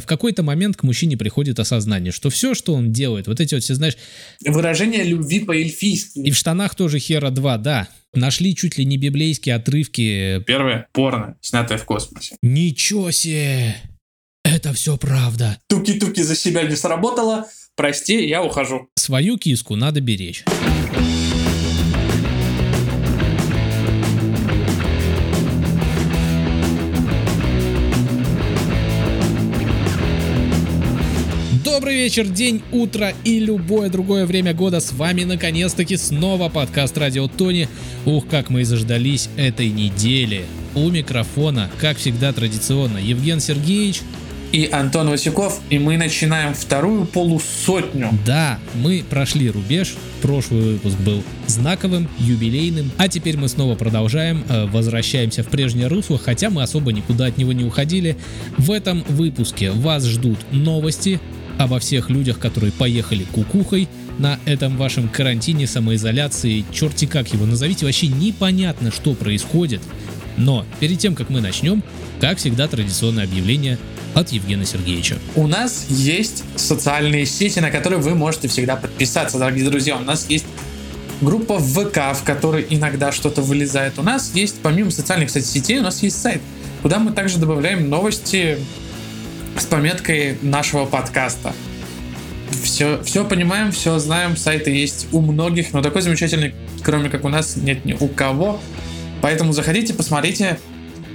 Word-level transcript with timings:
в 0.00 0.06
какой-то 0.06 0.42
момент 0.42 0.76
к 0.76 0.82
мужчине 0.82 1.16
приходит 1.16 1.58
осознание, 1.58 2.12
что 2.12 2.30
все, 2.30 2.54
что 2.54 2.74
он 2.74 2.92
делает, 2.92 3.26
вот 3.26 3.40
эти 3.40 3.54
вот 3.54 3.62
все, 3.62 3.74
знаешь... 3.74 3.96
Выражение 4.44 5.04
любви 5.04 5.40
по-эльфийски. 5.40 6.20
И 6.20 6.30
в 6.30 6.36
штанах 6.36 6.74
тоже 6.74 6.98
Хера 6.98 7.30
2, 7.30 7.58
да. 7.58 7.88
Нашли 8.14 8.54
чуть 8.54 8.78
ли 8.78 8.84
не 8.84 8.96
библейские 8.96 9.54
отрывки. 9.54 10.42
Первое— 10.46 10.88
порно, 10.92 11.36
снятое 11.40 11.78
в 11.78 11.84
космосе. 11.84 12.36
Ничего 12.42 13.10
себе! 13.10 13.76
Это 14.44 14.72
все 14.72 14.96
правда. 14.96 15.58
Туки-туки 15.68 16.22
за 16.22 16.34
себя 16.34 16.62
не 16.62 16.74
сработало. 16.74 17.46
Прости, 17.76 18.26
я 18.26 18.42
ухожу. 18.42 18.88
Свою 18.96 19.36
киску 19.36 19.76
надо 19.76 20.00
беречь. 20.00 20.44
Вечер, 31.98 32.28
день, 32.28 32.62
утро 32.70 33.12
и 33.24 33.40
любое 33.40 33.90
другое 33.90 34.24
время 34.24 34.54
года. 34.54 34.78
С 34.78 34.92
вами 34.92 35.24
наконец-таки 35.24 35.96
снова 35.96 36.48
подкаст 36.48 36.96
Радио 36.96 37.26
Тони. 37.26 37.68
Ух, 38.06 38.28
как 38.28 38.50
мы 38.50 38.60
и 38.60 38.64
заждались 38.64 39.28
этой 39.36 39.68
недели. 39.68 40.44
У 40.76 40.90
микрофона, 40.90 41.68
как 41.80 41.96
всегда 41.96 42.32
традиционно, 42.32 42.98
Евген 42.98 43.40
Сергеевич. 43.40 44.02
И 44.52 44.66
Антон 44.70 45.10
Васюков, 45.10 45.60
и 45.70 45.80
мы 45.80 45.96
начинаем 45.96 46.54
вторую 46.54 47.04
полусотню. 47.04 48.16
Да, 48.24 48.60
мы 48.76 49.02
прошли 49.10 49.50
рубеж. 49.50 49.96
Прошлый 50.22 50.74
выпуск 50.74 50.96
был 50.98 51.24
знаковым, 51.48 52.08
юбилейным. 52.20 52.92
А 52.96 53.08
теперь 53.08 53.36
мы 53.36 53.48
снова 53.48 53.74
продолжаем, 53.74 54.44
э, 54.48 54.66
возвращаемся 54.66 55.42
в 55.42 55.48
прежнее 55.48 55.88
русло, 55.88 56.16
хотя 56.16 56.48
мы 56.48 56.62
особо 56.62 56.92
никуда 56.92 57.26
от 57.26 57.38
него 57.38 57.52
не 57.52 57.64
уходили. 57.64 58.16
В 58.56 58.70
этом 58.70 59.04
выпуске 59.08 59.72
вас 59.72 60.04
ждут 60.06 60.38
новости, 60.52 61.18
обо 61.58 61.78
всех 61.78 62.08
людях, 62.08 62.38
которые 62.38 62.72
поехали 62.72 63.24
кукухой 63.24 63.88
на 64.18 64.38
этом 64.46 64.76
вашем 64.76 65.08
карантине, 65.08 65.66
самоизоляции, 65.66 66.64
черти 66.72 67.06
как 67.06 67.32
его 67.32 67.46
назовите, 67.46 67.84
вообще 67.84 68.08
непонятно, 68.08 68.90
что 68.90 69.14
происходит. 69.14 69.82
Но 70.36 70.64
перед 70.80 70.98
тем, 70.98 71.14
как 71.14 71.30
мы 71.30 71.40
начнем, 71.40 71.82
как 72.20 72.38
всегда, 72.38 72.68
традиционное 72.68 73.24
объявление 73.24 73.78
от 74.14 74.30
Евгения 74.30 74.64
Сергеевича. 74.64 75.18
У 75.34 75.46
нас 75.46 75.86
есть 75.88 76.44
социальные 76.56 77.26
сети, 77.26 77.58
на 77.58 77.70
которые 77.70 78.00
вы 78.00 78.14
можете 78.14 78.48
всегда 78.48 78.76
подписаться, 78.76 79.38
дорогие 79.38 79.68
друзья. 79.68 79.96
У 79.96 80.04
нас 80.04 80.26
есть 80.28 80.46
группа 81.20 81.58
ВК, 81.58 82.16
в 82.16 82.22
которой 82.24 82.66
иногда 82.70 83.12
что-то 83.12 83.42
вылезает. 83.42 83.98
У 83.98 84.02
нас 84.02 84.32
есть, 84.34 84.56
помимо 84.62 84.90
социальных 84.90 85.30
сетей, 85.30 85.80
у 85.80 85.82
нас 85.82 86.02
есть 86.02 86.20
сайт, 86.20 86.40
куда 86.82 86.98
мы 86.98 87.12
также 87.12 87.38
добавляем 87.38 87.88
новости 87.88 88.58
с 89.60 89.64
пометкой 89.66 90.38
нашего 90.42 90.84
подкаста. 90.84 91.52
Все, 92.62 93.02
все 93.02 93.24
понимаем, 93.24 93.72
все 93.72 93.98
знаем, 93.98 94.36
сайты 94.36 94.70
есть 94.70 95.08
у 95.12 95.20
многих, 95.20 95.72
но 95.72 95.82
такой 95.82 96.02
замечательный, 96.02 96.54
кроме 96.82 97.10
как 97.10 97.24
у 97.24 97.28
нас, 97.28 97.56
нет 97.56 97.84
ни 97.84 97.94
у 97.94 98.08
кого. 98.08 98.60
Поэтому 99.20 99.52
заходите, 99.52 99.94
посмотрите. 99.94 100.58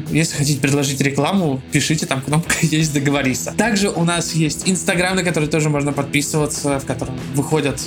Если 0.09 0.35
хотите 0.35 0.59
предложить 0.59 0.99
рекламу, 1.01 1.61
пишите, 1.71 2.05
там 2.05 2.21
кнопка 2.21 2.55
есть 2.61 2.93
договориться. 2.93 3.53
Также 3.57 3.89
у 3.89 4.03
нас 4.03 4.33
есть 4.33 4.69
Инстаграм, 4.69 5.15
на 5.15 5.23
который 5.23 5.47
тоже 5.47 5.69
можно 5.69 5.93
подписываться, 5.93 6.79
в 6.79 6.85
котором 6.85 7.17
выходят 7.35 7.81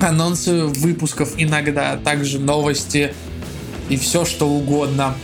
анонсы 0.00 0.64
выпусков 0.64 1.32
иногда, 1.36 1.96
также 1.96 2.38
новости 2.38 3.14
и 3.88 3.96
все 3.96 4.24
что 4.24 4.48
угодно. 4.48 5.14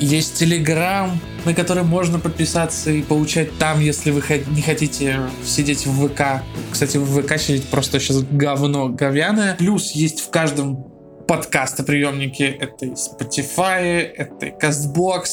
Есть 0.00 0.34
Телеграм, 0.34 1.18
на 1.44 1.54
который 1.54 1.84
можно 1.84 2.18
подписаться 2.18 2.90
и 2.90 3.02
получать 3.02 3.56
там, 3.58 3.80
если 3.80 4.10
вы 4.10 4.22
не 4.48 4.62
хотите 4.62 5.20
сидеть 5.44 5.86
в 5.86 6.08
ВК. 6.08 6.42
Кстати, 6.70 6.96
в 6.96 7.22
ВК 7.22 7.38
сидеть 7.38 7.64
просто 7.64 8.00
сейчас 8.00 8.22
говно 8.22 8.88
говяное. 8.88 9.54
Плюс 9.56 9.92
есть 9.92 10.20
в 10.20 10.30
каждом 10.30 10.94
подкастоприемники. 11.26 12.42
Это 12.42 12.86
и 12.86 12.90
Spotify, 12.90 14.00
это 14.16 14.46
и 14.46 14.50
CastBox, 14.50 15.24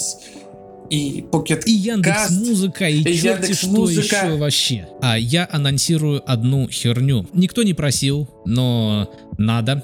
и 0.92 1.22
Pocket 1.32 1.64
И 1.66 1.72
Яндекс 1.72 2.32
Музыка, 2.32 2.90
и, 2.90 3.02
и 3.02 3.18
черти 3.18 3.54
что 3.54 3.90
еще 3.90 4.36
вообще. 4.36 4.88
А 5.02 5.18
я 5.18 5.48
анонсирую 5.50 6.22
одну 6.30 6.68
херню. 6.70 7.26
Никто 7.34 7.64
не 7.64 7.74
просил, 7.74 8.30
но 8.46 9.10
надо. 9.38 9.84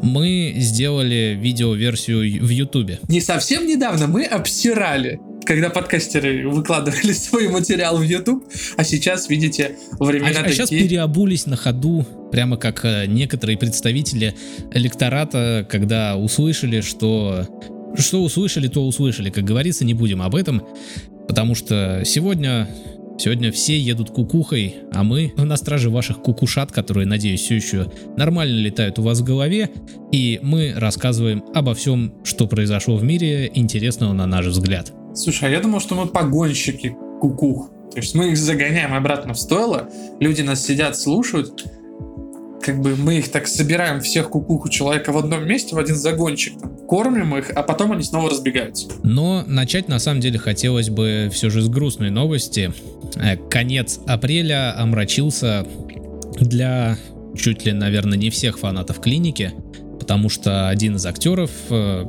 Мы 0.00 0.54
сделали 0.56 1.38
видеоверсию 1.38 2.44
в 2.44 2.48
Ютубе. 2.48 2.98
Не 3.08 3.20
совсем 3.20 3.66
недавно 3.66 4.06
мы 4.06 4.24
обсирали 4.24 5.20
когда 5.48 5.70
подкастеры 5.70 6.46
выкладывали 6.46 7.12
свой 7.14 7.48
материал 7.48 7.96
в 7.96 8.02
YouTube, 8.02 8.44
а 8.76 8.84
сейчас, 8.84 9.30
видите, 9.30 9.76
времена 9.98 10.28
а, 10.28 10.34
такие... 10.34 10.46
А 10.46 10.52
сейчас 10.52 10.68
переобулись 10.68 11.46
на 11.46 11.56
ходу, 11.56 12.06
прямо 12.30 12.58
как 12.58 12.84
э, 12.84 13.06
некоторые 13.06 13.56
представители 13.56 14.34
электората, 14.72 15.66
когда 15.68 16.16
услышали, 16.16 16.82
что... 16.82 17.46
Что 17.96 18.22
услышали, 18.22 18.68
то 18.68 18.86
услышали. 18.86 19.30
Как 19.30 19.44
говорится, 19.44 19.86
не 19.86 19.94
будем 19.94 20.20
об 20.20 20.36
этом, 20.36 20.62
потому 21.26 21.54
что 21.54 22.02
сегодня 22.04 22.68
Сегодня 23.20 23.50
все 23.50 23.76
едут 23.76 24.10
кукухой, 24.10 24.76
а 24.92 25.02
мы 25.02 25.32
на 25.36 25.56
страже 25.56 25.90
ваших 25.90 26.22
кукушат, 26.22 26.70
которые, 26.70 27.04
надеюсь, 27.04 27.40
все 27.40 27.56
еще 27.56 27.90
нормально 28.16 28.56
летают 28.60 29.00
у 29.00 29.02
вас 29.02 29.18
в 29.18 29.24
голове, 29.24 29.70
и 30.12 30.38
мы 30.40 30.72
рассказываем 30.76 31.42
обо 31.52 31.74
всем, 31.74 32.14
что 32.22 32.46
произошло 32.46 32.96
в 32.96 33.02
мире, 33.02 33.50
интересного 33.52 34.12
на 34.12 34.26
наш 34.26 34.46
взгляд. 34.46 34.92
Слушай, 35.18 35.48
а 35.48 35.52
я 35.52 35.60
думал, 35.60 35.80
что 35.80 35.96
мы 35.96 36.06
погонщики 36.06 36.96
кукух. 37.20 37.70
То 37.90 37.96
есть 37.98 38.14
мы 38.14 38.30
их 38.30 38.38
загоняем 38.38 38.94
обратно 38.94 39.34
в 39.34 39.38
стойло, 39.38 39.88
люди 40.20 40.42
нас 40.42 40.64
сидят, 40.64 40.96
слушают, 40.96 41.64
как 42.62 42.80
бы 42.80 42.94
мы 42.96 43.18
их 43.18 43.30
так 43.30 43.48
собираем 43.48 44.00
всех 44.00 44.30
кукух 44.30 44.70
человека 44.70 45.10
в 45.10 45.18
одном 45.18 45.46
месте, 45.46 45.74
в 45.74 45.78
один 45.78 45.96
загончик, 45.96 46.52
кормим 46.86 47.36
их, 47.36 47.50
а 47.50 47.62
потом 47.62 47.92
они 47.92 48.02
снова 48.02 48.30
разбегаются. 48.30 48.88
Но 49.02 49.42
начать 49.46 49.88
на 49.88 49.98
самом 49.98 50.20
деле 50.20 50.38
хотелось 50.38 50.90
бы 50.90 51.30
все 51.32 51.50
же 51.50 51.62
с 51.62 51.68
грустной 51.68 52.10
новости. 52.10 52.72
Э, 53.16 53.36
конец 53.36 53.98
апреля 54.06 54.78
омрачился 54.78 55.66
для 56.38 56.96
чуть 57.36 57.64
ли, 57.64 57.72
наверное, 57.72 58.18
не 58.18 58.30
всех 58.30 58.58
фанатов 58.58 59.00
клиники, 59.00 59.52
потому 59.98 60.28
что 60.28 60.68
один 60.68 60.96
из 60.96 61.06
актеров 61.06 61.50
э, 61.70 62.04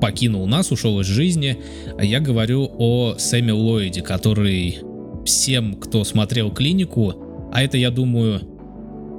покинул 0.00 0.46
нас, 0.46 0.70
ушел 0.72 1.00
из 1.00 1.06
жизни. 1.06 1.58
Я 2.00 2.20
говорю 2.20 2.70
о 2.78 3.14
Сэме 3.18 3.52
Ллойде, 3.52 4.02
который 4.02 4.78
всем, 5.24 5.74
кто 5.74 6.04
смотрел 6.04 6.50
клинику, 6.50 7.14
а 7.52 7.62
это, 7.62 7.76
я 7.76 7.90
думаю, 7.90 8.40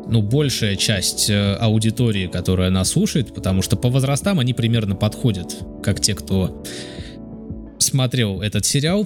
ну, 0.09 0.21
большая 0.21 0.75
часть 0.75 1.29
э, 1.29 1.55
аудитории, 1.55 2.27
которая 2.27 2.69
нас 2.69 2.89
слушает, 2.91 3.33
потому 3.33 3.61
что 3.61 3.75
по 3.75 3.89
возрастам 3.89 4.39
они 4.39 4.53
примерно 4.53 4.95
подходят, 4.95 5.57
как 5.83 5.99
те, 5.99 6.15
кто 6.15 6.63
смотрел 7.79 8.41
этот 8.41 8.65
сериал. 8.65 9.05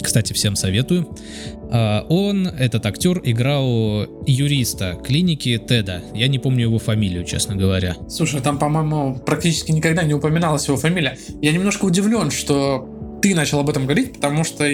Кстати, 0.00 0.32
всем 0.32 0.54
советую. 0.54 1.08
А, 1.70 2.06
он, 2.08 2.46
этот 2.46 2.86
актер, 2.86 3.20
играл 3.24 4.06
юриста 4.26 4.98
клиники 5.04 5.58
Теда. 5.58 6.02
Я 6.14 6.28
не 6.28 6.38
помню 6.38 6.62
его 6.62 6.78
фамилию, 6.78 7.24
честно 7.24 7.56
говоря. 7.56 7.96
Слушай, 8.08 8.40
там, 8.40 8.58
по-моему, 8.58 9.18
практически 9.24 9.72
никогда 9.72 10.02
не 10.02 10.14
упоминалась 10.14 10.66
его 10.66 10.76
фамилия. 10.76 11.18
Я 11.42 11.52
немножко 11.52 11.84
удивлен, 11.84 12.30
что 12.30 12.88
ты 13.22 13.34
начал 13.34 13.60
об 13.60 13.70
этом 13.70 13.84
говорить, 13.84 14.14
потому 14.14 14.44
что, 14.44 14.64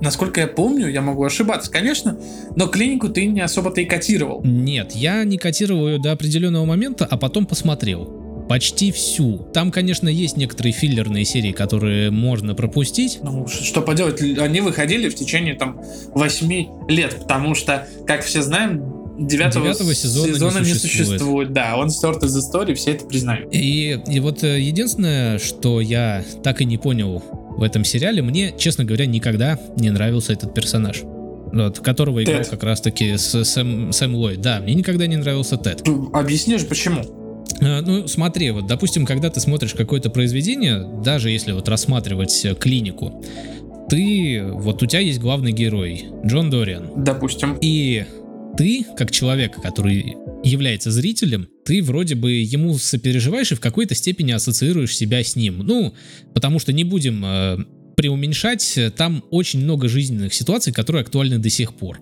насколько 0.00 0.40
я 0.40 0.46
помню, 0.46 0.88
я 0.88 1.02
могу 1.02 1.24
ошибаться, 1.24 1.70
конечно, 1.70 2.18
но 2.56 2.66
клинику 2.66 3.08
ты 3.08 3.26
не 3.26 3.40
особо-то 3.40 3.80
и 3.80 3.84
котировал. 3.84 4.42
Нет, 4.44 4.92
я 4.92 5.24
не 5.24 5.38
котировал 5.38 5.88
ее 5.88 5.98
до 5.98 6.12
определенного 6.12 6.64
момента, 6.64 7.06
а 7.08 7.16
потом 7.16 7.46
посмотрел 7.46 8.19
почти 8.50 8.90
всю. 8.90 9.38
Там, 9.54 9.70
конечно, 9.70 10.08
есть 10.08 10.36
некоторые 10.36 10.72
филлерные 10.72 11.24
серии, 11.24 11.52
которые 11.52 12.10
можно 12.10 12.56
пропустить. 12.56 13.20
Ну, 13.22 13.46
что 13.46 13.80
поделать, 13.80 14.20
они 14.20 14.60
выходили 14.60 15.08
в 15.08 15.14
течение 15.14 15.54
там 15.54 15.80
8 16.14 16.88
лет, 16.88 17.16
потому 17.20 17.54
что, 17.54 17.86
как 18.08 18.24
все 18.24 18.42
знаем, 18.42 18.82
девятого, 19.20 19.66
девятого 19.66 19.94
сезона, 19.94 20.32
сезона 20.32 20.58
не, 20.58 20.74
существует. 20.74 20.98
не 20.98 21.04
существует. 21.04 21.52
Да, 21.52 21.76
он 21.76 21.90
стерт 21.90 22.24
из 22.24 22.36
истории, 22.36 22.74
все 22.74 22.90
это 22.90 23.04
признают. 23.04 23.54
И, 23.54 24.00
и 24.08 24.18
вот 24.18 24.42
э, 24.42 24.58
единственное, 24.60 25.38
что 25.38 25.80
я 25.80 26.24
так 26.42 26.60
и 26.60 26.64
не 26.64 26.76
понял 26.76 27.22
в 27.56 27.62
этом 27.62 27.84
сериале, 27.84 28.20
мне, 28.20 28.52
честно 28.58 28.84
говоря, 28.84 29.06
никогда 29.06 29.60
не 29.76 29.90
нравился 29.90 30.32
этот 30.32 30.54
персонаж. 30.54 31.02
Вот, 31.52 31.78
которого 31.78 32.22
играл 32.24 32.38
Тед. 32.38 32.48
как 32.48 32.64
раз-таки 32.64 33.16
с 33.16 33.44
Сэм, 33.44 33.92
Сэм 33.92 34.14
Ллойд. 34.16 34.40
Да, 34.40 34.58
мне 34.58 34.74
никогда 34.74 35.06
не 35.06 35.16
нравился 35.16 35.56
Тед. 35.56 35.84
Объяснишь, 36.12 36.66
почему? 36.66 37.19
Э, 37.60 37.80
ну, 37.80 38.06
смотри, 38.06 38.50
вот, 38.50 38.66
допустим, 38.66 39.06
когда 39.06 39.30
ты 39.30 39.40
смотришь 39.40 39.74
какое-то 39.74 40.10
произведение, 40.10 40.86
даже 41.02 41.30
если 41.30 41.52
вот 41.52 41.68
рассматривать 41.68 42.44
э, 42.44 42.54
клинику, 42.54 43.22
ты, 43.88 44.42
вот 44.44 44.82
у 44.82 44.86
тебя 44.86 45.00
есть 45.00 45.18
главный 45.18 45.52
герой, 45.52 46.04
Джон 46.24 46.50
Дориан. 46.50 46.90
Допустим. 46.96 47.58
И 47.60 48.04
ты, 48.56 48.84
как 48.96 49.10
человек, 49.10 49.60
который 49.60 50.16
является 50.44 50.90
зрителем, 50.90 51.48
ты 51.64 51.82
вроде 51.82 52.14
бы 52.14 52.32
ему 52.32 52.78
сопереживаешь 52.78 53.52
и 53.52 53.54
в 53.54 53.60
какой-то 53.60 53.94
степени 53.94 54.32
ассоциируешь 54.32 54.96
себя 54.96 55.22
с 55.22 55.36
ним. 55.36 55.58
Ну, 55.58 55.94
потому 56.34 56.58
что 56.58 56.72
не 56.72 56.84
будем 56.84 57.24
э, 57.24 57.58
преуменьшать, 57.96 58.78
там 58.96 59.24
очень 59.30 59.60
много 59.60 59.88
жизненных 59.88 60.34
ситуаций, 60.34 60.72
которые 60.72 61.02
актуальны 61.02 61.38
до 61.38 61.50
сих 61.50 61.74
пор. 61.74 62.00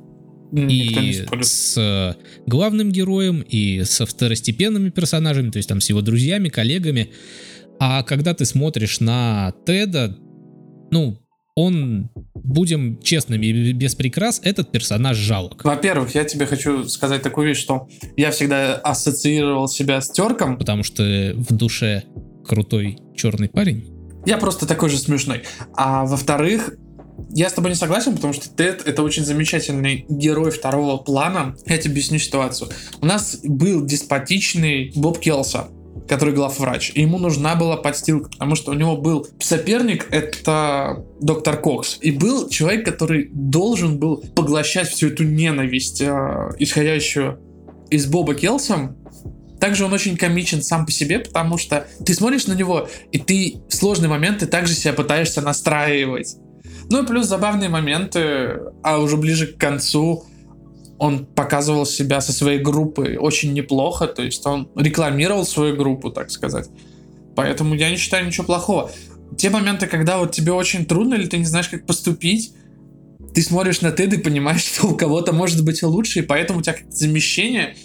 И 0.52 1.26
с 1.42 1.76
э, 1.76 2.14
главным 2.46 2.90
героем, 2.90 3.42
и 3.42 3.84
со 3.84 4.06
второстепенными 4.06 4.90
персонажами, 4.90 5.50
то 5.50 5.58
есть 5.58 5.68
там 5.68 5.80
с 5.80 5.88
его 5.88 6.00
друзьями, 6.00 6.48
коллегами. 6.48 7.10
А 7.78 8.02
когда 8.02 8.34
ты 8.34 8.44
смотришь 8.44 9.00
на 9.00 9.52
Теда, 9.66 10.16
ну, 10.90 11.18
он, 11.54 12.10
будем 12.34 13.00
честными, 13.02 13.72
без 13.72 13.96
прикрас, 13.96 14.40
этот 14.44 14.70
персонаж 14.70 15.16
жалок. 15.16 15.64
Во-первых, 15.64 16.14
я 16.14 16.24
тебе 16.24 16.46
хочу 16.46 16.88
сказать 16.88 17.22
такую 17.22 17.48
вещь, 17.48 17.58
что 17.58 17.88
я 18.16 18.30
всегда 18.30 18.76
ассоциировал 18.76 19.66
себя 19.66 20.00
с 20.00 20.10
терком. 20.10 20.56
Потому 20.56 20.84
что 20.84 21.02
в 21.34 21.52
душе 21.52 22.04
крутой 22.46 22.98
черный 23.16 23.48
парень. 23.48 23.92
Я 24.24 24.38
просто 24.38 24.66
такой 24.66 24.88
же 24.88 24.98
смешной. 24.98 25.42
А 25.74 26.04
во-вторых, 26.04 26.74
я 27.30 27.48
с 27.48 27.52
тобой 27.52 27.70
не 27.70 27.76
согласен, 27.76 28.14
потому 28.14 28.32
что 28.32 28.48
Тед 28.48 28.86
это 28.86 29.02
очень 29.02 29.24
замечательный 29.24 30.06
герой 30.08 30.50
второго 30.50 30.96
плана. 30.98 31.56
Я 31.66 31.78
тебе 31.78 31.92
объясню 31.92 32.18
ситуацию. 32.18 32.70
У 33.00 33.06
нас 33.06 33.40
был 33.42 33.84
деспотичный 33.84 34.92
Боб 34.94 35.18
Келса, 35.18 35.68
который 36.08 36.34
главврач. 36.34 36.92
И 36.94 37.02
ему 37.02 37.18
нужна 37.18 37.54
была 37.54 37.76
подстилка, 37.76 38.30
потому 38.30 38.54
что 38.54 38.70
у 38.70 38.74
него 38.74 38.96
был 38.96 39.26
соперник, 39.40 40.06
это 40.10 41.04
доктор 41.20 41.60
Кокс. 41.60 41.98
И 42.00 42.10
был 42.10 42.48
человек, 42.48 42.84
который 42.84 43.28
должен 43.32 43.98
был 43.98 44.18
поглощать 44.34 44.88
всю 44.88 45.08
эту 45.08 45.24
ненависть, 45.24 46.00
э, 46.00 46.50
исходящую 46.58 47.40
из 47.90 48.06
Боба 48.06 48.34
Келса. 48.34 48.94
Также 49.60 49.84
он 49.84 49.92
очень 49.92 50.16
комичен 50.16 50.62
сам 50.62 50.86
по 50.86 50.92
себе, 50.92 51.18
потому 51.18 51.58
что 51.58 51.86
ты 52.04 52.14
смотришь 52.14 52.46
на 52.46 52.52
него, 52.52 52.88
и 53.10 53.18
ты 53.18 53.56
в 53.68 53.74
сложные 53.74 54.08
моменты 54.08 54.46
также 54.46 54.74
себя 54.74 54.92
пытаешься 54.92 55.40
настраивать. 55.42 56.36
Ну 56.90 57.02
и 57.02 57.06
плюс 57.06 57.26
забавные 57.26 57.68
моменты, 57.68 58.60
а 58.82 58.98
уже 58.98 59.16
ближе 59.16 59.46
к 59.46 59.58
концу 59.58 60.24
он 60.98 61.26
показывал 61.26 61.86
себя 61.86 62.20
со 62.20 62.32
своей 62.32 62.58
группой 62.58 63.16
очень 63.16 63.52
неплохо, 63.52 64.06
то 64.06 64.22
есть 64.22 64.44
он 64.46 64.68
рекламировал 64.74 65.46
свою 65.46 65.76
группу, 65.76 66.10
так 66.10 66.30
сказать. 66.30 66.68
Поэтому 67.36 67.74
я 67.74 67.90
не 67.90 67.96
считаю 67.96 68.26
ничего 68.26 68.44
плохого. 68.44 68.90
Те 69.36 69.50
моменты, 69.50 69.86
когда 69.86 70.18
вот 70.18 70.32
тебе 70.32 70.52
очень 70.52 70.86
трудно 70.86 71.14
или 71.14 71.26
ты 71.26 71.38
не 71.38 71.44
знаешь, 71.44 71.68
как 71.68 71.86
поступить, 71.86 72.52
ты 73.32 73.42
смотришь 73.42 73.80
на 73.80 73.92
Теда 73.92 74.16
и 74.16 74.18
понимаешь, 74.18 74.64
что 74.74 74.88
у 74.88 74.96
кого-то 74.96 75.32
может 75.32 75.64
быть 75.64 75.82
лучше, 75.82 76.20
и 76.20 76.22
поэтому 76.22 76.58
у 76.58 76.62
тебя 76.62 76.72
как-то 76.72 76.90
замещение, 76.90 77.76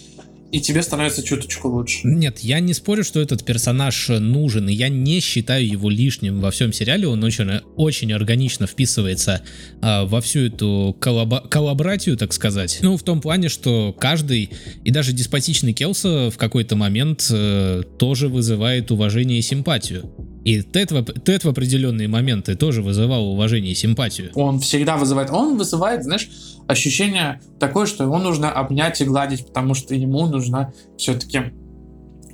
и 0.54 0.60
тебе 0.60 0.82
становится 0.82 1.20
чуточку 1.24 1.68
лучше. 1.68 2.06
Нет, 2.06 2.38
я 2.38 2.60
не 2.60 2.74
спорю, 2.74 3.02
что 3.02 3.20
этот 3.20 3.44
персонаж 3.44 4.08
нужен, 4.08 4.68
и 4.68 4.72
я 4.72 4.88
не 4.88 5.18
считаю 5.18 5.66
его 5.66 5.90
лишним 5.90 6.40
во 6.40 6.52
всем 6.52 6.72
сериале. 6.72 7.08
Он 7.08 7.24
очень, 7.24 7.60
очень 7.74 8.12
органично 8.12 8.68
вписывается 8.68 9.42
а, 9.82 10.04
во 10.04 10.20
всю 10.20 10.46
эту 10.46 10.96
коллаба- 11.00 11.48
коллаборатию, 11.48 12.16
так 12.16 12.32
сказать. 12.32 12.78
Ну, 12.82 12.96
в 12.96 13.02
том 13.02 13.20
плане, 13.20 13.48
что 13.48 13.92
каждый, 13.98 14.50
и 14.84 14.92
даже 14.92 15.12
деспотичный 15.12 15.72
Келса 15.72 16.30
в 16.30 16.36
какой-то 16.36 16.76
момент 16.76 17.26
э, 17.32 17.82
тоже 17.98 18.28
вызывает 18.28 18.92
уважение 18.92 19.40
и 19.40 19.42
симпатию. 19.42 20.08
И 20.44 20.62
Тед 20.62 20.92
в, 20.92 21.02
Тед 21.02 21.42
в 21.42 21.48
определенные 21.48 22.06
моменты 22.06 22.54
тоже 22.54 22.80
вызывал 22.80 23.26
уважение 23.28 23.72
и 23.72 23.74
симпатию. 23.74 24.30
Он 24.34 24.60
всегда 24.60 24.96
вызывает, 24.96 25.30
он 25.30 25.56
вызывает, 25.56 26.04
знаешь, 26.04 26.28
ощущение 26.68 27.40
такое, 27.58 27.86
что 27.86 28.04
его 28.04 28.18
нужно 28.18 28.50
обнять 28.50 29.00
и 29.00 29.04
гладить, 29.04 29.46
потому 29.46 29.74
что 29.74 29.94
ему 29.94 30.26
нужна 30.26 30.72
все-таки 30.96 31.52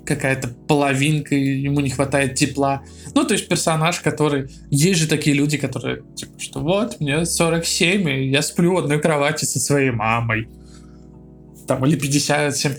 какая-то 0.04 0.48
половинка, 0.48 1.34
ему 1.34 1.80
не 1.80 1.90
хватает 1.90 2.34
тепла. 2.34 2.82
Ну, 3.14 3.24
то 3.24 3.34
есть 3.34 3.48
персонаж, 3.48 4.00
который... 4.00 4.50
Есть 4.70 5.00
же 5.00 5.06
такие 5.06 5.36
люди, 5.36 5.56
которые, 5.56 6.02
типа, 6.16 6.40
что 6.40 6.60
вот, 6.60 7.00
мне 7.00 7.24
47, 7.24 8.08
и 8.08 8.28
я 8.30 8.42
сплю 8.42 8.74
в 8.74 8.78
одной 8.78 9.00
кровати 9.00 9.44
со 9.44 9.60
своей 9.60 9.90
мамой. 9.90 10.48
Там, 11.68 11.86
или 11.86 11.96
57. 11.96 12.72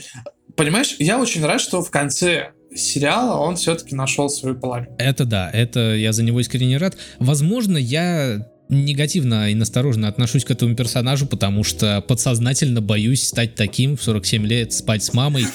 Понимаешь, 0.58 0.96
я 1.00 1.20
очень 1.20 1.46
рад, 1.46 1.62
что 1.62 1.82
в 1.82 1.90
конце 1.90 2.52
сериала 2.76 3.38
он 3.40 3.56
все-таки 3.56 3.96
нашел 3.96 4.30
свою 4.30 4.60
половину. 4.60 4.96
Это 4.98 5.26
да, 5.26 5.50
это 5.52 5.96
я 5.96 6.12
за 6.12 6.24
него 6.24 6.40
искренне 6.40 6.78
рад. 6.78 6.98
Возможно, 7.20 7.78
я 7.78 8.51
негативно 8.72 9.52
и 9.52 9.56
настороженно 9.56 10.08
отношусь 10.08 10.46
к 10.46 10.52
этому 10.52 10.76
персонажу, 10.76 11.28
потому 11.28 11.64
что 11.64 12.02
подсознательно 12.02 12.82
боюсь 12.82 13.28
стать 13.28 13.56
таким 13.56 13.98
в 13.98 14.04
47 14.04 14.46
лет, 14.48 14.74
спать 14.74 15.04
с 15.04 15.14
мамой, 15.14 15.46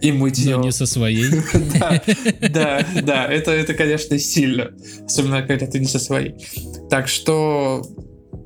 И 0.00 0.12
мыть 0.12 0.38
его. 0.38 0.60
не 0.62 0.72
со 0.72 0.86
своей. 0.86 1.30
Да, 1.78 2.02
да, 2.50 2.86
да, 3.02 3.26
это, 3.32 3.52
это, 3.52 3.74
конечно, 3.74 4.18
сильно. 4.18 4.70
Особенно, 5.06 5.42
когда 5.42 5.66
ты 5.66 5.78
не 5.78 5.86
со 5.86 5.98
своей. 5.98 6.34
Так 6.90 7.08
что 7.08 7.82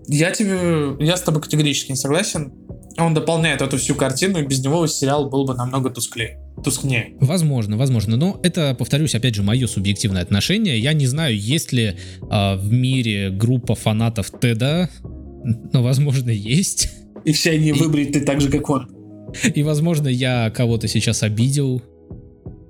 я 0.07 0.31
тебе, 0.31 0.97
я 1.05 1.17
с 1.17 1.23
тобой 1.23 1.43
категорически 1.43 1.93
не 1.93 1.97
согласен. 1.97 2.53
Он 2.99 3.15
дополняет 3.15 3.63
эту 3.63 3.79
всю 3.79 3.95
картину, 3.95 4.39
и 4.39 4.47
без 4.47 4.63
него 4.65 4.87
сериал 4.87 5.29
был 5.29 5.45
бы 5.45 5.55
намного 5.55 5.91
тусклее. 5.91 6.41
Тускнее. 6.63 7.15
Возможно, 7.21 7.77
возможно, 7.77 8.17
но 8.17 8.41
это, 8.43 8.75
повторюсь, 8.75 9.15
опять 9.15 9.35
же, 9.35 9.43
мое 9.43 9.67
субъективное 9.67 10.23
отношение. 10.23 10.79
Я 10.79 10.95
не 10.95 11.07
знаю, 11.07 11.39
есть 11.39 11.73
ли 11.73 11.97
а, 12.31 12.57
в 12.57 12.73
мире 12.73 13.31
группа 13.31 13.75
фанатов 13.75 14.31
Теда, 14.41 14.89
но, 15.73 15.83
возможно, 15.83 16.31
есть. 16.31 16.91
И 17.25 17.33
все 17.33 17.53
они 17.53 17.73
выбриты 17.73 18.21
так 18.21 18.41
же, 18.41 18.51
как 18.51 18.69
он. 18.71 18.89
И, 19.55 19.63
возможно, 19.63 20.09
я 20.09 20.51
кого-то 20.51 20.89
сейчас 20.89 21.23
обидел. 21.23 21.83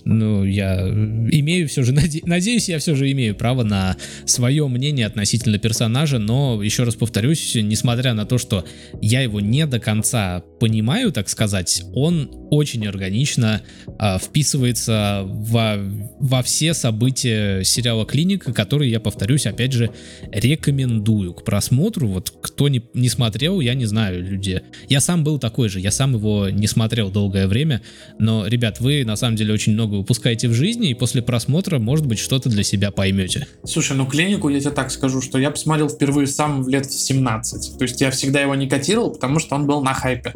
Ну, 0.08 0.44
я 0.44 0.76
э, 0.78 0.88
имею 1.32 1.66
все 1.66 1.82
же, 1.82 1.92
наде- 1.92 2.22
надеюсь, 2.24 2.68
я 2.68 2.78
все 2.78 2.94
же 2.94 3.10
имею 3.10 3.34
право 3.34 3.64
на 3.64 3.96
свое 4.24 4.68
мнение 4.68 5.04
относительно 5.04 5.58
персонажа, 5.58 6.20
но, 6.20 6.62
еще 6.62 6.84
раз 6.84 6.94
повторюсь, 6.94 7.56
несмотря 7.56 8.14
на 8.14 8.24
то, 8.24 8.38
что 8.38 8.64
я 9.02 9.20
его 9.22 9.40
не 9.40 9.66
до 9.66 9.80
конца 9.80 10.44
понимаю, 10.60 11.10
так 11.10 11.28
сказать, 11.28 11.82
он 11.92 12.30
очень 12.50 12.86
органично 12.86 13.62
а, 13.98 14.20
вписывается 14.20 15.22
во, 15.26 15.76
во 16.20 16.42
все 16.44 16.72
события 16.72 17.64
сериала 17.64 18.06
«Клиника», 18.06 18.52
которые, 18.52 18.92
я 18.92 19.00
повторюсь, 19.00 19.46
опять 19.46 19.72
же, 19.72 19.90
рекомендую 20.30 21.34
к 21.34 21.44
просмотру. 21.44 22.06
Вот 22.06 22.30
кто 22.30 22.68
не, 22.68 22.80
не 22.94 23.08
смотрел, 23.08 23.58
я 23.58 23.74
не 23.74 23.86
знаю, 23.86 24.22
люди. 24.22 24.62
Я 24.88 25.00
сам 25.00 25.24
был 25.24 25.40
такой 25.40 25.68
же, 25.68 25.80
я 25.80 25.90
сам 25.90 26.14
его 26.14 26.48
не 26.48 26.68
смотрел 26.68 27.10
долгое 27.10 27.48
время, 27.48 27.82
но, 28.20 28.46
ребят, 28.46 28.78
вы 28.78 29.04
на 29.04 29.16
самом 29.16 29.34
деле 29.34 29.52
очень 29.52 29.72
много 29.72 29.95
упускаете 29.98 30.48
в 30.48 30.52
жизни, 30.52 30.90
и 30.90 30.94
после 30.94 31.22
просмотра, 31.22 31.78
может 31.78 32.06
быть, 32.06 32.18
что-то 32.18 32.48
для 32.48 32.62
себя 32.62 32.90
поймете. 32.90 33.46
Слушай, 33.64 33.96
ну 33.96 34.06
клинику 34.06 34.48
я 34.48 34.60
тебе 34.60 34.70
так 34.70 34.90
скажу, 34.90 35.20
что 35.20 35.38
я 35.38 35.50
посмотрел 35.50 35.88
впервые 35.88 36.26
сам 36.26 36.62
в 36.62 36.68
лет 36.68 36.86
в 36.86 36.92
17. 36.92 37.78
То 37.78 37.84
есть 37.84 38.00
я 38.00 38.10
всегда 38.10 38.40
его 38.40 38.54
не 38.54 38.68
котировал, 38.68 39.12
потому 39.12 39.38
что 39.38 39.54
он 39.54 39.66
был 39.66 39.82
на 39.82 39.94
хайпе. 39.94 40.32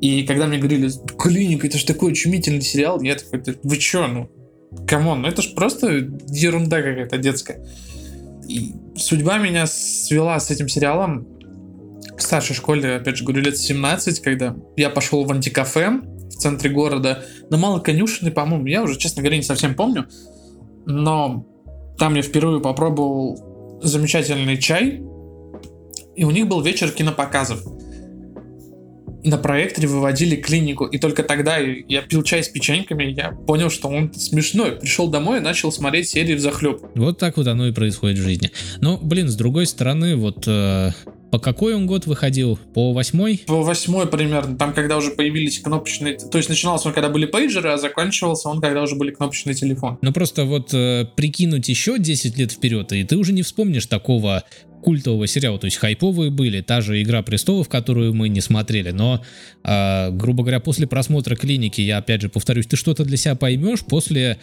И 0.00 0.24
когда 0.24 0.46
мне 0.46 0.58
говорили, 0.58 0.90
клиника, 1.18 1.66
это 1.66 1.78
же 1.78 1.86
такой 1.86 2.12
очумительный 2.12 2.62
сериал, 2.62 3.00
я 3.00 3.14
такой, 3.14 3.40
«Да 3.40 3.54
вы 3.62 3.76
чё, 3.78 4.06
ну, 4.06 4.30
come 4.86 5.07
on, 5.07 5.22
ну 5.22 5.28
это 5.28 5.42
же 5.42 5.50
просто 5.54 6.08
ерунда 6.28 6.82
какая-то 6.82 7.18
детская. 7.18 7.64
И 8.48 8.74
судьба 8.96 9.38
меня 9.38 9.66
свела 9.66 10.38
с 10.38 10.50
этим 10.50 10.68
сериалом 10.68 11.26
в 12.16 12.22
старшей 12.22 12.54
школе, 12.54 12.96
опять 12.96 13.16
же, 13.16 13.24
говорю, 13.24 13.42
лет 13.42 13.56
17, 13.56 14.20
когда 14.20 14.54
я 14.76 14.90
пошел 14.90 15.24
в 15.24 15.32
антикафе 15.32 16.00
в 16.34 16.38
центре 16.38 16.70
города 16.70 17.24
на 17.50 17.56
Малой 17.56 17.77
Конюшенной, 17.77 18.32
по-моему, 18.32 18.66
я 18.66 18.82
уже, 18.82 18.98
честно 18.98 19.22
говоря, 19.22 19.36
не 19.36 19.42
совсем 19.42 19.74
помню, 19.74 20.06
но 20.86 21.46
там 21.98 22.14
я 22.14 22.22
впервые 22.22 22.60
попробовал 22.60 23.80
замечательный 23.82 24.58
чай, 24.58 25.02
и 26.16 26.24
у 26.24 26.30
них 26.30 26.48
был 26.48 26.60
вечер 26.60 26.90
кинопоказов. 26.90 27.62
На 29.24 29.38
проекторе 29.38 29.88
выводили 29.88 30.36
клинику, 30.36 30.84
и 30.84 30.98
только 30.98 31.22
тогда 31.22 31.56
я 31.56 32.02
пил 32.02 32.22
чай 32.22 32.44
с 32.44 32.48
печеньками, 32.48 33.04
я 33.04 33.32
понял, 33.32 33.70
что 33.70 33.88
он 33.88 34.12
смешной. 34.12 34.72
Пришел 34.72 35.08
домой 35.08 35.38
и 35.38 35.40
начал 35.40 35.72
смотреть 35.72 36.10
серии 36.10 36.34
взахлеб. 36.34 36.82
Вот 36.94 37.18
так 37.18 37.38
вот 37.38 37.46
оно 37.46 37.66
и 37.66 37.72
происходит 37.72 38.18
в 38.18 38.22
жизни. 38.22 38.50
Но, 38.82 38.98
блин, 38.98 39.28
с 39.28 39.34
другой 39.34 39.66
стороны, 39.66 40.16
вот 40.16 40.46
э, 40.46 40.90
по 41.34 41.40
какой 41.40 41.74
он 41.74 41.88
год 41.88 42.06
выходил? 42.06 42.60
По 42.74 42.92
восьмой? 42.92 43.42
По 43.44 43.60
восьмой 43.62 44.06
примерно, 44.06 44.56
там 44.56 44.72
когда 44.72 44.96
уже 44.96 45.10
появились 45.10 45.58
кнопочные... 45.58 46.16
То 46.16 46.38
есть 46.38 46.48
начинался 46.48 46.86
он, 46.86 46.94
когда 46.94 47.08
были 47.08 47.26
пейджеры, 47.26 47.70
а 47.70 47.76
заканчивался 47.76 48.48
он, 48.48 48.60
когда 48.60 48.82
уже 48.82 48.94
были 48.94 49.10
кнопочные 49.10 49.56
телефоны. 49.56 49.98
Ну 50.00 50.12
просто 50.12 50.44
вот 50.44 50.72
э, 50.72 51.06
прикинуть 51.16 51.68
еще 51.68 51.98
10 51.98 52.38
лет 52.38 52.52
вперед, 52.52 52.92
и 52.92 53.02
ты 53.02 53.16
уже 53.16 53.32
не 53.32 53.42
вспомнишь 53.42 53.86
такого 53.86 54.44
культового 54.84 55.26
сериала, 55.26 55.58
то 55.58 55.64
есть 55.64 55.78
хайповые 55.78 56.30
были, 56.30 56.60
та 56.60 56.82
же 56.82 57.02
«Игра 57.02 57.22
престолов», 57.22 57.68
которую 57.68 58.12
мы 58.12 58.28
не 58.28 58.40
смотрели, 58.40 58.90
но, 58.90 59.22
э, 59.64 60.10
грубо 60.10 60.42
говоря, 60.42 60.60
после 60.60 60.86
просмотра 60.86 61.36
«Клиники», 61.36 61.80
я 61.80 61.98
опять 61.98 62.20
же 62.20 62.28
повторюсь, 62.28 62.66
ты 62.66 62.76
что-то 62.76 63.04
для 63.04 63.16
себя 63.16 63.34
поймешь, 63.34 63.80
после 63.80 64.38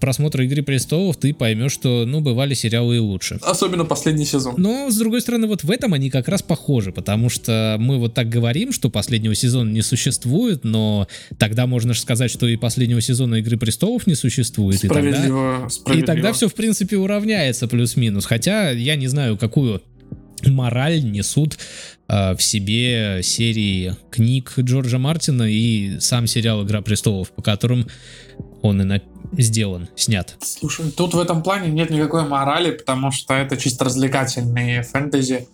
просмотра 0.00 0.44
«Игры 0.44 0.62
престолов» 0.62 1.16
ты 1.16 1.32
поймешь, 1.32 1.72
что, 1.72 2.04
ну, 2.04 2.20
бывали 2.20 2.54
сериалы 2.54 2.96
и 2.96 2.98
лучше. 2.98 3.38
Особенно 3.42 3.84
последний 3.84 4.24
сезон. 4.24 4.54
Но, 4.58 4.90
с 4.90 4.98
другой 4.98 5.20
стороны, 5.20 5.46
вот 5.46 5.62
в 5.62 5.70
этом 5.70 5.94
они 5.94 6.10
как 6.10 6.28
раз 6.28 6.42
похожи, 6.42 6.90
потому 6.90 7.30
что 7.30 7.76
мы 7.78 7.98
вот 7.98 8.14
так 8.14 8.28
говорим, 8.28 8.72
что 8.72 8.90
последнего 8.90 9.34
сезона 9.34 9.70
не 9.70 9.82
существует, 9.82 10.64
но 10.64 11.06
тогда 11.38 11.66
можно 11.66 11.94
же 11.94 12.00
сказать, 12.00 12.30
что 12.30 12.48
и 12.48 12.56
последнего 12.56 13.00
сезона 13.00 13.36
«Игры 13.36 13.56
престолов» 13.56 14.08
не 14.08 14.16
существует. 14.16 14.78
Справедливо, 14.78 15.68
и 15.68 15.84
тогда, 15.84 16.00
и 16.00 16.02
тогда 16.02 16.32
все, 16.32 16.48
в 16.48 16.54
принципе, 16.54 16.96
уравняется 16.96 17.68
плюс-минус. 17.68 18.26
Хотя 18.26 18.70
я 18.70 18.96
не 18.96 19.06
знаю, 19.06 19.36
какую 19.36 19.75
мораль 20.50 21.02
несут 21.02 21.58
э, 22.08 22.34
в 22.34 22.42
себе 22.42 23.20
серии 23.22 23.94
книг 24.10 24.54
Джорджа 24.58 24.98
Мартина 24.98 25.44
и 25.44 25.98
сам 26.00 26.26
сериал 26.26 26.64
«Игра 26.64 26.82
престолов», 26.82 27.30
по 27.30 27.42
которым 27.42 27.86
он 28.62 28.80
и 28.82 28.84
на... 28.84 29.00
сделан, 29.32 29.88
снят. 29.96 30.36
Слушай, 30.40 30.90
тут 30.90 31.14
в 31.14 31.18
этом 31.18 31.42
плане 31.42 31.70
нет 31.70 31.90
никакой 31.90 32.26
морали, 32.26 32.72
потому 32.72 33.10
что 33.12 33.34
это 33.34 33.56
чисто 33.56 33.84
развлекательные 33.84 34.82
фэнтези. 34.82 35.48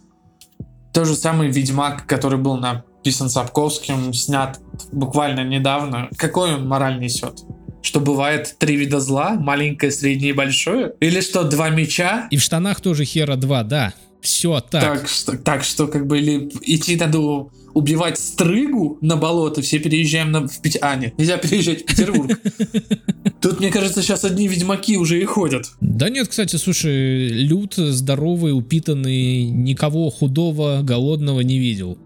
То 0.93 1.05
же 1.05 1.15
самый 1.15 1.51
«Ведьмак», 1.51 2.07
который 2.07 2.39
был 2.39 2.57
написан 2.57 3.31
Сапковским, 3.31 4.13
снят 4.13 4.61
буквально 4.93 5.45
недавно. 5.45 6.09
Какой 6.17 6.55
он 6.55 6.69
мораль 6.69 6.99
несет? 6.99 7.43
что 7.83 8.01
бывает 8.01 8.57
три 8.59 8.77
вида 8.77 9.01
зла, 9.01 9.35
маленькое, 9.35 9.93
среднее 9.93 10.31
и 10.31 10.33
большое? 10.33 10.93
Или 11.01 11.21
что, 11.21 11.43
два 11.43 11.69
меча? 11.69 12.29
И 12.31 12.37
в 12.37 12.43
штанах 12.43 12.81
тоже 12.81 13.05
хера 13.05 13.37
два, 13.37 13.65
да. 13.65 13.93
Все 14.23 14.61
так. 14.61 14.83
Так 14.83 15.09
что, 15.09 15.37
так 15.37 15.65
что 15.65 15.89
как 15.89 16.07
бы 16.07 16.19
или 16.19 16.49
идти 16.63 16.95
надо 16.97 17.49
убивать 17.75 18.19
стрыгу 18.19 18.99
на 19.01 19.17
болото, 19.17 19.63
все 19.63 19.81
переезжаем 19.81 20.31
на, 20.31 20.47
в 20.47 20.61
Петербург. 20.61 20.93
А, 20.93 20.97
нет, 20.97 21.19
нельзя 21.19 21.37
переезжать 21.39 21.83
в 21.83 21.85
Петербург. 21.87 22.41
Тут, 23.41 23.59
мне 23.59 23.71
кажется, 23.71 24.01
сейчас 24.01 24.25
одни 24.25 24.47
ведьмаки 24.47 24.97
уже 24.97 25.21
и 25.21 25.25
ходят. 25.25 25.73
Да 25.81 26.09
нет, 26.09 26.29
кстати, 26.29 26.55
слушай, 26.57 27.29
Люд 27.29 27.75
здоровый, 27.75 28.57
упитанный, 28.57 29.45
никого 29.45 30.11
худого, 30.11 30.83
голодного 30.83 31.41
не 31.41 31.59
видел. 31.59 31.99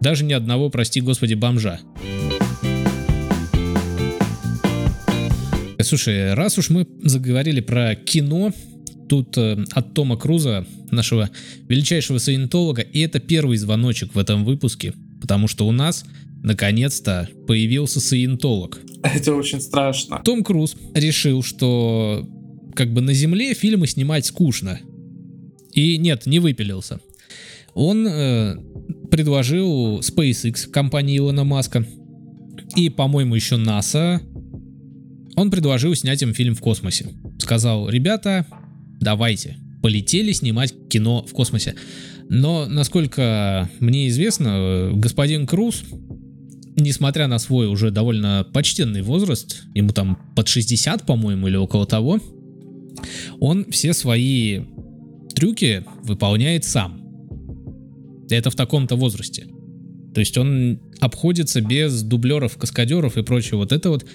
Даже 0.00 0.24
ни 0.24 0.32
одного, 0.32 0.70
прости 0.70 1.00
господи, 1.00 1.34
бомжа. 1.34 1.80
Слушай, 5.80 6.34
раз 6.34 6.56
уж 6.56 6.70
мы 6.70 6.86
заговорили 7.02 7.60
про 7.60 7.94
кино, 7.94 8.52
тут 9.08 9.36
э, 9.38 9.64
от 9.72 9.94
Тома 9.94 10.16
Круза, 10.16 10.66
нашего 10.90 11.30
величайшего 11.68 12.18
саентолога, 12.18 12.82
и 12.82 13.00
это 13.00 13.20
первый 13.20 13.56
звоночек 13.56 14.14
в 14.14 14.18
этом 14.18 14.44
выпуске, 14.44 14.94
потому 15.20 15.48
что 15.48 15.66
у 15.66 15.72
нас 15.72 16.04
наконец-то 16.42 17.28
появился 17.46 18.00
саентолог. 18.00 18.80
Это 19.02 19.34
очень 19.34 19.60
страшно. 19.60 20.20
Том 20.24 20.44
Круз 20.44 20.76
решил, 20.94 21.42
что 21.42 22.28
как 22.74 22.92
бы 22.92 23.00
на 23.00 23.14
Земле 23.14 23.54
фильмы 23.54 23.86
снимать 23.86 24.26
скучно. 24.26 24.80
И 25.72 25.98
нет, 25.98 26.26
не 26.26 26.38
выпилился. 26.38 27.00
Он 27.74 28.06
э, 28.06 28.56
предложил 29.10 30.00
SpaceX 30.00 30.68
компании 30.68 31.18
Илона 31.18 31.44
Маска 31.44 31.84
и, 32.76 32.88
по-моему, 32.88 33.34
еще 33.34 33.56
НАСА. 33.56 34.20
Он 35.36 35.50
предложил 35.50 35.94
снять 35.94 36.22
им 36.22 36.32
фильм 36.32 36.54
в 36.54 36.60
космосе. 36.60 37.08
Сказал, 37.38 37.88
ребята, 37.88 38.46
давайте, 39.04 39.56
полетели 39.82 40.32
снимать 40.32 40.74
кино 40.88 41.24
в 41.24 41.32
космосе. 41.32 41.76
Но, 42.28 42.66
насколько 42.66 43.70
мне 43.78 44.08
известно, 44.08 44.90
господин 44.94 45.46
Круз, 45.46 45.84
несмотря 46.74 47.28
на 47.28 47.38
свой 47.38 47.68
уже 47.68 47.90
довольно 47.90 48.46
почтенный 48.52 49.02
возраст, 49.02 49.64
ему 49.74 49.90
там 49.90 50.18
под 50.34 50.48
60, 50.48 51.06
по-моему, 51.06 51.48
или 51.48 51.56
около 51.56 51.86
того, 51.86 52.18
он 53.38 53.70
все 53.70 53.92
свои 53.92 54.62
трюки 55.34 55.84
выполняет 56.02 56.64
сам. 56.64 57.02
Это 58.30 58.50
в 58.50 58.56
таком-то 58.56 58.96
возрасте. 58.96 59.46
То 60.14 60.20
есть 60.20 60.38
он 60.38 60.80
обходится 61.00 61.60
без 61.60 62.02
дублеров, 62.02 62.56
каскадеров 62.56 63.18
и 63.18 63.22
прочего 63.22 63.58
вот 63.58 63.72
это 63.72 63.90
вот. 63.90 64.06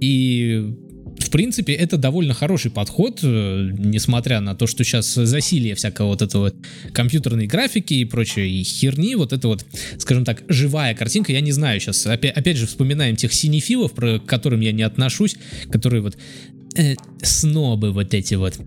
И 0.00 0.74
в 1.18 1.30
принципе, 1.30 1.72
это 1.72 1.96
довольно 1.96 2.34
хороший 2.34 2.70
подход, 2.70 3.20
э, 3.22 3.70
несмотря 3.78 4.40
на 4.40 4.54
то, 4.54 4.66
что 4.66 4.84
сейчас 4.84 5.14
засилие 5.14 5.74
всякого 5.74 6.08
вот 6.08 6.22
этого 6.22 6.52
компьютерной 6.92 7.46
графики 7.46 7.94
и 7.94 8.04
прочей 8.04 8.62
херни, 8.62 9.14
вот 9.14 9.32
это 9.32 9.48
вот, 9.48 9.64
скажем 9.98 10.24
так, 10.24 10.42
живая 10.48 10.94
картинка, 10.94 11.32
я 11.32 11.40
не 11.40 11.52
знаю 11.52 11.80
сейчас, 11.80 12.06
опять, 12.06 12.36
опять 12.36 12.56
же 12.56 12.66
вспоминаем 12.66 13.16
тех 13.16 13.32
синефилов, 13.32 13.92
к 13.94 14.20
которым 14.26 14.60
я 14.60 14.72
не 14.72 14.82
отношусь, 14.82 15.36
которые 15.70 16.02
вот 16.02 16.16
э, 16.76 16.94
снобы 17.22 17.92
вот 17.92 18.14
эти 18.14 18.34
вот, 18.34 18.58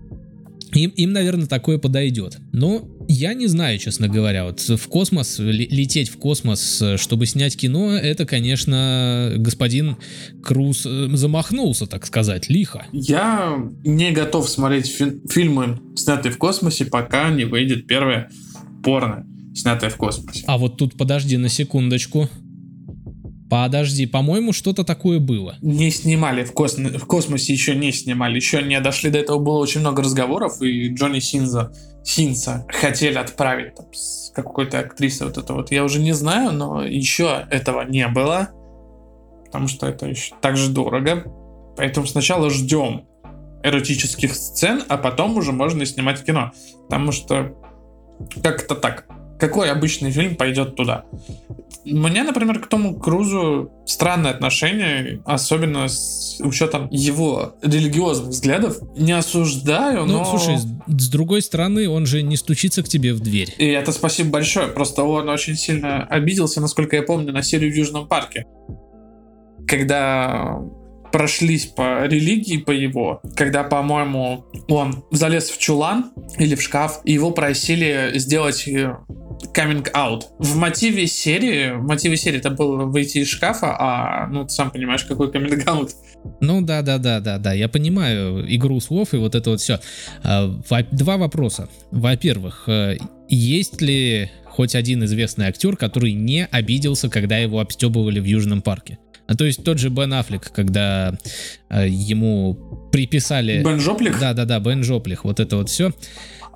им, 0.72 0.90
им, 0.90 1.12
наверное, 1.12 1.46
такое 1.46 1.78
подойдет. 1.78 2.38
Но 2.52 2.88
я 3.08 3.34
не 3.34 3.46
знаю, 3.46 3.78
честно 3.78 4.08
говоря, 4.08 4.44
вот 4.44 4.60
в 4.60 4.88
космос, 4.88 5.38
лететь 5.38 6.08
в 6.08 6.18
космос, 6.18 6.82
чтобы 6.96 7.26
снять 7.26 7.56
кино, 7.56 7.92
это, 7.96 8.26
конечно, 8.26 9.32
господин 9.36 9.96
Круз 10.42 10.84
э, 10.86 11.08
замахнулся, 11.12 11.86
так 11.86 12.06
сказать, 12.06 12.48
лихо. 12.48 12.86
Я 12.92 13.56
не 13.84 14.10
готов 14.12 14.48
смотреть 14.48 14.86
фи- 14.86 15.20
фильмы, 15.30 15.78
снятые 15.94 16.32
в 16.32 16.38
космосе, 16.38 16.86
пока 16.86 17.30
не 17.30 17.44
выйдет 17.44 17.86
первое 17.86 18.30
порно, 18.82 19.26
снятое 19.54 19.90
в 19.90 19.96
космосе. 19.96 20.44
А 20.46 20.58
вот 20.58 20.76
тут 20.76 20.96
подожди 20.96 21.36
на 21.36 21.48
секундочку. 21.48 22.28
Подожди, 23.48 24.06
по-моему, 24.06 24.52
что-то 24.52 24.84
такое 24.84 25.20
было. 25.20 25.56
Не 25.60 25.90
снимали 25.90 26.44
в, 26.44 26.52
кос... 26.52 26.76
в 26.76 27.06
космосе, 27.06 27.52
еще 27.52 27.76
не 27.76 27.92
снимали. 27.92 28.36
Еще 28.36 28.62
не 28.62 28.80
дошли 28.80 29.10
до 29.10 29.18
этого, 29.18 29.38
было 29.38 29.58
очень 29.58 29.80
много 29.80 30.02
разговоров, 30.02 30.60
и 30.62 30.88
Джонни 30.88 31.20
Синза, 31.20 31.72
Синса 32.04 32.66
хотели 32.68 33.18
отправить 33.18 33.74
там, 33.74 33.92
с 33.92 34.32
какой-то 34.34 34.80
актрисой 34.80 35.26
вот 35.26 35.38
это 35.38 35.52
вот. 35.52 35.70
Я 35.70 35.84
уже 35.84 36.00
не 36.00 36.12
знаю, 36.12 36.52
но 36.52 36.84
еще 36.84 37.46
этого 37.50 37.82
не 37.82 38.06
было, 38.08 38.50
потому 39.44 39.68
что 39.68 39.86
это 39.86 40.06
еще 40.06 40.34
так 40.40 40.56
же 40.56 40.70
дорого. 40.70 41.24
Поэтому 41.76 42.06
сначала 42.06 42.50
ждем 42.50 43.06
эротических 43.62 44.34
сцен, 44.34 44.82
а 44.88 44.96
потом 44.96 45.36
уже 45.36 45.52
можно 45.52 45.84
снимать 45.84 46.24
кино. 46.24 46.52
Потому 46.88 47.12
что 47.12 47.56
как-то 48.42 48.74
так. 48.74 49.06
Какой 49.38 49.70
обычный 49.70 50.10
фильм 50.10 50.36
пойдет 50.36 50.76
туда? 50.76 51.04
Меня, 51.84 52.24
например, 52.24 52.58
к 52.58 52.66
Тому 52.66 52.98
Крузу 52.98 53.70
странное 53.86 54.32
отношение, 54.32 55.20
особенно 55.24 55.88
с 55.88 56.40
учетом 56.40 56.88
его 56.90 57.54
религиозных 57.62 58.30
взглядов. 58.30 58.78
Не 58.96 59.12
осуждаю, 59.12 60.04
ну, 60.04 60.12
но... 60.12 60.18
Ну, 60.18 60.24
слушай, 60.24 60.56
с 60.58 61.08
другой 61.08 61.42
стороны, 61.42 61.88
он 61.88 62.06
же 62.06 62.22
не 62.22 62.36
стучится 62.36 62.82
к 62.82 62.88
тебе 62.88 63.14
в 63.14 63.20
дверь. 63.20 63.54
И 63.58 63.66
это 63.66 63.92
спасибо 63.92 64.30
большое. 64.30 64.68
Просто 64.68 65.04
он 65.04 65.28
очень 65.28 65.54
сильно 65.54 66.02
обиделся, 66.04 66.60
насколько 66.60 66.96
я 66.96 67.02
помню, 67.02 67.32
на 67.32 67.42
серию 67.42 67.72
в 67.72 67.76
Южном 67.76 68.08
парке. 68.08 68.46
Когда 69.68 70.58
прошлись 71.12 71.66
по 71.66 72.06
религии, 72.06 72.58
по 72.58 72.72
его, 72.72 73.20
когда, 73.36 73.62
по-моему, 73.62 74.44
он 74.68 75.04
залез 75.10 75.50
в 75.50 75.58
чулан 75.58 76.12
или 76.38 76.54
в 76.54 76.62
шкаф, 76.62 77.00
и 77.04 77.12
его 77.12 77.30
просили 77.30 78.12
сделать 78.16 78.68
coming 79.54 79.86
out. 79.92 80.24
В 80.38 80.56
мотиве 80.56 81.06
серии, 81.06 81.72
в 81.76 81.82
мотиве 81.82 82.16
серии 82.16 82.38
это 82.38 82.50
было 82.50 82.84
выйти 82.84 83.18
из 83.18 83.28
шкафа, 83.28 83.76
а, 83.78 84.26
ну, 84.28 84.44
ты 84.44 84.50
сам 84.50 84.70
понимаешь, 84.70 85.04
какой 85.04 85.28
coming 85.28 85.64
out. 85.64 85.90
Ну, 86.40 86.60
да, 86.60 86.82
да, 86.82 86.98
да, 86.98 87.20
да, 87.20 87.38
да, 87.38 87.52
я 87.52 87.68
понимаю 87.68 88.44
игру 88.54 88.80
слов 88.80 89.14
и 89.14 89.16
вот 89.16 89.34
это 89.34 89.50
вот 89.50 89.60
все. 89.60 89.80
А, 90.22 90.54
два 90.92 91.16
вопроса. 91.16 91.68
Во-первых, 91.90 92.64
э, 92.68 92.96
есть 93.28 93.80
ли 93.80 94.30
хоть 94.44 94.74
один 94.74 95.04
известный 95.04 95.46
актер, 95.46 95.76
который 95.76 96.12
не 96.12 96.46
обиделся, 96.46 97.08
когда 97.08 97.36
его 97.38 97.60
обстебывали 97.60 98.20
в 98.20 98.24
Южном 98.24 98.62
парке? 98.62 98.98
А 99.26 99.34
то 99.34 99.44
есть 99.44 99.64
тот 99.64 99.78
же 99.78 99.88
Бен 99.88 100.12
Аффлек, 100.14 100.52
когда 100.52 101.18
э, 101.68 101.88
ему 101.88 102.54
приписали... 102.92 103.62
Бен 103.62 103.80
Жоплих? 103.80 104.20
Да-да-да, 104.20 104.60
Бен 104.60 104.84
Жоплих, 104.84 105.24
вот 105.24 105.40
это 105.40 105.56
вот 105.56 105.68
все. 105.68 105.92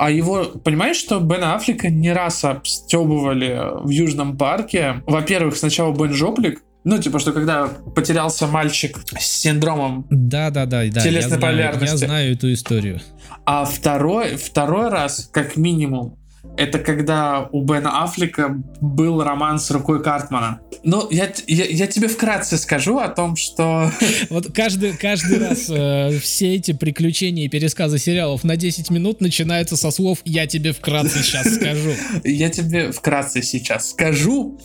А 0.00 0.11
его, 0.11 0.45
понимаешь, 0.45 0.97
что 0.97 1.21
Бена 1.21 1.54
Аффлека 1.54 1.90
не 1.90 2.11
раз 2.11 2.42
обстебывали 2.42 3.61
в 3.85 3.90
Южном 3.90 4.38
парке. 4.38 5.02
Во-первых, 5.07 5.59
сначала 5.59 5.95
Бен 5.95 6.14
Жоплик, 6.14 6.62
ну, 6.85 6.97
типа, 6.97 7.19
что 7.19 7.33
когда 7.33 7.66
потерялся 7.66 8.47
мальчик 8.47 8.97
с 9.19 9.26
синдромом 9.26 10.07
да, 10.09 10.49
да, 10.49 10.64
да, 10.64 10.85
да, 10.90 11.02
телесной 11.02 11.37
я 11.37 11.42
полярности. 11.42 11.97
Знаю, 11.97 12.00
я 12.00 12.07
знаю 12.07 12.33
эту 12.33 12.50
историю. 12.50 13.00
А 13.45 13.66
второй, 13.66 14.37
второй 14.37 14.88
раз, 14.88 15.28
как 15.30 15.57
минимум, 15.57 16.16
это 16.56 16.78
когда 16.78 17.49
у 17.52 17.62
Бена 17.62 18.02
Аффлека 18.02 18.56
был 18.80 19.23
роман 19.23 19.59
с 19.59 19.70
рукой 19.70 20.02
Картмана. 20.02 20.61
Ну, 20.82 21.06
я, 21.11 21.30
я, 21.47 21.64
я 21.66 21.87
тебе 21.87 22.09
вкратце 22.09 22.56
скажу 22.56 22.99
о 22.99 23.09
том, 23.09 23.37
что... 23.37 23.90
Вот 24.30 24.52
каждый, 24.54 24.97
каждый 24.97 25.38
раз 25.38 25.68
э, 25.68 26.18
все 26.18 26.54
эти 26.54 26.73
приключения 26.73 27.44
и 27.44 27.49
пересказы 27.49 27.99
сериалов 27.99 28.44
на 28.44 28.56
10 28.56 28.90
минут 28.90 29.20
начинаются 29.20 29.76
со 29.76 29.90
слов 29.90 30.20
«я 30.25 30.47
тебе 30.47 30.73
вкратце 30.73 31.23
сейчас 31.23 31.54
скажу». 31.54 31.90
Я 32.25 32.49
тебе 32.50 32.92
вкратце 32.92 33.42
сейчас 33.42 33.90
скажу. 33.90 34.59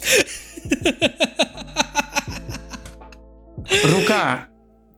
Рука, 3.83 4.47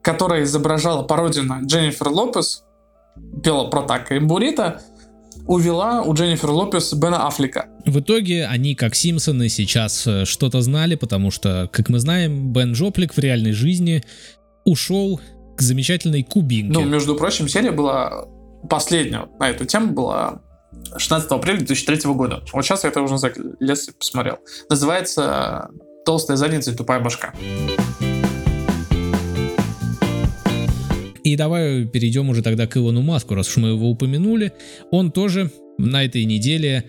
которая 0.02 0.44
изображала 0.44 1.02
пародию 1.02 1.44
на 1.44 1.60
Дженнифер 1.60 2.08
Лопес, 2.08 2.64
пела 3.42 3.68
про 3.68 3.82
Така 3.82 4.16
и 4.16 4.18
Бурита, 4.20 4.80
увела 5.48 6.02
у 6.02 6.14
Дженнифер 6.14 6.50
Лопес 6.50 6.92
Бена 6.92 7.26
Аффлека. 7.26 7.66
В 7.84 7.98
итоге 7.98 8.46
они, 8.46 8.74
как 8.74 8.94
Симпсоны, 8.94 9.48
сейчас 9.48 10.06
э, 10.06 10.24
что-то 10.26 10.60
знали, 10.60 10.94
потому 10.94 11.30
что, 11.30 11.68
как 11.72 11.88
мы 11.88 11.98
знаем, 11.98 12.52
Бен 12.52 12.74
Джоплик 12.74 13.14
в 13.14 13.18
реальной 13.18 13.52
жизни 13.52 14.04
ушел 14.64 15.20
к 15.56 15.62
замечательной 15.62 16.22
кубинке. 16.22 16.78
Ну, 16.78 16.84
между 16.84 17.16
прочим, 17.16 17.48
серия 17.48 17.72
была 17.72 18.26
последняя 18.68 19.26
на 19.40 19.48
эту 19.48 19.64
тему 19.64 19.92
была 19.92 20.42
16 20.96 21.30
апреля 21.30 21.58
2003 21.58 22.12
года. 22.12 22.42
Вот 22.52 22.64
сейчас 22.64 22.84
я 22.84 22.90
это 22.90 23.00
уже 23.00 23.16
за 23.16 23.32
лет 23.58 23.78
посмотрел. 23.98 24.38
Называется 24.68 25.70
«Толстая 26.04 26.36
задница 26.36 26.72
и 26.72 26.74
тупая 26.74 27.00
башка». 27.00 27.32
И 31.28 31.36
давай 31.36 31.84
перейдем 31.84 32.30
уже 32.30 32.42
тогда 32.42 32.66
к 32.66 32.78
Илону 32.78 33.02
Маску, 33.02 33.34
раз 33.34 33.48
уж 33.48 33.58
мы 33.58 33.68
его 33.68 33.90
упомянули. 33.90 34.54
Он 34.90 35.12
тоже 35.12 35.50
на 35.76 36.02
этой 36.02 36.24
неделе 36.24 36.84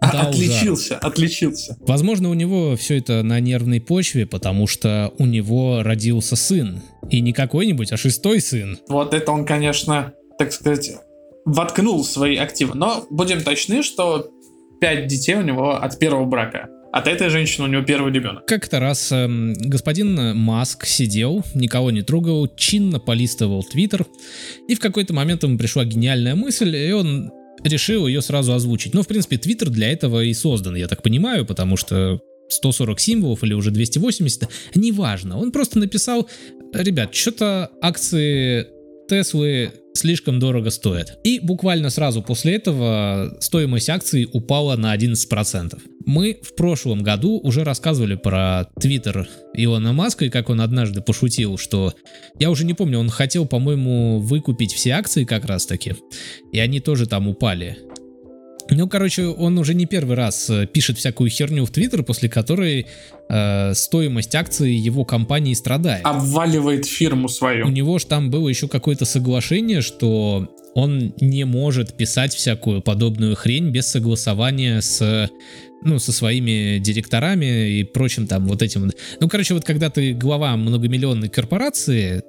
дал 0.00 0.30
отличился, 0.30 0.94
жар. 0.94 1.00
отличился. 1.02 1.76
Возможно, 1.80 2.30
у 2.30 2.34
него 2.34 2.74
все 2.76 2.96
это 2.96 3.22
на 3.22 3.38
нервной 3.38 3.82
почве, 3.82 4.24
потому 4.24 4.66
что 4.66 5.12
у 5.18 5.26
него 5.26 5.82
родился 5.82 6.36
сын. 6.36 6.80
И 7.10 7.20
не 7.20 7.34
какой-нибудь, 7.34 7.92
а 7.92 7.98
шестой 7.98 8.40
сын. 8.40 8.78
Вот 8.88 9.12
это 9.12 9.30
он, 9.30 9.44
конечно, 9.44 10.14
так 10.38 10.54
сказать, 10.54 10.92
воткнул 11.44 12.02
свои 12.02 12.36
активы. 12.36 12.74
Но 12.74 13.04
будем 13.10 13.42
точны, 13.42 13.82
что 13.82 14.30
пять 14.80 15.06
детей 15.06 15.34
у 15.34 15.42
него 15.42 15.72
от 15.76 15.98
первого 15.98 16.24
брака. 16.24 16.70
От 16.92 17.06
этой 17.06 17.28
женщины 17.30 17.66
у 17.66 17.68
него 17.68 17.82
первый 17.82 18.12
ребенок. 18.12 18.46
Как-то 18.46 18.80
раз 18.80 19.12
э, 19.12 19.26
господин 19.28 20.36
Маск 20.36 20.86
сидел, 20.86 21.44
никого 21.54 21.90
не 21.92 22.02
трогал, 22.02 22.48
чинно 22.56 22.98
полистывал 22.98 23.62
Твиттер, 23.62 24.06
и 24.68 24.74
в 24.74 24.80
какой-то 24.80 25.14
момент 25.14 25.44
ему 25.44 25.56
пришла 25.56 25.84
гениальная 25.84 26.34
мысль, 26.34 26.74
и 26.76 26.92
он 26.92 27.30
решил 27.62 28.06
ее 28.06 28.22
сразу 28.22 28.54
озвучить. 28.54 28.94
Ну, 28.94 29.02
в 29.02 29.06
принципе, 29.06 29.38
Твиттер 29.38 29.70
для 29.70 29.92
этого 29.92 30.24
и 30.24 30.34
создан, 30.34 30.74
я 30.74 30.88
так 30.88 31.02
понимаю, 31.02 31.46
потому 31.46 31.76
что 31.76 32.20
140 32.48 32.98
символов 32.98 33.44
или 33.44 33.54
уже 33.54 33.70
280, 33.70 34.48
неважно. 34.74 35.38
Он 35.38 35.52
просто 35.52 35.78
написал, 35.78 36.28
ребят, 36.74 37.14
что-то 37.14 37.70
акции 37.80 38.66
Теслы 39.08 39.72
слишком 39.92 40.38
дорого 40.38 40.70
стоят. 40.70 41.18
И 41.24 41.40
буквально 41.40 41.90
сразу 41.90 42.22
после 42.22 42.54
этого 42.54 43.36
стоимость 43.40 43.90
акций 43.90 44.28
упала 44.32 44.76
на 44.76 44.96
11%. 44.96 45.78
Мы 46.06 46.38
в 46.42 46.54
прошлом 46.54 47.02
году 47.02 47.38
уже 47.42 47.62
рассказывали 47.62 48.14
про 48.14 48.64
твиттер 48.80 49.28
Илона 49.54 49.92
Маска 49.92 50.24
и 50.24 50.30
как 50.30 50.48
он 50.48 50.60
однажды 50.60 51.02
пошутил, 51.02 51.58
что 51.58 51.94
я 52.38 52.50
уже 52.50 52.64
не 52.64 52.74
помню, 52.74 52.98
он 52.98 53.10
хотел, 53.10 53.46
по-моему, 53.46 54.18
выкупить 54.18 54.72
все 54.72 54.92
акции 54.92 55.24
как 55.24 55.44
раз 55.44 55.66
таки, 55.66 55.94
и 56.52 56.58
они 56.58 56.80
тоже 56.80 57.06
там 57.06 57.28
упали. 57.28 57.78
Ну, 58.70 58.88
короче, 58.88 59.26
он 59.26 59.58
уже 59.58 59.74
не 59.74 59.86
первый 59.86 60.16
раз 60.16 60.48
э, 60.48 60.66
пишет 60.66 60.96
всякую 60.96 61.28
херню 61.28 61.64
в 61.64 61.70
Твиттер, 61.70 62.04
после 62.04 62.28
которой 62.28 62.86
э, 63.28 63.74
стоимость 63.74 64.34
акций 64.36 64.72
его 64.72 65.04
компании 65.04 65.54
страдает. 65.54 66.04
Обваливает 66.04 66.86
фирму 66.86 67.28
свою. 67.28 67.66
У 67.66 67.70
него 67.70 67.98
же 67.98 68.06
там 68.06 68.30
было 68.30 68.48
еще 68.48 68.68
какое-то 68.68 69.04
соглашение, 69.06 69.80
что 69.80 70.48
он 70.74 71.14
не 71.20 71.44
может 71.44 71.96
писать 71.96 72.32
всякую 72.32 72.80
подобную 72.80 73.34
хрень 73.34 73.70
без 73.70 73.88
согласования 73.88 74.80
с 74.80 75.28
ну, 75.82 75.98
со 75.98 76.12
своими 76.12 76.78
директорами 76.78 77.70
и 77.70 77.84
прочим 77.84 78.26
там 78.26 78.46
вот 78.46 78.62
этим. 78.62 78.90
Ну, 79.20 79.28
короче, 79.28 79.54
вот 79.54 79.64
когда 79.64 79.90
ты 79.90 80.12
глава 80.12 80.56
многомиллионной 80.56 81.28
корпорации, 81.28 82.22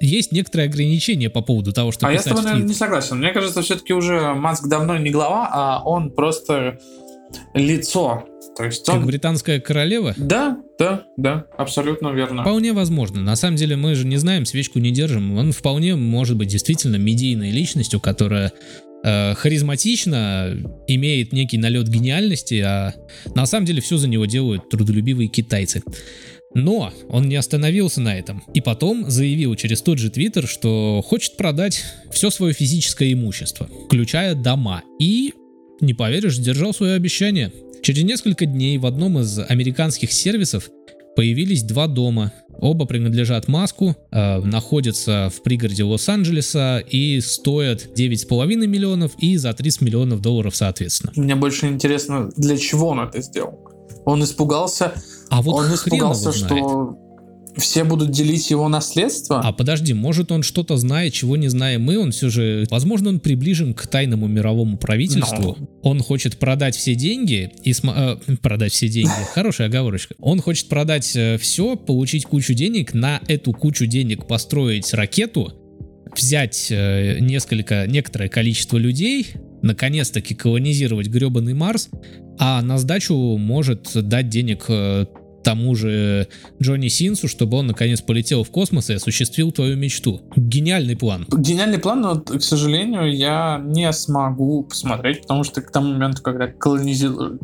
есть 0.00 0.32
некоторые 0.32 0.68
ограничения 0.68 1.30
по 1.30 1.42
поводу 1.42 1.72
того, 1.72 1.92
что 1.92 2.06
А 2.06 2.12
я 2.12 2.20
с 2.20 2.24
тобой, 2.24 2.42
наверное, 2.42 2.66
не 2.66 2.74
согласен. 2.74 3.18
Мне 3.18 3.32
кажется, 3.32 3.62
все-таки 3.62 3.92
уже 3.92 4.34
Маск 4.34 4.66
давно 4.66 4.96
не 4.98 5.10
глава, 5.10 5.48
а 5.52 5.82
он 5.84 6.10
просто 6.10 6.78
лицо. 7.54 8.24
То 8.56 8.64
есть 8.64 8.88
он... 8.88 8.96
Как 8.96 9.06
британская 9.06 9.60
королева? 9.60 10.14
Да, 10.16 10.58
да, 10.78 11.04
да, 11.16 11.46
абсолютно 11.56 12.08
верно. 12.08 12.42
Вполне 12.42 12.72
возможно. 12.72 13.20
На 13.20 13.36
самом 13.36 13.56
деле 13.56 13.76
мы 13.76 13.94
же 13.94 14.06
не 14.06 14.16
знаем, 14.16 14.46
свечку 14.46 14.78
не 14.78 14.90
держим. 14.90 15.36
Он 15.38 15.52
вполне 15.52 15.96
может 15.96 16.36
быть 16.36 16.48
действительно 16.48 16.96
медийной 16.96 17.50
личностью, 17.50 18.00
которая 18.00 18.52
э, 19.02 19.34
харизматично, 19.34 20.56
имеет 20.86 21.32
некий 21.32 21.58
налет 21.58 21.88
гениальности, 21.88 22.60
а 22.60 22.94
на 23.34 23.46
самом 23.46 23.66
деле 23.66 23.80
все 23.80 23.96
за 23.96 24.08
него 24.08 24.26
делают 24.26 24.68
трудолюбивые 24.68 25.28
китайцы. 25.28 25.82
Но 26.54 26.92
он 27.08 27.28
не 27.28 27.36
остановился 27.36 28.00
на 28.00 28.18
этом. 28.18 28.42
И 28.54 28.60
потом 28.60 29.08
заявил 29.08 29.54
через 29.54 29.82
тот 29.82 29.98
же 29.98 30.10
Твиттер, 30.10 30.48
что 30.48 31.02
хочет 31.06 31.36
продать 31.36 31.84
все 32.10 32.30
свое 32.30 32.52
физическое 32.52 33.12
имущество, 33.12 33.68
включая 33.86 34.34
дома. 34.34 34.82
И, 34.98 35.32
не 35.80 35.94
поверишь, 35.94 36.36
сдержал 36.36 36.74
свое 36.74 36.94
обещание. 36.94 37.52
Через 37.82 38.02
несколько 38.02 38.46
дней 38.46 38.78
в 38.78 38.86
одном 38.86 39.20
из 39.20 39.38
американских 39.38 40.12
сервисов 40.12 40.70
появились 41.14 41.62
два 41.62 41.86
дома. 41.86 42.32
Оба 42.60 42.84
принадлежат 42.84 43.48
Маску, 43.48 43.96
э, 44.10 44.40
находятся 44.40 45.30
в 45.34 45.42
пригороде 45.42 45.82
Лос-Анджелеса 45.84 46.78
и 46.78 47.20
стоят 47.20 47.88
9,5 47.96 48.66
миллионов 48.66 49.12
и 49.18 49.36
за 49.36 49.52
30 49.52 49.82
миллионов 49.82 50.20
долларов 50.20 50.54
соответственно. 50.54 51.12
Мне 51.16 51.34
больше 51.36 51.66
интересно, 51.66 52.30
для 52.36 52.56
чего 52.56 52.88
он 52.88 53.00
это 53.00 53.22
сделал. 53.22 53.58
Он 54.04 54.22
испугался, 54.22 54.92
а 55.28 55.42
вот 55.42 55.54
он 55.54 55.74
испугался, 55.74 56.32
что 56.32 56.98
все 57.56 57.84
будут 57.84 58.10
делить 58.10 58.50
его 58.50 58.68
наследство. 58.68 59.40
А 59.40 59.52
подожди, 59.52 59.94
может 59.94 60.32
он 60.32 60.42
что-то 60.42 60.76
знает, 60.76 61.12
чего 61.12 61.36
не 61.36 61.48
знаем 61.48 61.82
мы, 61.82 61.98
он 61.98 62.12
все 62.12 62.30
же, 62.30 62.66
возможно, 62.70 63.10
он 63.10 63.20
приближен 63.20 63.74
к 63.74 63.86
тайному 63.86 64.26
мировому 64.28 64.76
правительству. 64.76 65.56
No. 65.58 65.68
Он 65.82 66.00
хочет 66.00 66.38
продать 66.38 66.76
все 66.76 66.94
деньги 66.94 67.52
и 67.62 67.72
см... 67.72 68.20
э, 68.26 68.36
продать 68.36 68.72
все 68.72 68.88
деньги. 68.88 69.10
Хорошая 69.34 69.68
оговорочка. 69.68 70.14
Он 70.18 70.40
хочет 70.40 70.68
продать 70.68 71.14
э, 71.16 71.38
все, 71.38 71.76
получить 71.76 72.24
кучу 72.24 72.54
денег, 72.54 72.94
на 72.94 73.20
эту 73.28 73.52
кучу 73.52 73.86
денег 73.86 74.26
построить 74.26 74.92
ракету, 74.94 75.52
взять 76.16 76.68
э, 76.70 77.18
несколько, 77.20 77.86
некоторое 77.86 78.28
количество 78.28 78.76
людей, 78.76 79.28
наконец-таки 79.62 80.34
колонизировать 80.34 81.08
гребаный 81.08 81.54
Марс, 81.54 81.88
а 82.38 82.62
на 82.62 82.78
сдачу 82.78 83.14
может 83.36 83.90
дать 83.94 84.28
денег 84.28 84.64
э, 84.68 85.06
тому 85.42 85.74
же 85.74 86.28
Джонни 86.60 86.88
Синсу, 86.88 87.28
чтобы 87.28 87.58
он 87.58 87.66
наконец 87.66 88.00
полетел 88.00 88.44
в 88.44 88.50
космос 88.50 88.90
и 88.90 88.94
осуществил 88.94 89.52
твою 89.52 89.76
мечту. 89.76 90.22
Гениальный 90.36 90.96
план. 90.96 91.26
Гениальный 91.30 91.78
план, 91.78 92.00
но, 92.00 92.20
к 92.20 92.42
сожалению, 92.42 93.14
я 93.14 93.60
не 93.64 93.92
смогу 93.92 94.64
посмотреть, 94.64 95.22
потому 95.22 95.44
что 95.44 95.62
к 95.62 95.70
тому 95.70 95.92
моменту, 95.92 96.22
когда 96.22 96.46
колонизируют, 96.46 97.40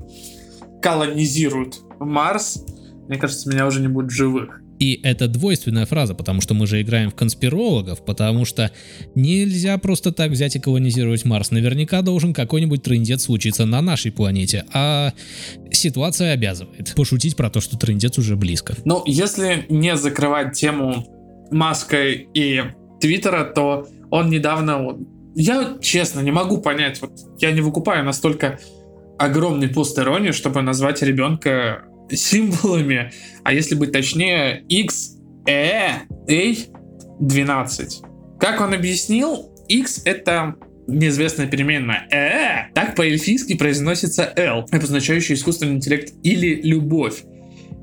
колонизируют 0.83 1.77
Марс, 1.99 2.65
мне 3.09 3.19
кажется, 3.19 3.49
меня 3.49 3.67
уже 3.67 3.81
не 3.81 3.89
будет 3.89 4.11
живых. 4.11 4.61
И 4.79 5.01
это 5.03 5.29
двойственная 5.29 5.87
фраза, 5.87 6.15
потому 6.15 6.41
что 6.41 6.55
мы 6.55 6.67
же 6.67 6.81
играем 6.83 7.11
в 7.11 7.15
конспирологов, 7.15 8.05
потому 8.05 8.45
что 8.45 8.71
нельзя 9.15 9.79
просто 9.79 10.13
так 10.13 10.31
взять 10.31 10.57
и 10.57 10.61
колонизировать 10.61 11.25
Марс. 11.25 11.51
Наверняка 11.51 12.03
должен 12.03 12.35
какой-нибудь 12.35 12.83
трендец 12.83 13.23
случиться 13.23 13.65
на 13.65 13.81
нашей 13.81 14.13
планете, 14.13 14.65
а 14.73 15.13
ситуация 15.71 16.33
обязывает 16.33 16.95
пошутить 16.95 17.37
про 17.37 17.51
то, 17.51 17.61
что 17.61 17.79
трендец 17.79 18.19
уже 18.19 18.37
близко. 18.37 18.75
Ну, 18.85 19.03
если 19.07 19.65
не 19.69 19.97
закрывать 19.97 20.53
тему 20.53 21.07
Маска 21.51 22.11
и 22.11 22.63
Твиттера, 23.01 23.45
то 23.45 23.89
он 24.11 24.31
недавно... 24.31 24.97
Я, 25.35 25.77
честно, 25.83 26.21
не 26.21 26.31
могу 26.31 26.59
понять, 26.59 27.01
вот 27.03 27.13
я 27.41 27.53
не 27.53 27.61
выкупаю 27.61 28.05
настолько 28.05 28.59
огромный 29.19 29.69
пост 29.69 29.99
иронии, 29.99 30.31
чтобы 30.31 30.63
назвать 30.63 31.03
ребенка 31.03 31.85
символами, 32.11 33.13
а 33.45 33.53
если 33.53 33.75
быть 33.75 33.93
точнее, 33.93 34.65
X, 34.69 35.17
E, 35.47 36.03
A, 36.29 36.55
12. 37.21 38.03
Как 38.39 38.61
он 38.61 38.75
объяснил, 38.75 39.53
X 39.69 40.03
это 40.05 40.57
неизвестная 40.87 41.47
переменная. 41.47 42.07
Э, 42.11 42.73
так 42.75 42.95
по-эльфийски 42.95 43.57
произносится 43.57 44.33
L, 44.37 44.67
обозначающий 44.71 45.35
искусственный 45.35 45.75
интеллект 45.75 46.13
или 46.23 46.61
любовь. 46.63 47.25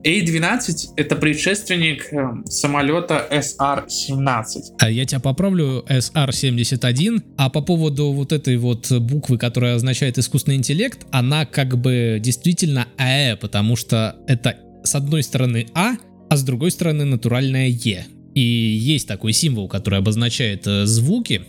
A-12 0.06 0.94
это 0.98 1.16
предшественник 1.16 2.12
э, 2.12 2.44
самолета 2.46 3.28
SR-17. 3.32 4.76
А 4.80 4.90
я 4.90 5.06
тебя 5.06 5.20
поправлю, 5.20 5.86
SR-71. 5.88 7.24
А 7.38 7.50
по 7.50 7.62
поводу 7.62 8.12
вот 8.12 8.34
этой 8.34 8.58
вот 8.58 8.92
буквы, 8.92 9.38
которая 9.38 9.76
означает 9.76 10.18
искусственный 10.18 10.58
интеллект, 10.58 11.06
она 11.12 11.46
как 11.46 11.78
бы 11.78 12.18
действительно 12.20 12.88
АЭ, 12.98 13.38
потому 13.38 13.76
что 13.76 14.18
это 14.28 14.58
с 14.84 14.96
одной 14.96 15.24
стороны 15.24 15.68
А, 15.74 15.94
а 16.30 16.38
с 16.38 16.44
другой 16.44 16.72
стороны 16.72 17.06
натуральное 17.06 17.68
Е. 17.68 18.06
И 18.36 18.42
есть 18.42 19.08
такой 19.08 19.32
символ, 19.34 19.68
который 19.68 20.00
обозначает 20.00 20.68
э, 20.68 20.86
звуки. 20.86 21.44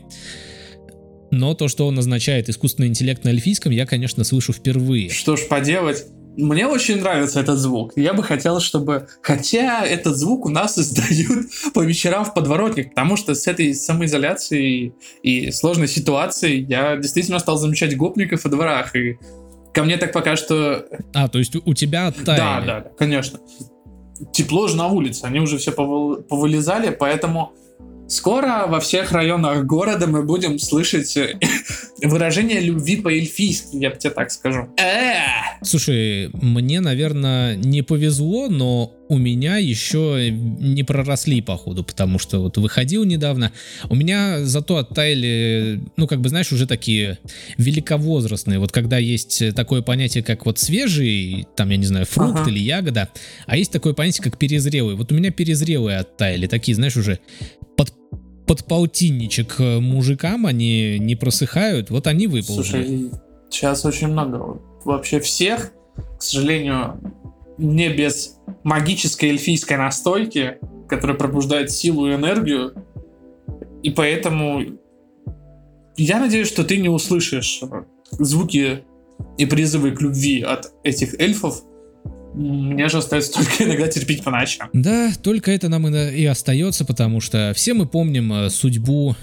Но 1.31 1.55
то, 1.55 1.67
что 1.69 1.87
он 1.87 1.99
означает 1.99 2.49
искусственный 2.49 2.89
интеллект 2.89 3.25
на 3.25 3.31
эльфийском, 3.31 3.73
я, 3.73 3.87
конечно, 3.87 4.23
слышу 4.23 4.53
впервые. 4.53 5.11
Что 5.11 5.37
ж 5.37 5.49
поделать, 5.49 6.05
мне 6.37 6.67
очень 6.67 7.01
нравится 7.01 7.41
этот 7.41 7.59
звук. 7.59 7.93
Я 7.97 8.13
бы 8.13 8.23
хотел, 8.23 8.61
чтобы... 8.61 9.09
Хотя 9.23 9.85
этот 9.85 10.17
звук 10.17 10.47
у 10.47 10.49
нас 10.49 10.79
издают 10.79 11.47
по 11.73 11.81
вечерам 11.81 12.25
в 12.25 12.35
подворотнях, 12.35 12.91
потому 12.91 13.17
что 13.17 13.35
с 13.35 13.47
этой 13.47 13.75
самоизоляцией 13.75 14.95
и 15.23 15.51
сложной 15.51 15.89
ситуацией 15.89 16.65
я 16.65 16.97
действительно 16.97 17.39
стал 17.39 17.57
замечать 17.57 17.97
гопников 17.97 18.45
во 18.45 18.51
дворах. 18.51 18.95
И 18.97 19.19
ко 19.73 19.85
мне 19.85 19.97
так 19.97 20.13
пока 20.13 20.37
что... 20.37 20.87
А, 21.13 21.29
то 21.29 21.39
есть 21.39 21.57
у 21.57 21.75
тебя 21.75 22.09
оттаяли. 22.09 22.39
Да, 22.39 22.61
да, 22.61 22.81
да, 22.81 22.91
конечно. 22.97 23.41
Тепло 24.33 24.69
же 24.69 24.77
на 24.77 24.89
улице, 24.89 25.25
они 25.25 25.41
уже 25.41 25.59
все 25.59 25.73
повылезали, 25.73 26.91
поэтому 26.91 27.53
Скоро 28.07 28.67
во 28.69 28.81
всех 28.81 29.13
районах 29.13 29.65
города 29.65 30.07
мы 30.07 30.23
будем 30.23 30.59
слышать 30.59 31.17
выражение 32.09 32.61
любви 32.61 32.97
по-эльфийски, 32.97 33.77
я 33.77 33.91
бы 33.91 33.97
тебе 33.97 34.13
так 34.13 34.31
скажу. 34.31 34.69
Э! 34.79 35.63
Слушай, 35.63 36.31
мне, 36.33 36.81
наверное, 36.81 37.57
не 37.57 37.83
повезло, 37.83 38.49
но 38.49 38.93
у 39.09 39.19
меня 39.19 39.59
еще 39.59 40.31
не 40.31 40.83
проросли, 40.83 41.41
походу, 41.41 41.85
потому 41.85 42.19
что 42.19 42.41
вот 42.41 42.57
выходил 42.57 43.05
недавно. 43.05 43.53
У 43.89 43.95
меня 43.95 44.45
зато 44.45 44.77
оттаяли, 44.77 45.83
ну, 45.97 46.07
как 46.07 46.21
бы, 46.21 46.29
знаешь, 46.29 46.53
уже 46.53 46.67
такие 46.67 47.19
великовозрастные. 47.59 48.59
Вот 48.59 48.73
когда 48.73 48.99
есть 48.99 49.55
такое 49.55 49.83
понятие, 49.83 50.25
как 50.25 50.47
вот 50.47 50.59
свежий, 50.59 51.47
там, 51.57 51.71
я 51.71 51.77
не 51.77 51.87
знаю, 51.87 52.07
фрукт 52.07 52.41
ага. 52.41 52.51
или 52.51 52.59
ягода, 52.59 53.09
а 53.47 53.57
есть 53.57 53.73
такое 53.73 53.93
понятие, 53.93 54.25
как 54.25 54.39
перезрелый. 54.39 54.97
Вот 54.97 55.13
у 55.13 55.15
меня 55.15 55.31
перезрелые 55.31 55.99
оттаяли, 55.99 56.47
такие, 56.47 56.75
знаешь, 56.75 56.97
уже 56.97 57.19
под 57.77 57.94
под 58.47 58.65
полтинничек 58.65 59.57
э, 59.59 59.81
мужикам 59.81 60.47
они 60.47 60.99
не 60.99 61.17
просыхают, 61.17 61.91
вот 61.91 62.07
они 62.07 62.27
выползли. 62.27 62.63
Слушай, 62.63 63.11
сейчас 63.51 63.85
очень 63.85 64.09
много 64.09 64.61
вообще 64.85 65.21
всех, 65.21 65.73
к 66.19 66.23
сожалению, 66.23 67.01
не 67.59 67.89
без 67.89 68.39
магической 68.63 69.31
эльфийской 69.31 69.77
настойки, 69.77 70.59
которая 70.89 71.17
пробуждает 71.17 71.71
силу 71.71 72.09
и 72.09 72.15
энергию. 72.15 72.75
И 73.83 73.91
поэтому 73.91 74.63
я 75.97 76.19
надеюсь, 76.19 76.49
что 76.49 76.65
ты 76.65 76.79
не 76.79 76.89
услышишь 76.89 77.63
звуки 78.11 78.85
и 79.39 79.47
призывы 79.47 79.93
к 79.93 80.01
любви 80.01 80.43
от 80.43 80.73
этих 80.83 81.19
эльфов. 81.21 81.63
Мне 82.35 82.89
же 82.89 82.99
остается 82.99 83.33
только 83.33 83.65
иногда 83.65 83.89
терпеть 83.89 84.25
по 84.25 84.31
ночам. 84.31 84.69
Да, 84.73 85.13
только 85.23 85.53
это 85.53 85.69
нам 85.69 85.87
и, 85.89 86.17
и 86.17 86.25
остается, 86.25 86.85
потому 86.85 87.21
что 87.21 87.53
все 87.55 87.75
мы 87.75 87.87
помним 87.87 88.33
э, 88.33 88.51
судьбу 88.51 89.17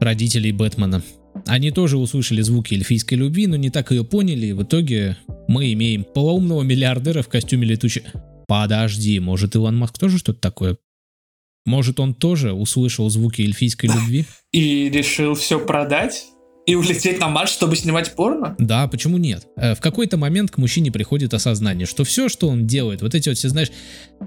родителей 0.00 0.52
Бэтмена. 0.52 1.02
Они 1.46 1.70
тоже 1.70 1.96
услышали 1.96 2.42
звуки 2.42 2.74
эльфийской 2.74 3.18
любви, 3.18 3.46
но 3.46 3.56
не 3.56 3.70
так 3.70 3.90
ее 3.90 4.04
поняли, 4.04 4.46
и 4.46 4.52
в 4.52 4.62
итоге 4.62 5.16
мы 5.48 5.72
имеем 5.72 6.04
полоумного 6.04 6.62
миллиардера 6.62 7.22
в 7.22 7.28
костюме 7.28 7.66
летучей... 7.66 8.02
Подожди, 8.48 9.18
может 9.18 9.56
Илон 9.56 9.76
Маск 9.76 9.98
тоже 9.98 10.18
что-то 10.18 10.40
такое? 10.40 10.78
Может 11.64 11.98
он 11.98 12.14
тоже 12.14 12.52
услышал 12.52 13.10
звуки 13.10 13.42
эльфийской 13.42 13.90
любви? 13.90 14.24
И 14.52 14.88
решил 14.88 15.34
все 15.34 15.58
продать? 15.58 16.26
И 16.66 16.74
улететь 16.74 17.20
на 17.20 17.28
Марс, 17.28 17.52
чтобы 17.52 17.76
снимать 17.76 18.16
порно? 18.16 18.56
Да, 18.58 18.88
почему 18.88 19.18
нет? 19.18 19.46
Э, 19.56 19.76
в 19.76 19.80
какой-то 19.80 20.16
момент 20.16 20.50
к 20.50 20.58
мужчине 20.58 20.90
приходит 20.90 21.32
осознание, 21.32 21.86
что 21.86 22.02
все, 22.02 22.28
что 22.28 22.48
он 22.48 22.66
делает, 22.66 23.02
вот 23.02 23.14
эти 23.14 23.28
вот 23.28 23.38
все, 23.38 23.48
знаешь, 23.48 23.70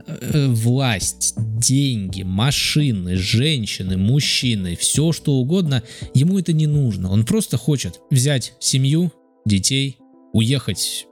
э, 0.07 0.47
власть, 0.47 1.33
деньги, 1.37 2.23
машины, 2.23 3.17
женщины, 3.17 3.97
мужчины, 3.97 4.77
все 4.77 5.11
что 5.11 5.33
угодно, 5.33 5.83
ему 6.13 6.39
это 6.39 6.53
не 6.53 6.65
нужно. 6.65 7.11
Он 7.11 7.25
просто 7.25 7.57
хочет 7.57 7.99
взять 8.09 8.53
семью, 8.59 9.11
детей, 9.45 9.97
уехать 10.31 11.08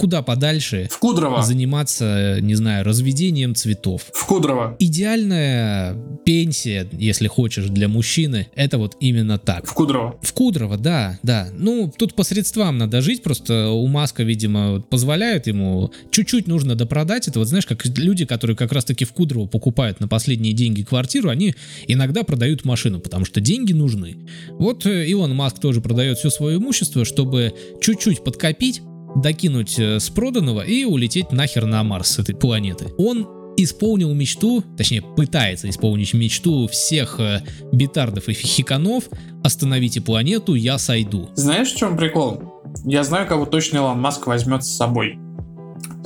куда 0.00 0.22
подальше. 0.22 0.88
В 0.90 0.98
Кудрово. 0.98 1.42
Заниматься, 1.42 2.38
не 2.40 2.54
знаю, 2.54 2.86
разведением 2.86 3.54
цветов. 3.54 4.06
В 4.14 4.24
Кудрово. 4.24 4.74
Идеальная 4.78 5.94
пенсия, 6.24 6.88
если 6.92 7.26
хочешь, 7.26 7.66
для 7.66 7.86
мужчины, 7.86 8.48
это 8.54 8.78
вот 8.78 8.96
именно 9.00 9.36
так. 9.36 9.66
В 9.66 9.74
Кудрово. 9.74 10.16
В 10.22 10.32
Кудрово, 10.32 10.78
да, 10.78 11.18
да. 11.22 11.48
Ну, 11.52 11.92
тут 11.94 12.14
по 12.14 12.22
средствам 12.22 12.78
надо 12.78 13.02
жить, 13.02 13.22
просто 13.22 13.68
у 13.68 13.86
Маска, 13.88 14.22
видимо, 14.22 14.80
позволяют 14.80 15.46
ему. 15.46 15.92
Чуть-чуть 16.10 16.46
нужно 16.46 16.76
допродать. 16.76 17.28
Это 17.28 17.38
вот 17.38 17.48
знаешь, 17.48 17.66
как 17.66 17.84
люди, 17.98 18.24
которые 18.24 18.56
как 18.56 18.72
раз-таки 18.72 19.04
в 19.04 19.12
Кудрово 19.12 19.48
покупают 19.48 20.00
на 20.00 20.08
последние 20.08 20.54
деньги 20.54 20.82
квартиру, 20.82 21.28
они 21.28 21.54
иногда 21.88 22.22
продают 22.22 22.64
машину, 22.64 23.00
потому 23.00 23.26
что 23.26 23.42
деньги 23.42 23.74
нужны. 23.74 24.16
Вот 24.52 24.86
э, 24.86 25.06
Илон 25.08 25.36
Маск 25.36 25.58
тоже 25.58 25.82
продает 25.82 26.16
все 26.16 26.30
свое 26.30 26.56
имущество, 26.56 27.04
чтобы 27.04 27.52
чуть-чуть 27.82 28.24
подкопить, 28.24 28.80
докинуть 29.16 29.78
э, 29.78 30.00
с 30.00 30.10
проданного 30.10 30.62
и 30.62 30.84
улететь 30.84 31.32
нахер 31.32 31.66
на 31.66 31.82
Марс 31.82 32.10
с 32.10 32.18
этой 32.18 32.34
планеты. 32.34 32.88
Он 32.98 33.26
исполнил 33.56 34.12
мечту, 34.14 34.62
точнее 34.76 35.02
пытается 35.02 35.68
исполнить 35.68 36.14
мечту 36.14 36.68
всех 36.68 37.20
э, 37.20 37.42
битардов 37.72 38.28
и 38.28 38.32
хиканов 38.32 39.04
«Остановите 39.42 40.00
планету, 40.00 40.54
я 40.54 40.78
сойду». 40.78 41.28
Знаешь, 41.34 41.72
в 41.72 41.76
чем 41.76 41.96
прикол? 41.96 42.62
Я 42.84 43.04
знаю, 43.04 43.26
кого 43.26 43.46
точно 43.46 43.78
Илон 43.78 44.00
Маск 44.00 44.26
возьмет 44.26 44.64
с 44.64 44.76
собой. 44.76 45.18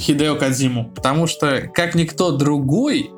Хидео 0.01 0.37
Кадзиму. 0.37 0.91
Потому 0.95 1.27
что, 1.27 1.71
как 1.73 1.95
никто 1.95 2.37
другой, 2.37 3.11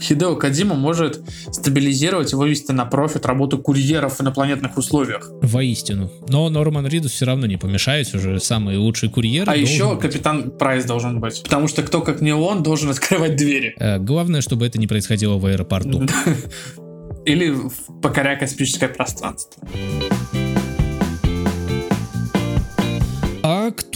Хидео 0.00 0.36
Кадзима 0.36 0.74
может 0.74 1.22
стабилизировать 1.50 2.32
и 2.32 2.36
вывести 2.36 2.72
на 2.72 2.84
профит 2.84 3.26
работу 3.26 3.58
курьеров 3.58 4.18
в 4.18 4.20
инопланетных 4.20 4.76
условиях. 4.76 5.30
Воистину. 5.42 6.10
Но 6.28 6.48
Норман 6.48 6.86
Ридус 6.86 7.12
все 7.12 7.26
равно 7.26 7.46
не 7.46 7.56
помешает, 7.56 8.14
уже 8.14 8.40
самый 8.40 8.76
лучший 8.76 9.08
курьер. 9.08 9.48
А 9.48 9.56
еще 9.56 9.94
быть. 9.94 10.00
капитан 10.00 10.50
Прайс 10.50 10.84
должен 10.84 11.20
быть. 11.20 11.42
Потому 11.42 11.68
что 11.68 11.82
кто 11.82 12.02
как 12.02 12.20
не 12.20 12.34
он 12.34 12.62
должен 12.62 12.90
открывать 12.90 13.36
двери. 13.36 13.74
Э, 13.78 13.98
главное, 13.98 14.40
чтобы 14.40 14.66
это 14.66 14.78
не 14.78 14.86
происходило 14.86 15.38
в 15.38 15.46
аэропорту. 15.46 16.06
Или 17.24 17.56
покоряя 18.02 18.38
космическое 18.38 18.88
пространство. 18.88 19.66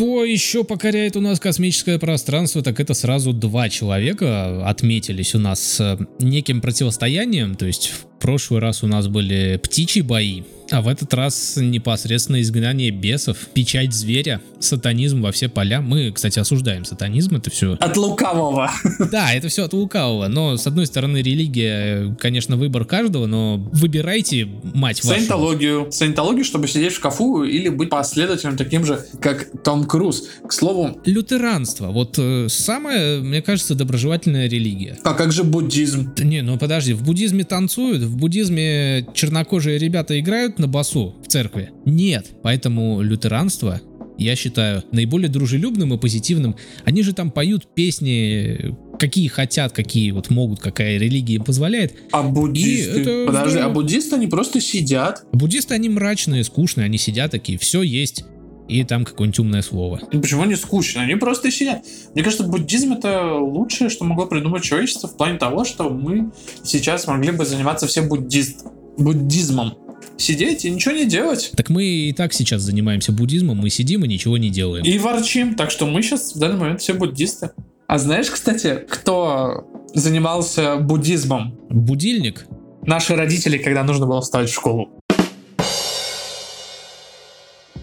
Кто 0.01 0.25
еще 0.25 0.65
покоряет 0.65 1.15
у 1.19 1.21
нас 1.21 1.39
космическое 1.39 1.99
пространство, 1.99 2.63
так 2.63 2.81
это 2.81 2.95
сразу 2.95 3.35
два 3.35 3.69
человека 3.69 4.67
отметились 4.67 5.35
у 5.35 5.39
нас 5.39 5.61
с 5.61 5.99
неким 6.19 6.63
противостоянием, 6.63 7.55
то 7.55 7.67
есть 7.67 7.89
в 7.89 8.07
прошлый 8.19 8.61
раз 8.61 8.83
у 8.83 8.87
нас 8.87 9.09
были 9.09 9.61
птичьи 9.63 10.01
бои, 10.01 10.41
а 10.71 10.81
в 10.81 10.89
этот 10.89 11.13
раз 11.15 11.57
непосредственно 11.57 12.41
изгнание 12.41 12.91
бесов, 12.91 13.37
печать 13.53 13.93
зверя, 13.93 14.41
сатанизм 14.61 15.23
во 15.23 15.33
все 15.33 15.49
поля. 15.49 15.81
Мы, 15.81 16.13
кстати, 16.13 16.39
осуждаем 16.39 16.85
сатанизм, 16.85 17.37
это 17.37 17.51
все... 17.51 17.77
От 17.81 17.97
лукавого. 17.97 18.71
Да, 19.11 19.33
это 19.33 19.49
все 19.49 19.65
от 19.65 19.73
лукавого, 19.73 20.29
но 20.29 20.57
с 20.57 20.67
одной 20.67 20.87
стороны 20.87 21.19
религия, 21.19 22.15
конечно, 22.21 22.57
выбор 22.57 22.85
каждого, 22.85 23.27
но 23.27 23.57
выбирайте, 23.73 24.47
мать 24.63 25.03
вашу. 25.03 25.17
Саентологию. 25.17 25.89
Саентологию, 25.91 26.45
чтобы 26.45 26.69
сидеть 26.69 26.93
в 26.93 26.97
шкафу 26.97 27.43
или 27.43 27.69
быть 27.69 27.91
последователем 27.91 28.57
таким 28.57 28.85
же, 28.85 29.05
как 29.21 29.49
Том 29.65 29.85
Круз. 29.85 30.29
К 30.47 30.53
слову... 30.53 31.01
Лютеранство. 31.05 31.89
Вот 31.89 32.17
э, 32.19 32.47
самая, 32.49 33.21
мне 33.21 33.43
кажется, 33.43 33.75
доброжелательная 33.75 34.49
религия. 34.49 34.99
А 35.03 35.15
как 35.15 35.33
же 35.33 35.43
буддизм? 35.43 36.13
Да 36.15 36.25
не, 36.25 36.43
ну 36.43 36.59
подожди, 36.59 36.93
в 36.93 37.03
буддизме 37.03 37.45
танцуют, 37.45 38.03
в 38.03 38.17
буддизме 38.17 39.07
чернокожие 39.15 39.79
ребята 39.79 40.19
играют 40.21 40.60
на 40.61 40.69
басу 40.69 41.17
в 41.25 41.29
церкви? 41.29 41.71
Нет. 41.85 42.31
Поэтому 42.43 43.01
лютеранство 43.01 43.81
я 44.21 44.37
считаю, 44.37 44.85
наиболее 44.93 45.31
дружелюбным 45.31 45.95
и 45.95 45.99
позитивным. 45.99 46.55
Они 46.85 47.03
же 47.03 47.15
там 47.15 47.31
поют 47.31 47.75
песни, 47.75 48.77
какие 48.99 49.29
хотят, 49.29 49.73
какие 49.73 50.11
вот 50.11 50.29
могут, 50.29 50.61
какая 50.61 50.99
религия 50.99 51.37
им 51.37 51.45
позволяет. 51.45 51.95
А 52.13 52.23
буддисты? 52.23 53.01
Это 53.01 53.25
Подожди, 53.27 53.51
здорово. 53.51 53.71
а 53.71 53.75
буддисты 53.75 54.17
они 54.17 54.27
просто 54.27 54.61
сидят? 54.61 55.25
Буддисты 55.33 55.75
они 55.75 55.89
мрачные, 55.89 56.45
скучные, 56.45 56.85
они 56.85 56.99
сидят 56.99 57.31
такие, 57.31 57.59
все 57.59 57.83
есть. 57.83 58.25
И 58.69 58.85
там 58.85 59.05
какое-нибудь 59.05 59.39
умное 59.41 59.63
слово. 59.63 60.01
Ну, 60.13 60.21
почему 60.21 60.43
они 60.43 60.55
скучно? 60.55 61.01
Они 61.01 61.17
просто 61.17 61.51
сидят. 61.51 61.83
Мне 62.15 62.23
кажется, 62.23 62.45
буддизм 62.45 62.93
это 62.93 63.35
лучшее, 63.35 63.89
что 63.89 64.05
могло 64.05 64.27
придумать 64.27 64.63
человечество 64.63 65.09
в 65.09 65.17
плане 65.17 65.39
того, 65.39 65.65
что 65.65 65.89
мы 65.89 66.31
сейчас 66.63 67.07
могли 67.09 67.33
бы 67.33 67.45
заниматься 67.47 67.89
всем 67.89 68.09
буддист, 68.09 68.67
буддизмом 68.97 69.75
сидеть 70.21 70.65
и 70.65 70.71
ничего 70.71 70.95
не 70.95 71.07
делать. 71.07 71.53
Так 71.57 71.71
мы 71.71 71.85
и 71.85 72.13
так 72.13 72.33
сейчас 72.33 72.63
занимаемся 72.63 73.13
буддизмом, 73.13 73.59
мы 73.59 73.71
сидим 73.71 74.05
и 74.05 74.09
ничего 74.09 74.39
не 74.39 74.51
делаем. 74.51 74.85
И 74.85 74.99
ворчим, 74.99 75.55
так 75.55 75.71
что 75.71 75.87
мы 75.87 76.03
сейчас 76.03 76.35
в 76.35 76.39
данный 76.39 76.59
момент 76.59 76.81
все 76.81 76.95
буддисты. 76.95 77.51
А 77.87 77.99
знаешь, 77.99 78.31
кстати, 78.31 78.85
кто 78.89 79.67
занимался 79.95 80.77
буддизмом? 80.77 81.59
Будильник? 81.69 82.47
Наши 82.83 83.17
родители, 83.17 83.59
когда 83.59 83.83
нужно 83.83 84.07
было 84.07 84.21
вставать 84.21 84.49
в 84.49 84.55
школу. 84.55 84.91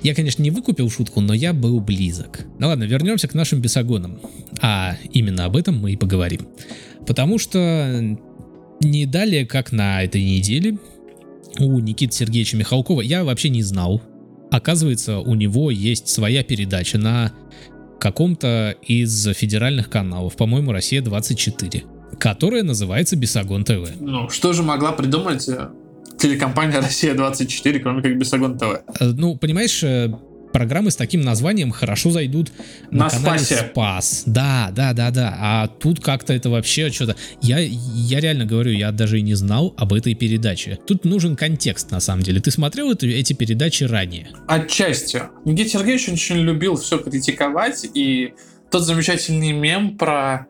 Я, 0.03 0.15
конечно, 0.15 0.41
не 0.41 0.51
выкупил 0.51 0.89
шутку, 0.89 1.21
но 1.21 1.33
я 1.33 1.53
был 1.53 1.81
близок. 1.81 2.45
Ну 2.59 2.67
ладно, 2.67 2.85
вернемся 2.85 3.27
к 3.27 3.33
нашим 3.33 3.59
бесогонам. 3.59 4.21
А 4.61 4.95
именно 5.11 5.45
об 5.45 5.57
этом 5.57 5.79
мы 5.79 5.91
и 5.91 5.97
поговорим. 5.97 6.47
Потому 7.05 7.37
что 7.37 8.17
не 8.79 9.05
далее, 9.05 9.45
как 9.45 9.71
на 9.71 10.03
этой 10.03 10.23
неделе, 10.23 10.77
у 11.59 11.79
Никиты 11.79 12.13
Сергеевича 12.13 12.57
Михалкова 12.57 13.01
я 13.01 13.23
вообще 13.23 13.49
не 13.49 13.63
знал. 13.63 14.01
Оказывается, 14.51 15.19
у 15.19 15.35
него 15.35 15.71
есть 15.71 16.07
своя 16.07 16.43
передача 16.43 16.97
на 16.97 17.33
каком-то 17.99 18.75
из 18.81 19.27
федеральных 19.35 19.89
каналов, 19.89 20.35
по-моему, 20.35 20.71
Россия 20.71 21.01
24, 21.01 21.83
которая 22.19 22.63
называется 22.63 23.15
Бесогон 23.15 23.63
ТВ. 23.63 23.89
Ну, 23.99 24.29
что 24.29 24.53
же 24.53 24.63
могла 24.63 24.91
придумать 24.91 25.47
э, 25.49 25.69
телекомпания 26.17 26.81
Россия-24, 26.81 27.79
кроме 27.79 28.01
как 28.01 28.17
Бесогон 28.17 28.57
ТВ? 28.57 28.81
Э, 28.99 29.05
ну, 29.05 29.35
понимаешь, 29.35 29.83
э, 29.83 30.13
программы 30.51 30.91
с 30.91 30.95
таким 30.95 31.21
названием 31.21 31.71
хорошо 31.71 32.11
зайдут 32.11 32.51
на, 32.91 33.05
На 33.05 33.09
канале 33.09 33.39
Спасе. 33.39 33.67
Спас. 33.71 34.23
Да, 34.25 34.71
да, 34.75 34.93
да, 34.93 35.11
да. 35.11 35.35
А 35.39 35.67
тут 35.67 35.99
как-то 35.99 36.33
это 36.33 36.49
вообще 36.49 36.89
что-то... 36.91 37.15
Я, 37.41 37.59
я 37.59 38.19
реально 38.19 38.45
говорю, 38.45 38.71
я 38.71 38.91
даже 38.91 39.19
и 39.19 39.21
не 39.21 39.35
знал 39.35 39.73
об 39.77 39.93
этой 39.93 40.13
передаче. 40.13 40.79
Тут 40.87 41.05
нужен 41.05 41.35
контекст, 41.35 41.91
на 41.91 41.99
самом 41.99 42.23
деле. 42.23 42.39
Ты 42.41 42.51
смотрел 42.51 42.91
это- 42.91 43.07
эти 43.07 43.33
передачи 43.33 43.83
ранее? 43.83 44.29
Отчасти. 44.47 45.23
Никита 45.45 45.69
Сергеевич 45.69 46.09
очень 46.09 46.37
любил 46.37 46.75
все 46.77 46.97
критиковать, 46.97 47.85
и 47.93 48.33
тот 48.71 48.83
замечательный 48.83 49.51
мем 49.51 49.97
про 49.97 50.47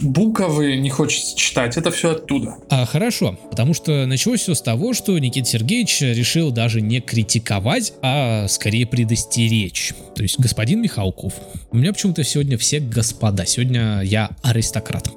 буковы 0.00 0.76
не 0.76 0.90
хочется 0.90 1.36
читать, 1.36 1.76
это 1.76 1.90
все 1.90 2.12
оттуда. 2.12 2.56
А, 2.68 2.84
хорошо, 2.86 3.38
потому 3.50 3.74
что 3.74 4.06
началось 4.06 4.40
все 4.40 4.54
с 4.54 4.62
того, 4.62 4.94
что 4.94 5.18
Никита 5.18 5.48
Сергеевич 5.48 6.00
решил 6.00 6.50
даже 6.50 6.80
не 6.80 7.00
критиковать, 7.00 7.92
а 8.02 8.46
скорее 8.48 8.86
предостеречь. 8.86 9.94
То 10.14 10.22
есть 10.22 10.38
господин 10.38 10.82
Михалков. 10.82 11.34
У 11.70 11.76
меня 11.76 11.92
почему-то 11.92 12.24
сегодня 12.24 12.58
все 12.58 12.80
господа. 12.80 13.46
Сегодня 13.46 14.02
я 14.02 14.30
аристократ. 14.42 15.08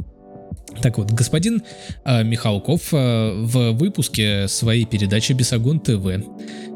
Так 0.82 0.98
вот, 0.98 1.12
господин 1.12 1.64
э, 2.06 2.24
Михалков 2.24 2.94
э, 2.94 3.32
в 3.34 3.72
выпуске 3.72 4.48
своей 4.48 4.86
передачи 4.86 5.34
Бесогон 5.34 5.80
ТВ 5.80 6.24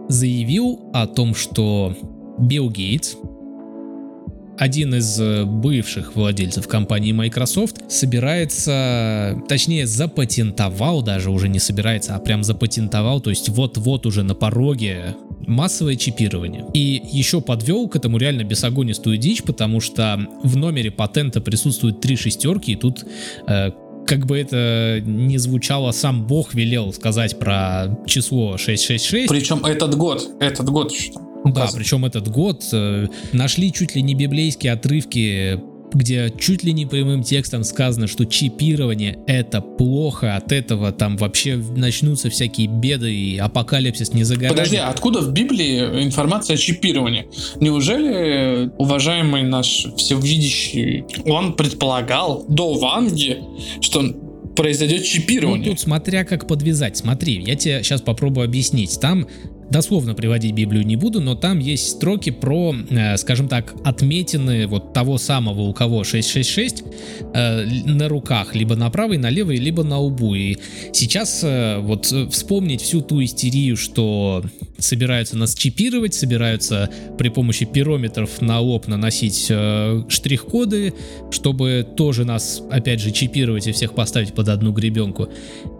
заявил 0.09 0.89
о 0.93 1.05
том, 1.07 1.35
что 1.35 1.95
Билл 2.39 2.69
Гейтс, 2.69 3.15
один 4.62 4.93
из 4.93 5.19
э, 5.19 5.43
бывших 5.43 6.15
владельцев 6.15 6.67
компании 6.67 7.12
Microsoft, 7.13 7.78
собирается, 7.91 9.41
точнее 9.50 9.88
запатентовал 9.88 11.02
даже, 11.02 11.32
уже 11.32 11.50
не 11.50 11.58
собирается, 11.58 12.15
а 12.15 12.19
прям 12.19 12.43
запатентовал, 12.43 13.21
то 13.21 13.32
есть 13.32 13.50
вот-вот 13.50 14.06
уже 14.06 14.21
на 14.21 14.36
пороге 14.36 15.15
массовое 15.47 15.95
чипирование. 15.95 16.67
И 16.76 17.02
еще 17.12 17.41
подвел 17.41 17.89
к 17.89 17.95
этому 17.95 18.19
реально 18.19 18.43
бесогонистую 18.43 19.17
дичь, 19.17 19.41
потому 19.41 19.80
что 19.80 20.28
в 20.43 20.56
номере 20.56 20.91
патента 20.91 21.41
присутствуют 21.41 22.00
три 22.00 22.15
шестерки, 22.15 22.74
и 22.74 22.76
тут 22.76 23.04
э, 23.47 23.71
как 24.06 24.28
бы 24.28 24.38
это 24.38 25.02
не 25.04 25.39
звучало, 25.39 25.91
сам 25.91 26.28
Бог 26.28 26.54
велел 26.54 26.93
сказать 26.93 27.39
про 27.39 27.97
число 28.06 28.58
666. 28.58 29.28
Причем 29.28 29.65
этот 29.65 29.95
год, 29.95 30.30
этот 30.39 30.69
год 30.69 30.91
что 30.93 31.30
Да, 31.45 31.69
причем 31.73 32.06
этот 32.06 32.27
год 32.27 32.63
э, 32.71 33.08
нашли 33.34 33.71
чуть 33.73 33.95
ли 33.95 34.01
не 34.01 34.13
библейские 34.15 34.73
отрывки, 34.73 35.60
где 35.93 36.32
чуть 36.39 36.63
ли 36.63 36.71
не 36.71 36.86
прямым 36.86 37.21
текстом 37.23 37.63
сказано, 37.65 38.08
что 38.08 38.25
чипирование 38.25 39.19
это 39.27 39.60
плохо, 39.60 40.36
от 40.38 40.51
этого 40.54 40.91
там 40.93 41.17
вообще 41.17 41.58
начнутся 41.58 42.30
всякие 42.30 42.67
беды 42.67 43.13
и 43.13 43.38
апокалипсис 43.38 44.13
не 44.13 44.23
за 44.23 44.36
горами. 44.36 44.49
Подожди, 44.51 44.77
а 44.77 44.88
откуда 44.89 45.19
в 45.19 45.34
Библии 45.34 45.80
информация 46.04 46.54
о 46.54 46.58
чипировании? 46.58 47.27
Неужели 47.60 48.71
уважаемый 48.77 49.43
наш 49.43 49.86
всевидящий, 49.97 51.04
он 51.25 51.54
предполагал 51.54 52.45
до 52.47 52.73
Ванги, 52.75 53.39
что 53.82 54.01
произойдет 54.56 54.99
Ну, 54.99 55.06
чипирование? 55.06 55.69
тут 55.71 55.80
смотря 55.80 56.23
как 56.23 56.47
подвязать. 56.47 56.97
Смотри, 56.97 57.41
я 57.45 57.56
тебе 57.56 57.84
сейчас 57.84 58.01
попробую 58.01 58.45
объяснить. 58.45 58.99
Там 58.99 59.25
дословно 59.71 60.13
приводить 60.13 60.53
Библию 60.53 60.86
не 60.86 60.95
буду, 60.95 61.21
но 61.21 61.36
там 61.36 61.60
есть 61.60 61.89
строки 61.89 62.29
про, 62.29 62.75
э, 62.89 63.17
скажем 63.17 63.47
так, 63.47 63.73
отметины 63.84 64.67
вот 64.67 64.93
того 64.93 65.17
самого, 65.17 65.62
у 65.62 65.73
кого 65.73 66.03
666 66.03 66.84
э, 67.34 67.65
на 67.86 68.07
руках, 68.10 68.53
либо 68.53 68.75
на 68.75 68.89
правой, 68.89 69.17
на 69.17 69.29
левой, 69.29 69.57
либо 69.57 69.84
на 69.84 69.97
лбу. 69.97 70.36
И 70.36 70.57
сейчас 70.91 71.41
э, 71.43 71.79
вот 71.79 72.05
вспомнить 72.05 72.81
всю 72.81 73.01
ту 73.01 73.23
истерию, 73.23 73.77
что 73.77 74.43
собираются 74.81 75.37
нас 75.37 75.53
чипировать, 75.55 76.13
собираются 76.13 76.89
при 77.17 77.29
помощи 77.29 77.65
пирометров 77.65 78.41
на 78.41 78.59
лоб 78.59 78.87
наносить 78.87 79.47
э, 79.49 80.03
штрих-коды, 80.07 80.93
чтобы 81.31 81.87
тоже 81.95 82.25
нас, 82.25 82.61
опять 82.69 82.99
же, 82.99 83.11
чипировать 83.11 83.67
и 83.67 83.71
всех 83.71 83.93
поставить 83.93 84.33
под 84.33 84.49
одну 84.49 84.71
гребенку. 84.71 85.29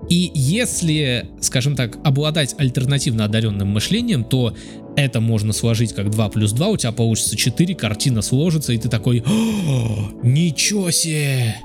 И 0.10 0.32
если, 0.34 1.30
скажем 1.40 1.76
так, 1.76 1.98
обладать 2.04 2.56
альтернативно 2.58 3.26
одаренным 3.26 3.70
мышлением, 3.70 4.24
то 4.24 4.56
это 4.96 5.22
можно 5.22 5.54
сложить 5.54 5.94
как 5.94 6.10
2 6.10 6.30
плюс 6.30 6.52
2, 6.52 6.68
у 6.68 6.78
тебя 6.78 6.92
получится 6.92 7.38
4, 7.38 7.76
картина 7.76 8.22
сложится, 8.22 8.74
и 8.74 8.78
ты 8.78 8.90
такой, 8.90 9.24
«О, 9.26 10.12
ничего 10.24 10.92
себе, 10.92 11.56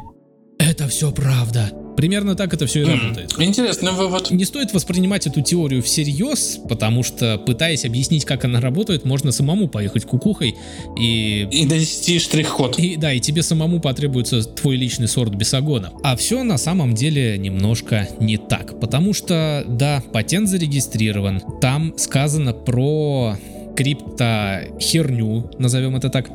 это 0.59 0.88
все 0.88 1.11
правда. 1.12 1.72
Примерно 1.97 2.35
так 2.35 2.53
это 2.53 2.67
все 2.67 2.83
и 2.83 2.85
работает. 2.85 3.35
Интересный 3.39 3.93
вывод. 3.93 4.31
Не 4.31 4.45
стоит 4.45 4.73
воспринимать 4.75 5.27
эту 5.27 5.41
теорию 5.41 5.83
всерьез, 5.83 6.59
потому 6.69 7.03
что, 7.03 7.39
пытаясь 7.39 7.85
объяснить, 7.85 8.25
как 8.25 8.45
она 8.45 8.61
работает, 8.61 9.05
можно 9.05 9.33
самому 9.33 9.69
поехать 9.69 10.05
кукухой 10.05 10.55
и 10.99 11.49
И 11.51 11.67
донести 11.67 12.19
штрих-код. 12.19 12.79
и 12.79 12.97
да, 12.97 13.13
и 13.13 13.21
тебе 13.21 13.43
самому 13.43 13.81
потребуется 13.81 14.43
твой 14.43 14.77
личный 14.77 15.09
сорт 15.09 15.35
бесогона. 15.35 15.93
А 16.03 16.17
все 16.17 16.43
на 16.43 16.59
самом 16.59 16.95
деле 16.95 17.39
немножко 17.39 18.09
не 18.21 18.37
так. 18.37 18.79
Потому 18.81 19.15
что, 19.15 19.65
да, 19.67 20.03
патент 20.13 20.49
зарегистрирован. 20.49 21.43
Там 21.61 21.95
сказано 21.97 22.53
про 22.53 23.37
криптохерню, 23.77 25.51
назовем 25.59 25.97
это 25.97 26.09
так, 26.09 26.31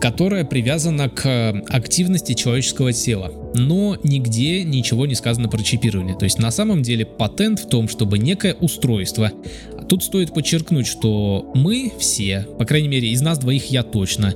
которая 0.00 0.44
привязана 0.44 1.08
к 1.08 1.62
активности 1.68 2.34
человеческого 2.34 2.92
тела. 2.92 3.32
Но 3.54 3.96
нигде 4.02 4.64
ничего 4.64 5.06
не 5.06 5.14
сказано 5.14 5.48
про 5.48 5.62
чипирование. 5.62 6.16
То 6.16 6.24
есть 6.24 6.38
на 6.38 6.50
самом 6.50 6.82
деле 6.82 7.06
патент 7.06 7.60
в 7.60 7.68
том, 7.68 7.88
чтобы 7.88 8.18
некое 8.18 8.54
устройство 8.54 9.32
а 9.78 9.86
Тут 9.86 10.02
стоит 10.02 10.32
подчеркнуть, 10.32 10.86
что 10.86 11.50
мы 11.54 11.92
все, 11.98 12.46
по 12.58 12.64
крайней 12.64 12.88
мере 12.88 13.10
из 13.10 13.20
нас 13.20 13.38
двоих 13.38 13.66
я 13.66 13.82
точно, 13.82 14.34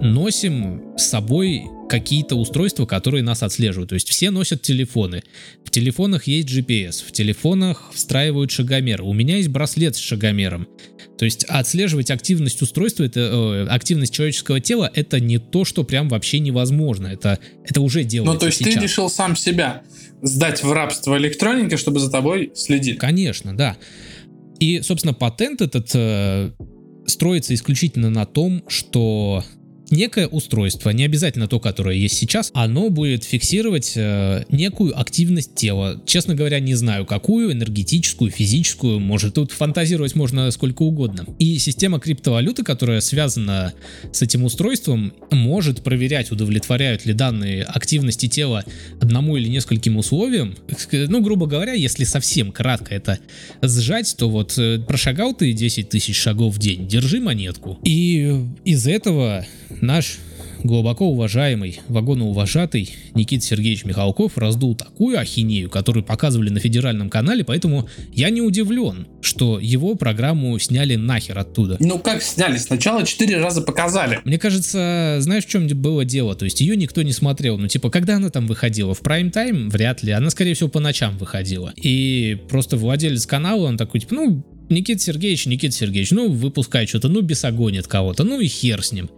носим 0.00 0.96
с 0.96 1.06
собой 1.06 1.64
какие-то 1.88 2.36
устройства, 2.36 2.86
которые 2.86 3.22
нас 3.22 3.42
отслеживают. 3.42 3.90
То 3.90 3.94
есть 3.94 4.08
все 4.08 4.30
носят 4.30 4.62
телефоны. 4.62 5.22
В 5.64 5.70
телефонах 5.70 6.26
есть 6.26 6.48
GPS, 6.48 7.04
в 7.06 7.12
телефонах 7.12 7.90
встраивают 7.94 8.50
шагомер. 8.50 9.02
У 9.02 9.12
меня 9.12 9.36
есть 9.36 9.48
браслет 9.48 9.96
с 9.96 9.98
шагомером. 9.98 10.68
То 11.18 11.24
есть 11.24 11.44
отслеживать 11.44 12.10
активность 12.10 12.60
устройства, 12.60 13.04
это, 13.04 13.20
э, 13.20 13.66
активность 13.68 14.12
человеческого 14.12 14.60
тела, 14.60 14.90
это 14.94 15.18
не 15.20 15.38
то, 15.38 15.64
что 15.64 15.84
прям 15.84 16.08
вообще 16.08 16.40
невозможно. 16.40 17.06
Это, 17.06 17.38
это 17.64 17.80
уже 17.80 18.04
делается 18.04 18.34
Ну, 18.34 18.38
то 18.38 18.46
есть 18.46 18.58
сейчас. 18.58 18.74
ты 18.74 18.80
решил 18.80 19.08
сам 19.08 19.36
себя 19.36 19.82
сдать 20.22 20.62
в 20.62 20.72
рабство 20.72 21.16
электроники, 21.16 21.76
чтобы 21.76 22.00
за 22.00 22.10
тобой 22.10 22.52
следили. 22.54 22.96
Конечно, 22.96 23.56
да. 23.56 23.76
И, 24.58 24.80
собственно, 24.82 25.14
патент 25.14 25.60
этот 25.62 25.90
э, 25.94 26.52
строится 27.06 27.54
исключительно 27.54 28.10
на 28.10 28.26
том, 28.26 28.62
что 28.68 29.44
некое 29.90 30.26
устройство, 30.26 30.90
не 30.90 31.04
обязательно 31.04 31.48
то, 31.48 31.60
которое 31.60 31.96
есть 31.96 32.16
сейчас, 32.16 32.50
оно 32.54 32.90
будет 32.90 33.24
фиксировать 33.24 33.92
э, 33.96 34.44
некую 34.48 34.98
активность 34.98 35.54
тела. 35.54 36.00
Честно 36.06 36.34
говоря, 36.34 36.60
не 36.60 36.74
знаю 36.74 37.06
какую, 37.06 37.52
энергетическую, 37.52 38.30
физическую, 38.30 39.00
может 39.00 39.34
тут 39.34 39.52
фантазировать 39.52 40.14
можно 40.14 40.50
сколько 40.50 40.82
угодно. 40.82 41.26
И 41.38 41.58
система 41.58 42.00
криптовалюты, 42.00 42.62
которая 42.62 43.00
связана 43.00 43.72
с 44.12 44.22
этим 44.22 44.44
устройством, 44.44 45.12
может 45.30 45.82
проверять, 45.82 46.30
удовлетворяют 46.30 47.06
ли 47.06 47.12
данные 47.12 47.62
активности 47.64 48.28
тела 48.28 48.64
одному 49.00 49.36
или 49.36 49.48
нескольким 49.48 49.96
условиям. 49.96 50.54
Ну, 50.92 51.22
грубо 51.22 51.46
говоря, 51.46 51.72
если 51.72 52.04
совсем 52.04 52.52
кратко 52.52 52.94
это 52.94 53.18
сжать, 53.62 54.14
то 54.16 54.28
вот 54.28 54.58
э, 54.58 54.78
прошагал 54.78 55.34
ты 55.34 55.52
10 55.52 55.88
тысяч 55.88 56.16
шагов 56.16 56.54
в 56.54 56.58
день, 56.58 56.88
держи 56.88 57.20
монетку. 57.20 57.78
И 57.84 58.44
из 58.64 58.86
этого 58.86 59.46
наш 59.80 60.18
глубоко 60.62 61.06
уважаемый, 61.06 61.80
вагоноуважатый 61.88 62.94
Никита 63.14 63.44
Сергеевич 63.44 63.84
Михалков 63.84 64.36
раздул 64.36 64.74
такую 64.74 65.18
ахинею, 65.18 65.70
которую 65.70 66.04
показывали 66.04 66.50
на 66.50 66.60
федеральном 66.60 67.08
канале, 67.08 67.44
поэтому 67.44 67.88
я 68.12 68.30
не 68.30 68.42
удивлен, 68.42 69.06
что 69.20 69.58
его 69.58 69.94
программу 69.94 70.58
сняли 70.58 70.96
нахер 70.96 71.38
оттуда. 71.38 71.76
Ну 71.80 71.98
как 71.98 72.22
сняли? 72.22 72.58
Сначала 72.58 73.04
четыре 73.06 73.38
раза 73.38 73.62
показали. 73.62 74.20
Мне 74.24 74.38
кажется, 74.38 75.16
знаешь, 75.20 75.44
в 75.44 75.48
чем 75.48 75.66
было 75.68 76.04
дело? 76.04 76.34
То 76.34 76.44
есть 76.44 76.60
ее 76.60 76.76
никто 76.76 77.02
не 77.02 77.12
смотрел. 77.12 77.58
Ну, 77.58 77.68
типа, 77.68 77.90
когда 77.90 78.16
она 78.16 78.30
там 78.30 78.46
выходила? 78.46 78.94
В 78.94 79.00
прайм-тайм? 79.00 79.68
Вряд 79.70 80.02
ли. 80.02 80.12
Она, 80.12 80.30
скорее 80.30 80.54
всего, 80.54 80.68
по 80.68 80.80
ночам 80.80 81.16
выходила. 81.18 81.72
И 81.76 82.38
просто 82.48 82.76
владелец 82.76 83.26
канала, 83.26 83.66
он 83.66 83.76
такой, 83.76 84.00
типа, 84.00 84.14
ну, 84.14 84.44
Никита 84.68 85.00
Сергеевич, 85.00 85.46
Никита 85.46 85.74
Сергеевич, 85.74 86.10
ну, 86.10 86.30
выпускай 86.30 86.86
что-то, 86.86 87.08
ну, 87.08 87.20
бесогонит 87.20 87.86
кого-то, 87.86 88.24
ну 88.24 88.40
и 88.40 88.48
хер 88.48 88.82
с 88.82 88.92
ним. 88.92 89.10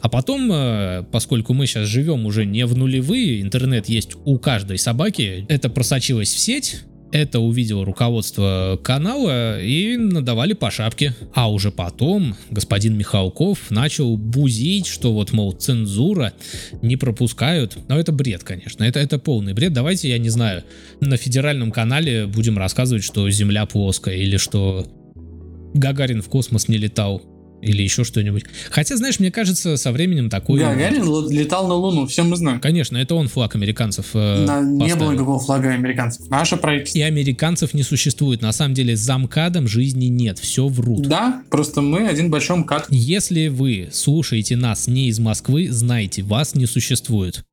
А 0.00 0.08
потом, 0.08 0.50
э, 0.52 1.04
поскольку 1.10 1.54
мы 1.54 1.66
сейчас 1.66 1.88
живем 1.88 2.26
уже 2.26 2.44
не 2.44 2.66
в 2.66 2.76
нулевые, 2.76 3.40
интернет 3.40 3.88
есть 3.88 4.12
у 4.24 4.38
каждой 4.38 4.78
собаки, 4.78 5.46
это 5.48 5.68
просочилось 5.68 6.32
в 6.32 6.38
сеть, 6.38 6.84
это 7.14 7.38
увидело 7.38 7.84
руководство 7.84 8.78
канала 8.82 9.62
и 9.62 9.96
надавали 9.96 10.52
по 10.52 10.72
шапке. 10.72 11.14
А 11.32 11.48
уже 11.48 11.70
потом 11.70 12.34
господин 12.50 12.98
Михалков 12.98 13.70
начал 13.70 14.16
бузить, 14.16 14.88
что 14.88 15.12
вот, 15.12 15.32
мол, 15.32 15.52
цензура, 15.52 16.32
не 16.82 16.96
пропускают. 16.96 17.78
Но 17.88 18.00
это 18.00 18.10
бред, 18.10 18.42
конечно, 18.42 18.82
это, 18.82 18.98
это 18.98 19.20
полный 19.20 19.54
бред. 19.54 19.72
Давайте, 19.72 20.08
я 20.08 20.18
не 20.18 20.28
знаю, 20.28 20.64
на 21.00 21.16
федеральном 21.16 21.70
канале 21.70 22.26
будем 22.26 22.58
рассказывать, 22.58 23.04
что 23.04 23.30
Земля 23.30 23.64
плоская 23.66 24.16
или 24.16 24.36
что 24.36 24.84
Гагарин 25.74 26.20
в 26.20 26.28
космос 26.28 26.66
не 26.66 26.78
летал 26.78 27.22
или 27.64 27.82
еще 27.82 28.04
что-нибудь. 28.04 28.44
Хотя, 28.70 28.96
знаешь, 28.96 29.18
мне 29.18 29.30
кажется, 29.30 29.76
со 29.76 29.92
временем 29.92 30.30
такой... 30.30 30.60
Гагарин 30.60 31.28
летал 31.30 31.66
на 31.66 31.74
Луну, 31.74 32.06
все 32.06 32.22
мы 32.22 32.36
знаем. 32.36 32.60
Конечно, 32.60 32.96
это 32.96 33.14
он 33.14 33.28
флаг 33.28 33.54
американцев 33.54 34.10
э, 34.14 34.44
на, 34.44 34.60
Не 34.60 34.94
было 34.94 35.12
никакого 35.12 35.38
флага 35.38 35.70
американцев. 35.70 36.28
Наше 36.28 36.56
правительство. 36.56 36.98
И 36.98 37.02
американцев 37.02 37.74
не 37.74 37.82
существует. 37.82 38.42
На 38.42 38.52
самом 38.52 38.74
деле, 38.74 38.96
за 38.96 39.18
МКАДом 39.18 39.66
жизни 39.66 40.06
нет, 40.06 40.38
все 40.38 40.68
врут. 40.68 41.02
Да, 41.02 41.42
просто 41.50 41.80
мы 41.80 42.06
один 42.06 42.30
большой 42.30 42.58
МКАД. 42.58 42.86
Если 42.90 43.48
вы 43.48 43.88
слушаете 43.92 44.56
нас 44.56 44.86
не 44.86 45.08
из 45.08 45.18
Москвы, 45.18 45.68
знайте, 45.70 46.22
вас 46.22 46.54
не 46.54 46.66
существует. 46.66 47.44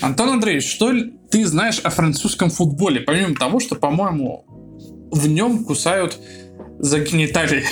Антон 0.00 0.28
Андреевич, 0.28 0.68
что 0.68 0.92
ты 1.30 1.46
знаешь 1.46 1.80
о 1.82 1.88
французском 1.88 2.50
футболе? 2.50 3.00
Помимо 3.00 3.34
того, 3.34 3.58
что, 3.58 3.74
по-моему, 3.74 4.44
в 5.14 5.28
нем 5.28 5.64
кусают 5.64 6.18
за 6.78 7.00
гениталии. 7.00 7.64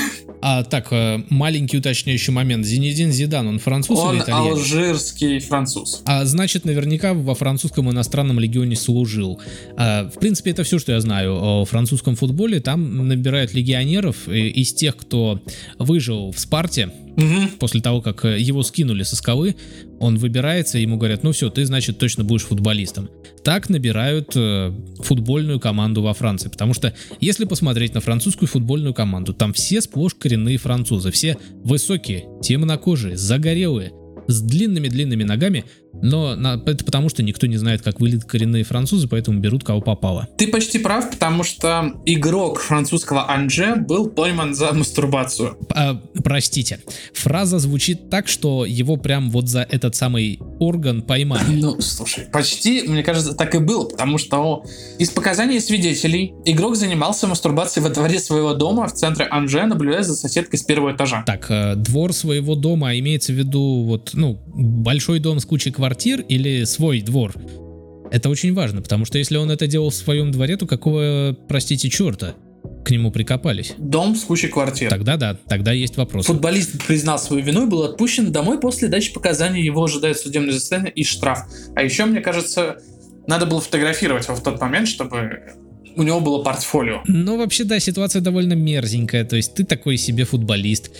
А 0.44 0.64
так, 0.64 0.88
э, 0.90 1.22
маленький 1.28 1.78
уточняющий 1.78 2.32
момент. 2.32 2.66
Зинедин 2.66 3.12
Зидан, 3.12 3.46
он 3.46 3.58
француз 3.60 3.96
он 3.96 4.16
или 4.16 4.22
итальянец? 4.22 4.52
алжирский 4.52 5.38
француз. 5.38 6.02
А 6.04 6.24
значит, 6.24 6.64
наверняка 6.64 7.14
во 7.14 7.36
французском 7.36 7.88
иностранном 7.92 8.40
легионе 8.40 8.74
служил. 8.74 9.40
А, 9.76 10.10
в 10.10 10.18
принципе, 10.18 10.50
это 10.50 10.64
все, 10.64 10.80
что 10.80 10.92
я 10.92 11.00
знаю 11.00 11.36
о 11.40 11.64
французском 11.64 12.16
футболе. 12.16 12.58
Там 12.58 13.06
набирают 13.06 13.54
легионеров 13.54 14.28
из 14.28 14.72
тех, 14.74 14.96
кто 14.96 15.40
выжил 15.78 16.32
в 16.32 16.40
Спарте, 16.40 16.90
Угу. 17.16 17.58
После 17.58 17.80
того, 17.80 18.00
как 18.00 18.24
э, 18.24 18.38
его 18.40 18.62
скинули 18.62 19.02
со 19.02 19.16
скалы, 19.16 19.56
он 20.00 20.16
выбирается, 20.16 20.78
ему 20.78 20.96
говорят, 20.96 21.22
ну 21.22 21.32
все, 21.32 21.50
ты, 21.50 21.64
значит, 21.66 21.98
точно 21.98 22.24
будешь 22.24 22.44
футболистом. 22.44 23.10
Так 23.44 23.68
набирают 23.68 24.32
э, 24.34 24.72
футбольную 25.00 25.60
команду 25.60 26.02
во 26.02 26.14
Франции. 26.14 26.48
Потому 26.48 26.74
что, 26.74 26.94
если 27.20 27.44
посмотреть 27.44 27.94
на 27.94 28.00
французскую 28.00 28.48
футбольную 28.48 28.94
команду, 28.94 29.34
там 29.34 29.52
все 29.52 29.80
сплошь 29.80 30.14
коренные 30.14 30.56
французы. 30.56 31.10
Все 31.10 31.36
высокие, 31.64 32.24
темнокожие, 32.42 33.16
загорелые 33.16 33.92
с 34.28 34.40
длинными-длинными 34.40 35.24
ногами, 35.24 35.64
но 36.02 36.34
это 36.66 36.84
потому, 36.84 37.08
что 37.08 37.22
никто 37.22 37.46
не 37.46 37.56
знает, 37.56 37.82
как 37.82 38.00
выглядят 38.00 38.24
коренные 38.24 38.64
французы, 38.64 39.08
поэтому 39.08 39.38
берут 39.38 39.64
кого 39.64 39.80
попало. 39.80 40.28
Ты 40.36 40.48
почти 40.48 40.78
прав, 40.78 41.10
потому 41.10 41.44
что 41.44 41.94
игрок 42.06 42.60
французского 42.60 43.30
Анже 43.30 43.76
был 43.76 44.08
пойман 44.08 44.54
за 44.54 44.72
мастурбацию. 44.72 45.56
А, 45.70 46.00
простите, 46.24 46.80
фраза 47.14 47.58
звучит 47.58 48.10
так, 48.10 48.28
что 48.28 48.64
его 48.64 48.96
прям 48.96 49.30
вот 49.30 49.48
за 49.48 49.62
этот 49.62 49.94
самый 49.94 50.40
орган 50.58 51.02
поймали. 51.02 51.42
Ну, 51.62 51.80
слушай, 51.80 52.24
почти, 52.32 52.82
мне 52.88 53.04
кажется, 53.04 53.34
так 53.34 53.54
и 53.54 53.58
было, 53.58 53.84
потому 53.84 54.18
что 54.18 54.64
из 54.98 55.10
показаний 55.10 55.60
свидетелей 55.60 56.34
игрок 56.44 56.74
занимался 56.74 57.28
мастурбацией 57.28 57.84
во 57.84 57.90
дворе 57.90 58.18
своего 58.18 58.54
дома 58.54 58.88
в 58.88 58.94
центре 58.94 59.28
Анже, 59.30 59.64
наблюдая 59.66 60.02
за 60.02 60.16
соседкой 60.16 60.58
с 60.58 60.62
первого 60.64 60.92
этажа. 60.92 61.22
Так, 61.24 61.46
э, 61.50 61.76
двор 61.76 62.12
своего 62.12 62.56
дома 62.56 62.98
имеется 62.98 63.32
в 63.32 63.36
виду 63.36 63.84
вот, 63.84 64.10
ну, 64.14 64.40
большой 64.54 65.20
дом 65.20 65.38
с 65.38 65.44
кучей 65.44 65.70
квартир 65.70 65.81
или 66.28 66.64
свой 66.64 67.00
двор. 67.00 67.34
Это 68.10 68.28
очень 68.28 68.52
важно, 68.52 68.82
потому 68.82 69.04
что 69.04 69.18
если 69.18 69.36
он 69.36 69.50
это 69.50 69.66
делал 69.66 69.90
в 69.90 69.94
своем 69.94 70.30
дворе, 70.30 70.56
то 70.56 70.66
какого, 70.66 71.36
простите, 71.48 71.88
черта? 71.88 72.34
к 72.84 72.90
нему 72.90 73.10
прикопались. 73.10 73.74
Дом 73.78 74.16
с 74.16 74.24
кучей 74.24 74.48
квартир. 74.48 74.90
Тогда 74.90 75.16
да, 75.16 75.36
тогда 75.48 75.72
есть 75.72 75.96
вопрос. 75.96 76.26
Футболист 76.26 76.84
признал 76.84 77.18
свою 77.18 77.44
вину 77.44 77.66
и 77.66 77.70
был 77.70 77.84
отпущен 77.84 78.32
домой 78.32 78.60
после 78.60 78.88
дачи 78.88 79.12
показаний. 79.12 79.62
Его 79.62 79.84
ожидает 79.84 80.18
судебное 80.18 80.52
заседание 80.52 80.92
и 80.92 81.04
штраф. 81.04 81.44
А 81.76 81.82
еще, 81.82 82.04
мне 82.06 82.20
кажется, 82.20 82.78
надо 83.26 83.46
было 83.46 83.60
фотографировать 83.60 84.26
его 84.26 84.36
в 84.36 84.42
тот 84.42 84.60
момент, 84.60 84.88
чтобы 84.88 85.54
у 85.96 86.02
него 86.02 86.20
было 86.20 86.42
портфолио. 86.42 87.02
Ну, 87.06 87.36
вообще, 87.36 87.64
да, 87.64 87.78
ситуация 87.78 88.20
довольно 88.20 88.54
мерзенькая. 88.54 89.24
То 89.24 89.36
есть 89.36 89.54
ты 89.54 89.64
такой 89.64 89.96
себе 89.96 90.24
футболист. 90.24 90.90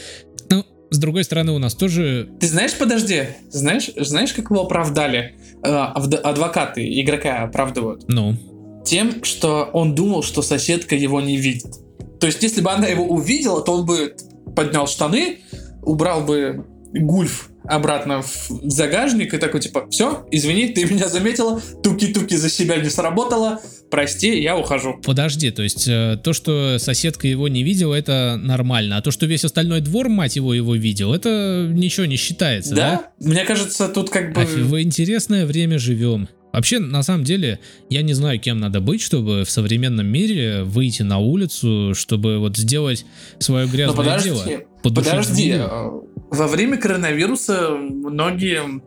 С 0.92 0.98
другой 0.98 1.24
стороны, 1.24 1.52
у 1.52 1.58
нас 1.58 1.74
тоже... 1.74 2.28
Ты 2.38 2.46
знаешь, 2.46 2.76
подожди, 2.76 3.24
знаешь, 3.48 3.90
знаешь, 3.96 4.34
как 4.34 4.50
его 4.50 4.60
оправдали? 4.60 5.36
Э, 5.64 5.86
адвокаты 6.22 6.86
игрока 7.00 7.44
оправдывают. 7.44 8.04
Ну? 8.08 8.36
Тем, 8.84 9.24
что 9.24 9.70
он 9.72 9.94
думал, 9.94 10.22
что 10.22 10.42
соседка 10.42 10.94
его 10.94 11.22
не 11.22 11.38
видит. 11.38 11.72
То 12.20 12.26
есть, 12.26 12.42
если 12.42 12.60
бы 12.60 12.70
она 12.70 12.88
его 12.88 13.06
увидела, 13.06 13.62
то 13.62 13.72
он 13.72 13.86
бы 13.86 14.14
поднял 14.54 14.86
штаны, 14.86 15.38
убрал 15.82 16.20
бы 16.24 16.66
гульф 16.92 17.48
обратно 17.64 18.22
в 18.22 18.48
загажник 18.64 19.34
и 19.34 19.38
такой 19.38 19.60
типа, 19.60 19.86
все, 19.90 20.26
извини, 20.30 20.68
ты 20.68 20.84
меня 20.84 21.08
заметила, 21.08 21.60
туки-туки 21.82 22.34
за 22.34 22.50
себя 22.50 22.76
не 22.76 22.90
сработало, 22.90 23.60
прости, 23.90 24.40
я 24.40 24.56
ухожу. 24.56 25.00
Подожди, 25.04 25.50
то 25.50 25.62
есть 25.62 25.86
э, 25.88 26.18
то, 26.22 26.32
что 26.32 26.78
соседка 26.78 27.26
его 27.26 27.48
не 27.48 27.62
видела, 27.62 27.94
это 27.94 28.38
нормально, 28.42 28.96
а 28.96 29.02
то, 29.02 29.10
что 29.10 29.26
весь 29.26 29.44
остальной 29.44 29.80
двор, 29.80 30.08
мать 30.08 30.36
его, 30.36 30.54
его 30.54 30.74
видел, 30.74 31.14
это 31.14 31.68
ничего 31.70 32.06
не 32.06 32.16
считается, 32.16 32.74
да? 32.74 33.12
Да, 33.18 33.26
мне 33.26 33.44
кажется, 33.44 33.88
тут 33.88 34.10
как 34.10 34.32
бы... 34.32 34.42
А 34.42 34.44
в 34.44 34.80
интересное 34.80 35.46
время 35.46 35.78
живем. 35.78 36.28
Вообще, 36.52 36.78
на 36.78 37.02
самом 37.02 37.24
деле, 37.24 37.60
я 37.88 38.02
не 38.02 38.12
знаю, 38.12 38.38
кем 38.38 38.60
надо 38.60 38.80
быть, 38.80 39.00
чтобы 39.00 39.44
в 39.44 39.50
современном 39.50 40.06
мире 40.06 40.62
выйти 40.64 41.02
на 41.02 41.18
улицу, 41.18 41.94
чтобы 41.94 42.38
вот 42.38 42.56
сделать 42.56 43.06
свое 43.38 43.66
грязное 43.66 43.96
Но 43.96 44.02
подожди, 44.02 44.28
дело. 44.28 44.64
Подожди, 44.82 45.50
э, 45.50 45.90
во 46.30 46.46
время 46.46 46.76
коронавируса 46.76 47.70
многие 47.70 48.82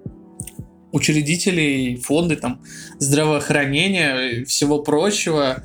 учредители, 0.91 1.99
фонды 2.01 2.36
там 2.36 2.62
здравоохранения 2.99 4.30
и 4.30 4.43
всего 4.45 4.80
прочего 4.80 5.63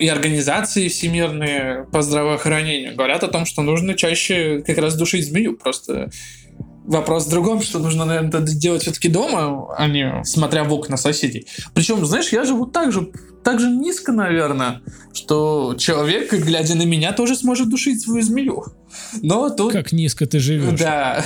и 0.00 0.08
организации 0.08 0.88
всемирные 0.88 1.86
по 1.92 2.02
здравоохранению 2.02 2.96
говорят 2.96 3.22
о 3.22 3.28
том, 3.28 3.44
что 3.46 3.62
нужно 3.62 3.94
чаще 3.94 4.62
как 4.66 4.78
раз 4.78 4.96
душить 4.96 5.26
змею. 5.26 5.56
Просто 5.56 6.10
Вопрос 6.90 7.26
в 7.26 7.30
другом, 7.30 7.62
что 7.62 7.78
нужно, 7.78 8.04
наверное, 8.04 8.40
делать 8.40 8.82
все-таки 8.82 9.08
дома, 9.08 9.72
а 9.76 9.86
не 9.86 10.24
смотря 10.24 10.64
в 10.64 10.72
окна 10.72 10.96
соседей. 10.96 11.46
Причем, 11.72 12.04
знаешь, 12.04 12.32
я 12.32 12.42
живу 12.42 12.66
так 12.66 12.90
же, 12.90 13.12
так 13.44 13.60
же 13.60 13.70
низко, 13.70 14.10
наверное, 14.10 14.80
что 15.12 15.76
человек, 15.78 16.32
глядя 16.32 16.74
на 16.74 16.82
меня, 16.82 17.12
тоже 17.12 17.36
сможет 17.36 17.68
душить 17.68 18.02
свою 18.02 18.22
змею. 18.22 18.64
Но 19.22 19.50
тут... 19.50 19.72
Как 19.72 19.92
низко 19.92 20.26
ты 20.26 20.38
живешь. 20.38 20.78
Да. 20.78 21.24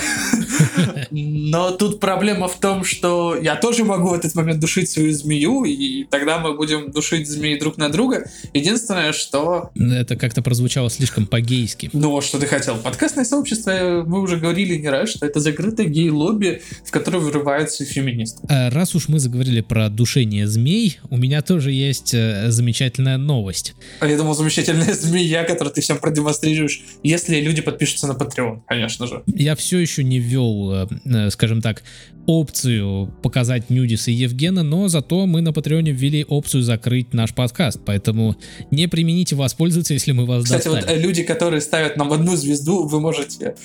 Но 1.11 1.70
тут 1.72 2.00
проблема 2.00 2.48
в 2.48 2.59
том, 2.59 2.85
что 2.85 3.37
я 3.40 3.57
тоже 3.57 3.85
могу 3.85 4.09
в 4.09 4.12
этот 4.12 4.35
момент 4.35 4.61
душить 4.61 4.90
свою 4.90 5.12
змею, 5.12 5.64
и 5.64 6.05
тогда 6.05 6.38
мы 6.38 6.55
будем 6.55 6.90
душить 6.90 7.29
змеи 7.29 7.59
друг 7.59 7.77
на 7.77 7.88
друга. 7.88 8.29
Единственное, 8.53 9.12
что... 9.12 9.70
Это 9.74 10.16
как-то 10.16 10.42
прозвучало 10.42 10.90
слишком 10.90 11.27
по-гейски. 11.27 11.90
Ну, 11.92 12.20
что 12.20 12.38
ты 12.38 12.46
хотел? 12.46 12.77
Подкастное 12.77 13.24
сообщество, 13.24 14.05
мы 14.07 14.20
уже 14.20 14.37
говорили 14.37 14.77
не 14.77 14.88
раз, 14.88 15.11
что 15.11 15.27
это 15.27 15.40
закрытое 15.40 15.87
гей-лобби, 15.87 16.62
в 16.85 16.90
которое 16.90 17.18
вырываются 17.18 17.85
феминисты. 17.85 18.40
А 18.48 18.70
раз 18.70 18.94
уж 18.94 19.09
мы 19.09 19.18
заговорили 19.18 19.61
про 19.61 19.88
душение 19.88 20.46
змей, 20.46 20.98
у 21.11 21.16
меня 21.16 21.42
тоже 21.42 21.72
есть 21.72 21.94
есть 21.94 22.14
э, 22.14 22.50
замечательная 22.50 23.18
новость. 23.18 23.74
А 24.00 24.07
я 24.07 24.16
думал, 24.16 24.35
замечательная 24.35 24.94
змея, 24.94 25.44
которую 25.44 25.72
ты 25.72 25.81
всем 25.81 25.98
продемонстрируешь, 25.98 26.83
если 27.03 27.40
люди 27.40 27.53
подпишутся 27.62 28.06
на 28.06 28.12
Patreon, 28.12 28.62
конечно 28.66 29.06
же. 29.06 29.22
Я 29.26 29.54
все 29.56 29.78
еще 29.78 30.04
не 30.04 30.18
ввел, 30.18 30.72
э, 30.72 30.86
э, 31.04 31.30
скажем 31.30 31.60
так, 31.62 31.82
опцию 32.26 33.12
показать 33.22 33.70
Нюдис 33.70 34.08
и 34.08 34.12
Евгена, 34.12 34.62
но 34.62 34.88
зато 34.88 35.26
мы 35.26 35.40
на 35.40 35.52
Патреоне 35.52 35.92
ввели 35.92 36.24
опцию 36.24 36.62
закрыть 36.62 37.12
наш 37.12 37.34
подкаст, 37.34 37.80
поэтому 37.84 38.36
не 38.70 38.86
примените 38.88 39.36
воспользоваться, 39.36 39.94
если 39.94 40.12
мы 40.12 40.24
вас 40.24 40.44
Кстати, 40.44 40.64
достали. 40.64 40.84
вот 40.84 40.90
э, 40.90 41.00
люди, 41.00 41.22
которые 41.22 41.60
ставят 41.60 41.96
нам 41.96 42.12
одну 42.12 42.36
звезду, 42.36 42.86
вы 42.86 43.00
можете 43.00 43.56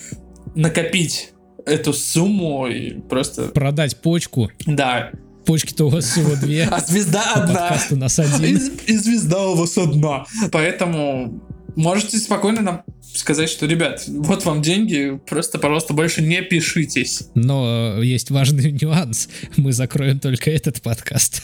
накопить 0.56 1.32
эту 1.66 1.94
сумму 1.94 2.68
и 2.68 3.00
просто... 3.00 3.50
Продать 3.50 3.98
почку. 3.98 4.50
Да. 4.66 5.12
Почки-то 5.46 5.86
у 5.86 5.90
вас 5.90 6.06
всего 6.06 6.36
две. 6.36 6.64
А 6.72 6.80
звезда 6.80 7.34
одна. 7.34 7.78
у 7.92 7.96
нас 7.96 8.20
один. 8.20 8.60
и 8.86 8.98
звезда 8.98 9.48
у 9.48 9.56
вас 9.56 9.78
одна. 9.78 10.26
Поэтому 10.52 11.42
можете 11.76 12.18
спокойно 12.18 12.62
нам 12.62 12.84
сказать, 13.14 13.50
что, 13.50 13.66
ребят, 13.66 14.04
вот 14.08 14.46
вам 14.46 14.62
деньги, 14.62 15.20
просто, 15.28 15.60
пожалуйста, 15.60 15.94
больше 15.94 16.22
не 16.22 16.42
пишитесь. 16.42 17.24
Но 17.36 17.98
э, 17.98 18.06
есть 18.06 18.32
важный 18.32 18.72
нюанс. 18.82 19.30
Мы 19.58 19.74
закроем 19.74 20.20
только 20.20 20.52
этот 20.52 20.82
подкаст. 20.82 21.44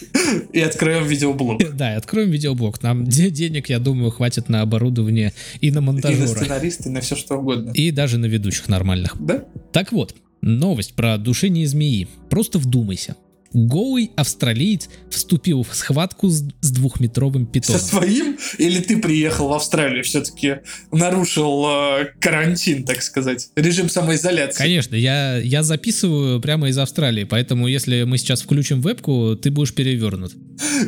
И 0.54 0.60
откроем 0.60 1.06
видеоблог. 1.06 1.62
Да, 1.76 1.94
и 1.94 1.98
откроем 1.98 2.30
видеоблог. 2.32 2.82
Нам 2.84 3.06
де- 3.06 3.30
денег, 3.30 3.70
я 3.70 3.80
думаю, 3.80 4.12
хватит 4.12 4.50
на 4.50 4.62
оборудование 4.62 5.34
и 5.60 5.72
на 5.72 5.80
И 5.80 5.82
на 5.82 6.58
и 6.86 6.90
на 6.90 7.02
все 7.02 7.16
что 7.16 7.36
угодно. 7.38 7.72
И 7.72 7.92
даже 7.92 8.18
на 8.18 8.26
ведущих 8.28 8.68
нормальных. 8.68 9.16
Да? 9.20 9.44
Так 9.72 9.92
вот, 9.92 10.16
новость 10.42 10.94
про 10.94 11.18
душение 11.18 11.68
змеи. 11.68 12.08
Просто 12.30 12.60
вдумайся. 12.60 13.16
Голый 13.54 14.12
австралиец 14.16 14.90
вступил 15.10 15.64
в 15.64 15.74
схватку 15.76 16.30
с, 16.30 16.44
с 16.62 16.72
двухметровым 16.72 17.46
Со 17.46 17.52
питоном. 17.52 17.82
своим? 17.82 18.38
Или 18.58 18.80
ты 18.80 18.98
приехал 18.98 19.48
в 19.50 19.54
Австралию, 19.54 20.04
все-таки 20.04 20.58
нарушил 20.92 21.66
э, 21.68 22.06
карантин, 22.20 22.84
так 22.84 23.02
сказать, 23.02 23.50
режим 23.56 23.90
самоизоляции? 23.90 24.58
Конечно, 24.58 24.96
я, 24.96 25.38
я 25.38 25.64
записываю 25.64 26.42
прямо 26.42 26.70
из 26.70 26.78
Австралии, 26.78 27.24
поэтому 27.24 27.68
если 27.68 28.04
мы 28.04 28.18
сейчас 28.18 28.42
включим 28.42 28.82
вебку, 28.82 29.36
ты 29.36 29.52
будешь 29.52 29.74
перевернут. 29.74 30.34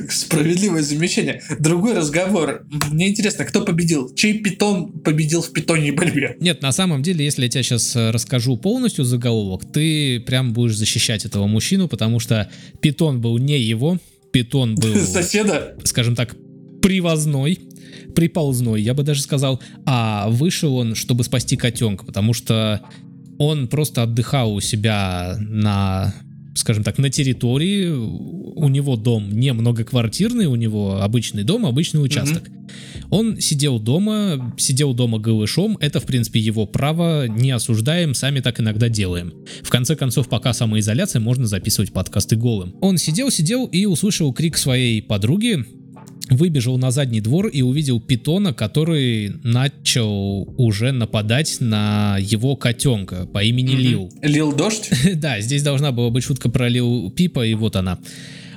Справедливое 0.10 0.82
замечание. 0.82 1.42
Другой 1.60 1.94
разговор. 1.94 2.66
Мне 2.92 3.10
интересно, 3.10 3.46
кто 3.46 3.62
победил? 3.62 4.14
Чей 4.14 4.40
питон 4.40 4.92
победил 4.92 5.42
в 5.42 5.52
питоньей 5.52 5.92
борьбе? 5.92 6.36
Нет, 6.40 6.62
на 6.62 6.72
самом 6.72 7.04
деле, 7.04 7.24
если 7.24 7.44
я 7.44 7.50
тебе 7.50 7.64
сейчас 7.64 7.96
расскажу 7.96 8.58
полностью 8.58 9.06
заголовок, 9.06 9.72
ты 9.72 10.20
прям 10.20 10.54
будешь 10.54 10.76
защищать 10.76 11.26
этого 11.26 11.48
мужчину, 11.48 11.88
потому 11.88 12.20
что 12.20 12.47
питон 12.82 13.22
был 13.22 13.38
не 13.38 13.60
его, 13.60 13.98
питон 14.32 14.76
был, 14.76 14.96
Соседа? 15.06 15.76
скажем 15.84 16.16
так, 16.16 16.36
привозной, 16.82 17.60
приползной, 18.16 18.82
я 18.82 18.94
бы 18.94 19.04
даже 19.04 19.22
сказал, 19.22 19.62
а 19.86 20.30
вышел 20.30 20.76
он, 20.76 20.96
чтобы 20.96 21.24
спасти 21.24 21.56
котенка, 21.58 22.06
потому 22.06 22.34
что 22.34 22.82
он 23.38 23.68
просто 23.68 24.04
отдыхал 24.04 24.54
у 24.54 24.62
себя 24.62 25.38
на 25.40 26.14
скажем 26.58 26.84
так, 26.84 26.98
на 26.98 27.10
территории, 27.10 27.88
у 27.88 28.68
него 28.70 28.96
дом 28.96 29.32
не 29.32 29.54
многоквартирный, 29.54 30.46
у 30.48 30.56
него 30.56 31.02
обычный 31.02 31.44
дом, 31.44 31.66
обычный 31.66 32.04
участок. 32.04 32.50
Он 33.10 33.40
сидел 33.40 33.80
дома, 33.80 34.54
сидел 34.58 34.94
дома 34.94 35.20
голышом, 35.20 35.78
это, 35.80 36.00
в 36.00 36.06
принципе, 36.06 36.40
его 36.40 36.66
право, 36.66 37.28
не 37.28 37.52
осуждаем, 37.52 38.14
сами 38.14 38.42
так 38.42 38.60
иногда 38.60 38.90
делаем. 38.90 39.34
В 39.62 39.70
конце 39.70 39.96
концов, 39.96 40.28
пока 40.28 40.54
самоизоляция, 40.54 41.20
можно 41.20 41.48
записывать 41.48 41.94
подкасты 41.94 42.36
голым. 42.36 42.76
Он 42.82 42.98
сидел, 42.98 43.32
сидел 43.32 43.66
и 43.66 43.86
услышал 43.86 44.34
крик 44.34 44.58
своей 44.58 45.02
подруги, 45.02 45.66
выбежал 46.30 46.78
на 46.78 46.92
задний 46.92 47.22
двор 47.22 47.48
и 47.48 47.62
увидел 47.62 48.00
питона, 48.00 48.54
который 48.54 49.34
начал 49.44 50.54
уже 50.58 50.92
нападать 50.92 51.58
на 51.60 52.18
его 52.20 52.56
котенка 52.56 53.26
по 53.26 53.44
имени 53.44 53.74
Мгм. 53.74 53.80
Лил. 53.80 54.12
Лил 54.22 54.54
дождь? 54.54 54.90
Да, 55.16 55.40
здесь 55.40 55.64
должна 55.64 55.92
была 55.92 56.10
быть 56.10 56.24
шутка 56.24 56.50
про 56.50 56.68
Лил 56.70 57.10
Пипа, 57.12 57.46
и 57.46 57.54
вот 57.54 57.76
она. 57.76 58.00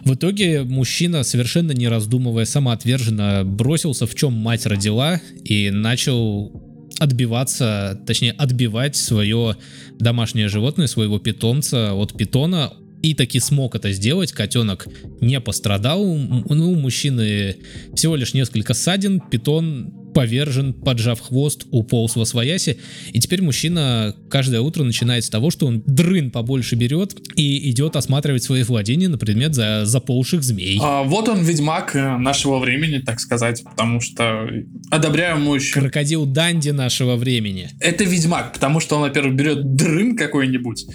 В 0.04 0.14
итоге 0.14 0.62
мужчина, 0.62 1.22
совершенно 1.22 1.72
не 1.72 1.86
раздумывая, 1.88 2.44
самоотверженно 2.46 3.44
бросился, 3.44 4.06
в 4.06 4.14
чем 4.14 4.32
мать 4.32 4.66
родила, 4.66 5.20
и 5.44 5.70
начал 5.70 6.52
отбиваться, 6.98 8.00
точнее 8.06 8.32
отбивать 8.32 8.96
свое 8.96 9.56
домашнее 9.98 10.48
животное, 10.48 10.86
своего 10.86 11.18
питомца 11.18 11.94
от 11.94 12.14
питона, 12.16 12.72
и 13.02 13.14
таки 13.14 13.40
смог 13.40 13.74
это 13.74 13.92
сделать, 13.92 14.32
котенок 14.32 14.86
не 15.20 15.40
пострадал, 15.40 16.04
ну, 16.04 16.72
у 16.72 16.76
мужчины 16.76 17.56
всего 17.94 18.16
лишь 18.16 18.34
несколько 18.34 18.74
ссадин, 18.74 19.20
питон 19.20 19.92
повержен, 20.12 20.72
поджав 20.72 21.20
хвост, 21.20 21.66
уполз 21.70 22.16
во 22.16 22.24
свояси, 22.24 22.78
и 23.12 23.20
теперь 23.20 23.42
мужчина 23.42 24.14
каждое 24.28 24.60
утро 24.60 24.84
начинает 24.84 25.24
с 25.24 25.30
того, 25.30 25.50
что 25.50 25.66
он 25.66 25.82
дрын 25.86 26.30
побольше 26.30 26.74
берет 26.74 27.16
и 27.36 27.70
идет 27.70 27.96
осматривать 27.96 28.42
свои 28.42 28.62
владения 28.62 29.08
на 29.08 29.18
предмет 29.18 29.54
за 29.54 29.84
заползших 29.84 30.42
змей. 30.42 30.78
А, 30.82 31.02
вот 31.02 31.28
он, 31.28 31.42
ведьмак 31.42 31.94
э, 31.94 32.16
нашего 32.16 32.58
времени, 32.58 32.98
так 32.98 33.20
сказать, 33.20 33.62
потому 33.64 34.00
что 34.00 34.48
одобряемую 34.90 35.60
Крокодил 35.72 36.26
Данди 36.26 36.70
нашего 36.70 37.16
времени. 37.16 37.70
Это 37.80 38.04
ведьмак, 38.04 38.52
потому 38.52 38.80
что 38.80 38.96
он, 38.96 39.02
во-первых, 39.02 39.34
берет 39.34 39.74
дрын 39.74 40.16
какой-нибудь, 40.16 40.86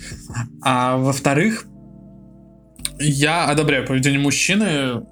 а 0.61 0.97
во-вторых, 0.97 1.67
я 2.99 3.45
одобряю 3.45 3.85
поведение 3.85 4.19
мужчины. 4.19 5.03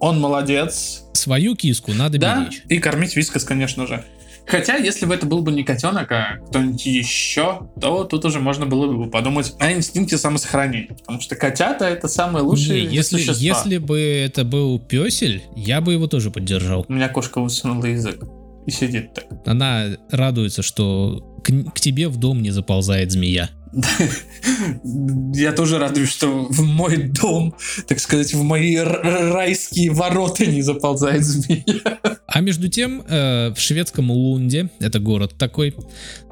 Он 0.00 0.20
молодец. 0.20 1.02
Свою 1.14 1.56
киску 1.56 1.92
надо 1.92 2.18
Да, 2.18 2.40
беречь. 2.44 2.62
и 2.68 2.78
кормить 2.78 3.16
вискас, 3.16 3.44
конечно 3.44 3.86
же. 3.86 4.04
Хотя, 4.46 4.76
если 4.76 5.06
бы 5.06 5.14
это 5.14 5.24
был 5.24 5.40
бы 5.40 5.52
не 5.52 5.64
котенок, 5.64 6.12
а 6.12 6.36
кто-нибудь 6.48 6.84
еще, 6.84 7.66
то 7.80 8.04
тут 8.04 8.26
уже 8.26 8.40
можно 8.40 8.66
было 8.66 8.92
бы 8.92 9.10
подумать 9.10 9.54
о 9.58 9.72
инстинкте 9.72 10.18
самосохранения. 10.18 10.88
Потому 10.98 11.22
что 11.22 11.34
котята 11.34 11.86
это 11.86 12.08
самые 12.08 12.42
лучшие 12.42 12.84
Не, 12.86 12.94
если, 12.94 13.16
существа. 13.16 13.34
если 13.42 13.78
бы 13.78 13.98
это 13.98 14.44
был 14.44 14.78
песель, 14.78 15.42
я 15.56 15.80
бы 15.80 15.94
его 15.94 16.08
тоже 16.08 16.30
поддержал. 16.30 16.84
У 16.88 16.92
меня 16.92 17.08
кошка 17.08 17.40
высунула 17.40 17.86
язык 17.86 18.22
и 18.66 18.70
сидит 18.70 19.14
так. 19.14 19.24
Она 19.46 19.86
радуется, 20.10 20.60
что 20.60 21.20
к, 21.42 21.70
к 21.72 21.80
тебе 21.80 22.08
в 22.08 22.18
дом 22.18 22.42
не 22.42 22.50
заползает 22.50 23.12
змея. 23.12 23.48
Я 25.34 25.52
тоже 25.52 25.78
радуюсь, 25.78 26.10
что 26.10 26.46
в 26.48 26.62
мой 26.62 26.96
дом, 26.96 27.54
так 27.86 27.98
сказать, 27.98 28.34
в 28.34 28.42
мои 28.42 28.76
райские 28.76 29.90
ворота 29.90 30.46
не 30.46 30.62
заползает 30.62 31.24
змея. 31.24 31.98
А 32.26 32.40
между 32.40 32.68
тем, 32.68 33.02
э, 33.06 33.52
в 33.54 33.60
шведском 33.60 34.10
Лунде, 34.10 34.70
это 34.80 34.98
город 34.98 35.34
такой, 35.38 35.74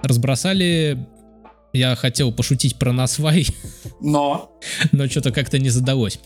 разбросали... 0.03 1.07
Я 1.74 1.95
хотел 1.97 2.32
пошутить 2.32 2.76
про 2.76 2.93
насвай, 2.93 3.47
Но 4.01 4.53
но 4.93 5.09
что-то 5.09 5.32
как-то 5.32 5.59
не 5.59 5.70
задалось. 5.70 6.18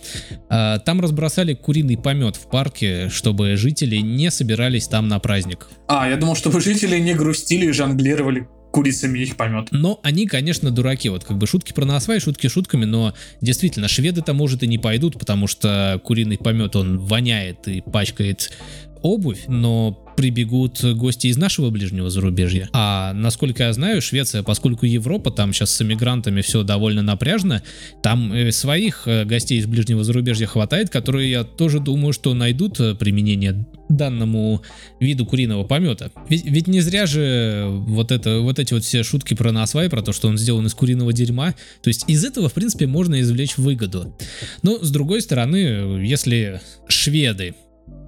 А, 0.48 0.78
Там 0.80 1.00
разбросали 1.00 1.54
куриный 1.54 1.96
помет 1.96 2.34
в 2.34 2.48
парке, 2.48 3.08
чтобы 3.10 3.56
жители 3.56 3.98
не 3.98 4.30
собирались 4.32 4.88
там 4.88 5.06
на 5.06 5.20
праздник. 5.20 5.68
А, 5.86 6.08
я 6.08 6.16
думал, 6.16 6.34
чтобы 6.34 6.60
жители 6.60 6.98
не 6.98 7.14
грустили 7.14 7.66
и 7.66 7.72
жонглировали 7.72 8.48
курицами 8.76 9.20
их 9.20 9.38
помет. 9.38 9.68
Но 9.70 10.00
они, 10.02 10.26
конечно, 10.26 10.70
дураки. 10.70 11.08
Вот 11.08 11.24
как 11.24 11.38
бы 11.38 11.46
шутки 11.46 11.72
про 11.72 11.86
насвай, 11.86 12.20
шутки 12.20 12.46
шутками, 12.48 12.84
но 12.84 13.14
действительно, 13.40 13.88
шведы-то, 13.88 14.34
может, 14.34 14.62
и 14.62 14.66
не 14.66 14.76
пойдут, 14.76 15.18
потому 15.18 15.46
что 15.46 15.98
куриный 16.04 16.36
помет, 16.36 16.76
он 16.76 16.98
воняет 16.98 17.66
и 17.68 17.80
пачкает 17.80 18.52
обувь, 19.00 19.44
но 19.48 20.05
прибегут 20.16 20.82
гости 20.82 21.28
из 21.28 21.36
нашего 21.36 21.70
ближнего 21.70 22.10
зарубежья. 22.10 22.68
А 22.72 23.12
насколько 23.12 23.64
я 23.64 23.72
знаю, 23.72 24.00
Швеция, 24.00 24.42
поскольку 24.42 24.86
Европа, 24.86 25.30
там 25.30 25.52
сейчас 25.52 25.70
с 25.70 25.82
эмигрантами 25.82 26.40
все 26.40 26.62
довольно 26.62 27.02
напряжно, 27.02 27.62
там 28.02 28.32
э, 28.32 28.50
своих 28.50 29.02
э, 29.06 29.24
гостей 29.24 29.58
из 29.58 29.66
ближнего 29.66 30.02
зарубежья 30.02 30.46
хватает, 30.46 30.90
которые, 30.90 31.30
я 31.30 31.44
тоже 31.44 31.80
думаю, 31.80 32.12
что 32.12 32.34
найдут 32.34 32.80
э, 32.80 32.94
применение 32.94 33.66
данному 33.88 34.62
виду 34.98 35.26
куриного 35.26 35.64
помета. 35.64 36.10
Ведь, 36.28 36.44
ведь 36.44 36.66
не 36.66 36.80
зря 36.80 37.06
же 37.06 37.66
вот, 37.68 38.10
это, 38.10 38.40
вот 38.40 38.58
эти 38.58 38.74
вот 38.74 38.82
все 38.82 39.02
шутки 39.04 39.34
про 39.34 39.52
насвай, 39.52 39.88
про 39.88 40.02
то, 40.02 40.12
что 40.12 40.28
он 40.28 40.38
сделан 40.38 40.66
из 40.66 40.74
куриного 40.74 41.12
дерьма. 41.12 41.54
То 41.82 41.88
есть 41.88 42.04
из 42.08 42.24
этого, 42.24 42.48
в 42.48 42.54
принципе, 42.54 42.86
можно 42.86 43.20
извлечь 43.20 43.58
выгоду. 43.58 44.16
Но, 44.62 44.78
с 44.82 44.90
другой 44.90 45.22
стороны, 45.22 46.02
если 46.02 46.60
шведы 46.88 47.54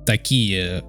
такие 0.05 0.83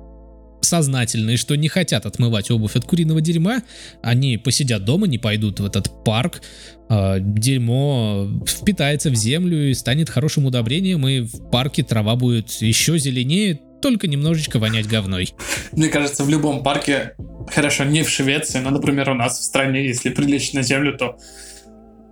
сознательные, 0.62 1.38
что 1.38 1.56
не 1.56 1.68
хотят 1.68 2.06
отмывать 2.06 2.52
обувь 2.52 2.76
от 2.76 2.86
куриного 2.86 3.22
дерьма, 3.22 3.64
они 4.02 4.38
посидят 4.38 4.86
дома, 4.86 5.08
не 5.08 5.18
пойдут 5.18 5.60
в 5.60 5.66
этот 5.66 6.04
парк, 6.04 6.42
э, 6.90 7.18
дерьмо 7.20 8.28
впитается 8.46 9.10
в 9.10 9.16
землю 9.16 9.70
и 9.70 9.74
станет 9.74 10.10
хорошим 10.10 10.46
удобрением, 10.46 11.08
и 11.08 11.22
в 11.22 11.50
парке 11.50 11.84
трава 11.84 12.16
будет 12.16 12.50
еще 12.62 12.98
зеленее, 12.98 13.60
только 13.82 14.08
немножечко 14.08 14.60
вонять 14.60 14.88
говной. 14.88 15.34
Мне 15.72 15.88
кажется, 15.88 16.24
в 16.24 16.30
любом 16.30 16.64
парке, 16.64 17.16
хорошо, 17.50 17.86
не 17.86 18.04
в 18.04 18.10
Швеции, 18.10 18.60
но, 18.60 18.72
например, 18.72 19.10
у 19.10 19.14
нас 19.14 19.40
в 19.40 19.44
стране, 19.44 19.88
если 19.88 20.10
прилечь 20.10 20.54
на 20.54 20.64
землю, 20.64 20.98
то 20.98 21.18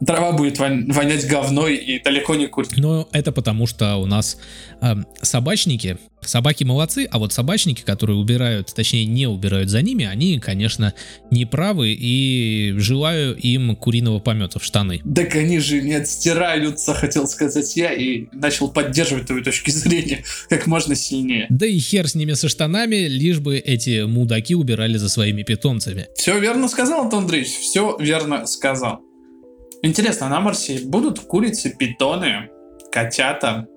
трава 0.05 0.31
будет 0.31 0.59
вонять 0.59 1.27
говной 1.27 1.75
и 1.75 2.01
далеко 2.01 2.35
не 2.35 2.47
курить. 2.47 2.77
Но 2.77 3.07
это 3.11 3.31
потому, 3.31 3.67
что 3.67 3.97
у 3.97 4.05
нас 4.05 4.37
э, 4.81 4.95
собачники, 5.21 5.97
собаки 6.21 6.63
молодцы, 6.63 7.07
а 7.09 7.19
вот 7.19 7.33
собачники, 7.33 7.81
которые 7.81 8.17
убирают, 8.17 8.73
точнее 8.73 9.05
не 9.05 9.27
убирают 9.27 9.69
за 9.69 9.81
ними, 9.81 10.05
они, 10.05 10.39
конечно, 10.39 10.93
не 11.31 11.45
правы 11.45 11.95
и 11.97 12.73
желаю 12.77 13.35
им 13.35 13.75
куриного 13.75 14.19
помета 14.19 14.59
в 14.59 14.63
штаны. 14.63 15.01
Так 15.15 15.35
они 15.35 15.59
же 15.59 15.81
не 15.81 15.93
отстираются, 15.93 16.93
хотел 16.93 17.27
сказать 17.27 17.75
я, 17.75 17.93
и 17.93 18.27
начал 18.33 18.69
поддерживать 18.69 19.27
твою 19.27 19.43
точку 19.43 19.71
зрения 19.71 20.23
как 20.49 20.67
можно 20.67 20.95
сильнее. 20.95 21.47
Да 21.49 21.65
и 21.65 21.77
хер 21.79 22.07
с 22.07 22.15
ними 22.15 22.33
со 22.33 22.49
штанами, 22.49 23.07
лишь 23.07 23.39
бы 23.39 23.57
эти 23.57 24.03
мудаки 24.03 24.55
убирали 24.55 24.97
за 24.97 25.09
своими 25.09 25.43
питомцами. 25.43 26.07
Все 26.15 26.39
верно 26.39 26.67
сказал, 26.67 27.01
Антон 27.01 27.23
Андреевич, 27.23 27.51
все 27.51 27.97
верно 27.99 28.45
сказал. 28.45 29.01
Интересно, 29.83 30.29
на 30.29 30.39
Марсе 30.39 30.81
будут 30.85 31.19
курицы, 31.19 31.75
питоны, 31.77 32.49
котята 32.91 33.67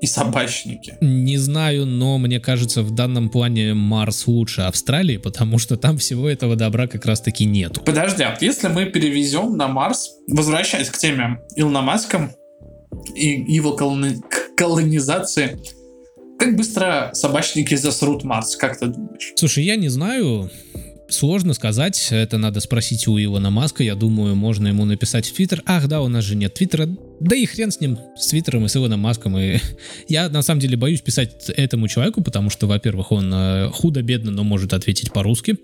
и 0.00 0.06
собачники? 0.06 0.96
Не 1.00 1.38
знаю, 1.38 1.86
но 1.86 2.18
мне 2.18 2.38
кажется, 2.38 2.82
в 2.82 2.90
данном 2.90 3.30
плане 3.30 3.74
Марс 3.74 4.26
лучше 4.26 4.62
Австралии, 4.62 5.16
потому 5.16 5.58
что 5.58 5.76
там 5.76 5.98
всего 5.98 6.28
этого 6.28 6.56
добра 6.56 6.86
как 6.86 7.06
раз-таки 7.06 7.44
нету. 7.44 7.82
Подожди, 7.82 8.22
а 8.22 8.36
если 8.40 8.68
мы 8.68 8.86
перевезем 8.86 9.56
на 9.56 9.68
Марс, 9.68 10.10
возвращаясь 10.28 10.90
к 10.90 10.98
теме 10.98 11.40
Илона 11.56 11.80
Маска 11.82 12.34
и 13.14 13.26
его 13.26 13.72
колони... 13.72 14.16
колонизации, 14.56 15.58
как 16.38 16.56
быстро 16.56 17.10
собачники 17.12 17.74
засрут 17.74 18.24
Марс, 18.24 18.56
как 18.56 18.78
ты 18.78 18.86
думаешь? 18.86 19.32
Слушай, 19.36 19.64
я 19.64 19.76
не 19.76 19.88
знаю. 19.88 20.50
Сложно 21.10 21.54
сказать, 21.54 22.08
это 22.12 22.38
надо 22.38 22.60
спросить 22.60 23.08
у 23.08 23.18
Илона 23.18 23.50
Маска, 23.50 23.82
я 23.82 23.96
думаю, 23.96 24.36
можно 24.36 24.68
ему 24.68 24.84
написать 24.84 25.28
в 25.28 25.34
Твиттер. 25.34 25.60
Ах, 25.66 25.88
да, 25.88 26.00
у 26.02 26.08
нас 26.08 26.22
же 26.24 26.36
нет 26.36 26.54
Твиттера, 26.54 26.88
да 27.18 27.34
и 27.34 27.46
хрен 27.46 27.72
с 27.72 27.80
ним, 27.80 27.98
с 28.16 28.28
Твиттером 28.28 28.64
и 28.64 28.68
с 28.68 28.76
Илоном 28.76 29.00
Маском. 29.00 29.36
И 29.36 29.58
я 30.08 30.28
на 30.28 30.42
самом 30.42 30.60
деле 30.60 30.76
боюсь 30.76 31.00
писать 31.00 31.50
этому 31.50 31.88
человеку, 31.88 32.22
потому 32.22 32.48
что, 32.48 32.68
во-первых, 32.68 33.10
он 33.10 33.32
э, 33.34 33.70
худо-бедно, 33.70 34.30
но 34.30 34.44
может 34.44 34.72
ответить 34.72 35.12
по-русски. 35.12 35.56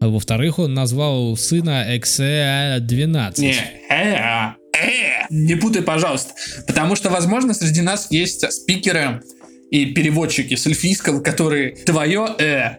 А 0.00 0.08
во-вторых, 0.08 0.58
он 0.58 0.74
назвал 0.74 1.36
сына 1.36 1.96
XE12. 1.96 3.40
Не, 3.40 3.54
э, 3.90 4.54
э, 4.74 5.26
не 5.30 5.54
путай, 5.54 5.82
пожалуйста. 5.82 6.34
Потому 6.66 6.96
что, 6.96 7.08
возможно, 7.10 7.54
среди 7.54 7.82
нас 7.82 8.08
есть 8.10 8.50
спикеры 8.52 9.22
и 9.70 9.86
переводчики 9.86 10.54
с 10.54 10.66
эльфийского, 10.66 11.20
которые 11.20 11.76
твое 11.84 12.26
«э» 12.38 12.78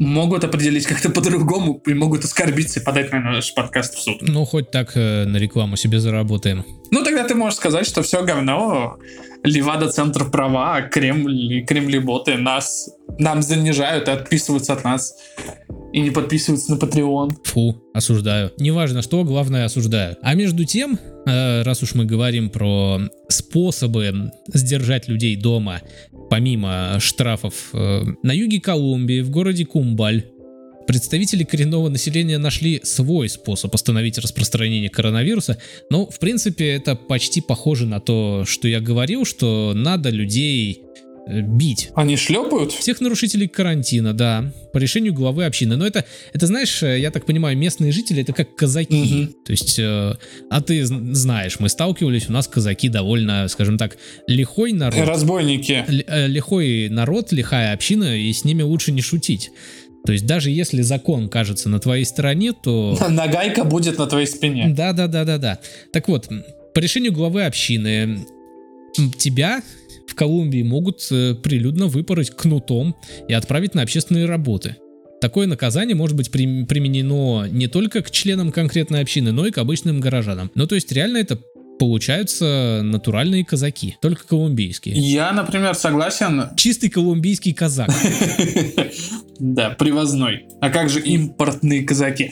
могут 0.00 0.44
определить 0.44 0.86
как-то 0.86 1.10
по-другому 1.10 1.82
и 1.86 1.92
могут 1.92 2.24
оскорбиться 2.24 2.80
и 2.80 2.82
подать 2.82 3.12
на 3.12 3.20
наш 3.20 3.54
подкаст 3.54 3.94
в 3.94 4.00
суд. 4.00 4.16
Ну, 4.22 4.46
хоть 4.46 4.70
так 4.70 4.96
э, 4.96 5.26
на 5.26 5.36
рекламу 5.36 5.76
себе 5.76 6.00
заработаем. 6.00 6.64
Ну, 6.90 7.04
тогда 7.04 7.24
ты 7.24 7.34
можешь 7.34 7.58
сказать, 7.58 7.86
что 7.86 8.02
все 8.02 8.24
говно, 8.24 8.98
Левада 9.44 9.88
центр 9.88 10.30
права, 10.30 10.80
Кремль, 10.82 11.64
Кремли-боты 11.66 12.38
нас, 12.38 12.88
нам 13.18 13.42
занижают 13.42 14.08
и 14.08 14.10
отписываются 14.10 14.72
от 14.72 14.84
нас. 14.84 15.14
И 15.92 16.00
не 16.00 16.10
подписываются 16.10 16.72
на 16.72 16.78
Patreon. 16.78 17.36
Фу, 17.44 17.82
осуждаю. 17.92 18.52
Неважно 18.58 19.02
что, 19.02 19.24
главное 19.24 19.64
осуждаю. 19.64 20.16
А 20.22 20.34
между 20.34 20.64
тем, 20.64 20.98
э, 21.26 21.62
раз 21.62 21.82
уж 21.82 21.94
мы 21.94 22.06
говорим 22.06 22.48
про 22.48 23.00
способы 23.28 24.30
сдержать 24.52 25.08
людей 25.08 25.36
дома, 25.36 25.80
помимо 26.30 26.96
штрафов, 27.00 27.70
э, 27.74 28.04
на 28.22 28.32
юге 28.32 28.60
Колумбии, 28.60 29.20
в 29.20 29.30
городе 29.30 29.66
Кумбаль, 29.66 30.24
Представители 30.86 31.44
коренного 31.44 31.88
населения 31.88 32.36
нашли 32.36 32.80
свой 32.82 33.28
способ 33.28 33.72
остановить 33.72 34.18
распространение 34.18 34.90
коронавируса, 34.90 35.58
но 35.88 36.06
в 36.06 36.18
принципе 36.18 36.68
это 36.70 36.96
почти 36.96 37.40
похоже 37.40 37.86
на 37.86 38.00
то, 38.00 38.44
что 38.44 38.66
я 38.66 38.80
говорил, 38.80 39.24
что 39.24 39.72
надо 39.72 40.10
людей 40.10 40.82
бить. 41.26 41.90
Они 41.94 42.16
шлепают? 42.16 42.72
Всех 42.72 43.00
нарушителей 43.00 43.48
карантина, 43.48 44.12
да, 44.12 44.52
по 44.72 44.78
решению 44.78 45.14
главы 45.14 45.44
общины. 45.44 45.76
Но 45.76 45.86
это, 45.86 46.04
это 46.32 46.46
знаешь, 46.46 46.82
э, 46.82 46.98
я 46.98 47.10
так 47.10 47.26
понимаю, 47.26 47.56
местные 47.56 47.92
жители 47.92 48.22
это 48.22 48.32
как 48.32 48.54
казаки. 48.56 49.24
Угу. 49.24 49.44
То 49.44 49.52
есть, 49.52 49.78
э, 49.78 50.14
а 50.50 50.60
ты 50.60 50.84
знаешь, 50.84 51.60
мы 51.60 51.68
сталкивались, 51.68 52.28
у 52.28 52.32
нас 52.32 52.48
казаки 52.48 52.88
довольно, 52.88 53.48
скажем 53.48 53.78
так, 53.78 53.96
лихой 54.26 54.72
народ. 54.72 55.06
Разбойники. 55.06 55.84
Э, 56.06 56.26
лихой 56.26 56.88
народ, 56.88 57.32
лихая 57.32 57.72
община, 57.72 58.16
и 58.16 58.32
с 58.32 58.44
ними 58.44 58.62
лучше 58.62 58.92
не 58.92 59.02
шутить. 59.02 59.50
То 60.04 60.12
есть 60.12 60.26
даже 60.26 60.50
если 60.50 60.80
закон 60.82 61.28
кажется 61.28 61.68
на 61.68 61.78
твоей 61.78 62.04
стороне, 62.04 62.52
то... 62.52 62.98
Нагайка 63.08 63.64
будет 63.64 63.98
на 63.98 64.06
твоей 64.06 64.26
спине. 64.26 64.72
Да, 64.74 64.92
да, 64.92 65.06
да, 65.06 65.24
да, 65.24 65.38
да. 65.38 65.58
Так 65.92 66.08
вот, 66.08 66.28
по 66.74 66.78
решению 66.78 67.12
главы 67.12 67.44
общины 67.44 68.24
тебя 69.18 69.62
в 70.06 70.14
Колумбии 70.14 70.62
могут 70.62 71.06
э, 71.10 71.34
прилюдно 71.34 71.86
выпороть 71.86 72.30
кнутом 72.30 72.96
и 73.28 73.32
отправить 73.32 73.74
на 73.74 73.82
общественные 73.82 74.26
работы. 74.26 74.76
Такое 75.20 75.46
наказание 75.46 75.94
может 75.94 76.16
быть 76.16 76.30
применено 76.30 77.46
не 77.46 77.68
только 77.68 78.02
к 78.02 78.10
членам 78.10 78.52
конкретной 78.52 79.02
общины, 79.02 79.32
но 79.32 79.46
и 79.46 79.50
к 79.50 79.58
обычным 79.58 80.00
горожанам. 80.00 80.50
Ну, 80.54 80.66
то 80.66 80.74
есть 80.74 80.90
реально 80.92 81.18
это 81.18 81.38
получаются 81.78 82.82
натуральные 82.82 83.44
казаки, 83.44 83.96
только 84.02 84.26
колумбийские. 84.26 84.94
Я, 84.96 85.32
например, 85.32 85.74
согласен. 85.74 86.50
Чистый 86.56 86.90
колумбийский 86.90 87.54
казак. 87.54 87.90
Да, 89.42 89.70
привозной. 89.70 90.48
А 90.60 90.68
как 90.68 90.90
же 90.90 91.00
импортные 91.00 91.82
казаки? 91.82 92.30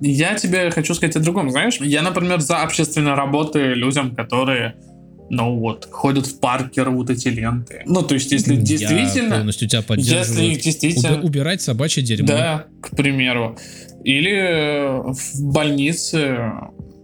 Я 0.00 0.36
тебе 0.36 0.70
хочу 0.70 0.94
сказать 0.94 1.16
о 1.16 1.18
другом, 1.18 1.50
знаешь? 1.50 1.78
Я, 1.80 2.00
например, 2.00 2.38
за 2.38 2.62
общественные 2.62 3.14
работы 3.14 3.74
людям, 3.74 4.14
которые 4.14 4.76
ну 5.30 5.58
вот, 5.58 5.88
ходят 5.90 6.26
в 6.26 6.38
парке, 6.40 6.82
рвут 6.82 7.10
эти 7.10 7.28
ленты. 7.28 7.82
Ну, 7.86 8.02
то 8.02 8.14
есть, 8.14 8.30
если 8.32 8.56
действительно... 8.56 9.34
Я 9.34 9.38
полностью 9.38 9.68
тебя 9.68 9.82
поддерживаю. 9.82 10.48
Если 10.48 10.62
действительно... 10.62 11.16
Уби- 11.16 11.26
убирать 11.26 11.62
собачье 11.62 12.02
дерьмо. 12.02 12.28
Да, 12.28 12.66
к 12.82 12.94
примеру. 12.96 13.56
Или 14.04 14.32
э, 14.32 15.02
в 15.12 15.52
больнице 15.52 16.52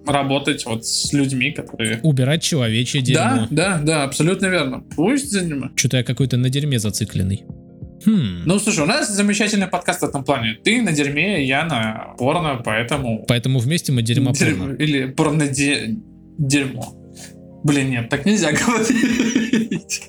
работать 0.06 0.66
вот 0.66 0.86
с 0.86 1.12
людьми, 1.12 1.50
которые... 1.50 2.00
Убирать 2.02 2.42
человечье 2.42 3.00
дерьмо. 3.00 3.48
Да, 3.50 3.78
да, 3.78 3.80
да, 3.82 4.04
абсолютно 4.04 4.46
верно. 4.46 4.84
Пусть 4.96 5.30
занимают. 5.30 5.78
Что-то 5.78 5.98
я 5.98 6.02
какой-то 6.04 6.36
на 6.36 6.50
дерьме 6.50 6.78
зацикленный. 6.78 7.44
Хм. 8.04 8.42
Ну, 8.46 8.58
слушай, 8.58 8.80
у 8.80 8.86
нас 8.86 9.14
замечательный 9.14 9.66
подкаст 9.66 10.00
в 10.00 10.04
этом 10.04 10.24
плане. 10.24 10.58
Ты 10.64 10.80
на 10.80 10.92
дерьме, 10.92 11.44
я 11.46 11.64
на 11.64 12.14
порно, 12.18 12.60
поэтому... 12.64 13.24
Поэтому 13.28 13.58
вместе 13.58 13.92
мы 13.92 14.02
дерьмо 14.02 14.32
порно. 14.32 14.74
Или 14.74 15.06
порно-дерьмо. 15.06 16.99
Блин, 17.64 17.90
нет, 17.90 18.08
так 18.08 18.26
нельзя 18.26 18.52
говорить. 18.66 20.02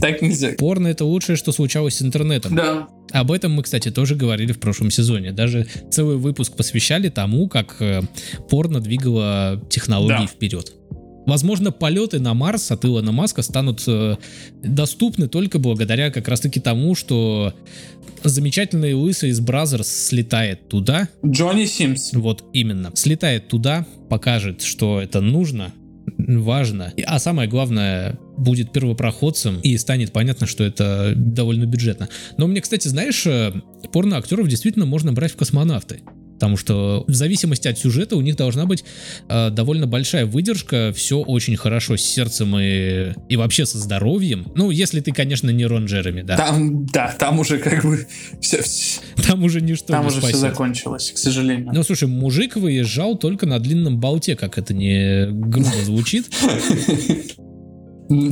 Так 0.00 0.22
нельзя. 0.22 0.52
Порно 0.58 0.88
это 0.88 1.04
лучшее, 1.04 1.36
что 1.36 1.52
случалось 1.52 1.96
с 1.96 2.02
интернетом. 2.02 2.54
Да. 2.54 2.88
Об 3.12 3.32
этом 3.32 3.52
мы, 3.52 3.62
кстати, 3.62 3.90
тоже 3.90 4.14
говорили 4.14 4.52
в 4.52 4.60
прошлом 4.60 4.90
сезоне. 4.90 5.32
Даже 5.32 5.66
целый 5.90 6.16
выпуск 6.16 6.56
посвящали 6.56 7.08
тому, 7.08 7.48
как 7.48 7.76
э, 7.80 8.02
порно 8.48 8.80
двигало 8.80 9.62
технологии 9.68 10.22
да. 10.22 10.26
вперед. 10.26 10.72
Возможно, 11.26 11.70
полеты 11.70 12.18
на 12.18 12.34
Марс 12.34 12.70
от 12.70 12.84
Илона 12.84 13.12
Маска 13.12 13.42
станут 13.42 13.84
э, 13.86 14.16
доступны 14.62 15.28
только 15.28 15.58
благодаря 15.58 16.10
как 16.10 16.28
раз-таки 16.28 16.60
тому, 16.60 16.94
что 16.94 17.54
замечательный 18.24 18.94
лысый 18.94 19.30
из 19.30 19.40
Brazzers 19.40 19.88
слетает 19.88 20.68
туда. 20.68 21.08
Джонни 21.24 21.66
Синс. 21.66 22.12
Вот 22.14 22.44
именно. 22.52 22.90
Слетает 22.94 23.48
туда, 23.48 23.86
покажет, 24.08 24.62
что 24.62 25.00
это 25.00 25.20
нужно, 25.20 25.72
важно. 26.38 26.92
А 27.06 27.18
самое 27.18 27.48
главное, 27.48 28.18
будет 28.36 28.72
первопроходцем 28.72 29.60
и 29.60 29.76
станет 29.76 30.12
понятно, 30.12 30.46
что 30.46 30.64
это 30.64 31.12
довольно 31.16 31.64
бюджетно. 31.64 32.08
Но 32.36 32.46
мне, 32.46 32.60
кстати, 32.60 32.88
знаешь, 32.88 33.26
э, 33.26 33.52
порно-актеров 33.92 34.48
действительно 34.48 34.86
можно 34.86 35.12
брать 35.12 35.32
в 35.32 35.36
космонавты. 35.36 36.02
Потому 36.40 36.56
что 36.56 37.04
в 37.06 37.12
зависимости 37.12 37.68
от 37.68 37.78
сюжета 37.78 38.16
у 38.16 38.22
них 38.22 38.34
должна 38.34 38.64
быть 38.64 38.82
э, 39.28 39.50
довольно 39.50 39.86
большая 39.86 40.24
выдержка, 40.24 40.90
все 40.96 41.18
очень 41.20 41.54
хорошо 41.54 41.98
с 41.98 42.00
сердцем 42.00 42.56
и, 42.58 43.12
и 43.28 43.36
вообще 43.36 43.66
со 43.66 43.76
здоровьем. 43.76 44.50
Ну, 44.54 44.70
если 44.70 45.00
ты, 45.00 45.12
конечно, 45.12 45.50
не 45.50 45.66
Рон 45.66 45.84
Джереми, 45.84 46.22
да. 46.22 46.38
Там, 46.38 46.86
да, 46.86 47.14
там 47.18 47.40
уже 47.40 47.58
как 47.58 47.84
бы 47.84 48.06
все... 48.40 48.62
там 49.22 49.44
уже 49.44 49.60
ничто 49.60 49.88
Там 49.88 50.04
не 50.04 50.08
уже 50.08 50.20
спасет. 50.20 50.36
все 50.36 50.48
закончилось, 50.48 51.12
к 51.14 51.18
сожалению. 51.18 51.72
Ну, 51.74 51.82
слушай, 51.82 52.08
мужик 52.08 52.56
выезжал 52.56 53.18
только 53.18 53.44
на 53.44 53.58
длинном 53.58 54.00
болте, 54.00 54.34
как 54.34 54.56
это 54.56 54.72
не 54.72 55.26
грубо 55.30 55.84
звучит. 55.84 56.30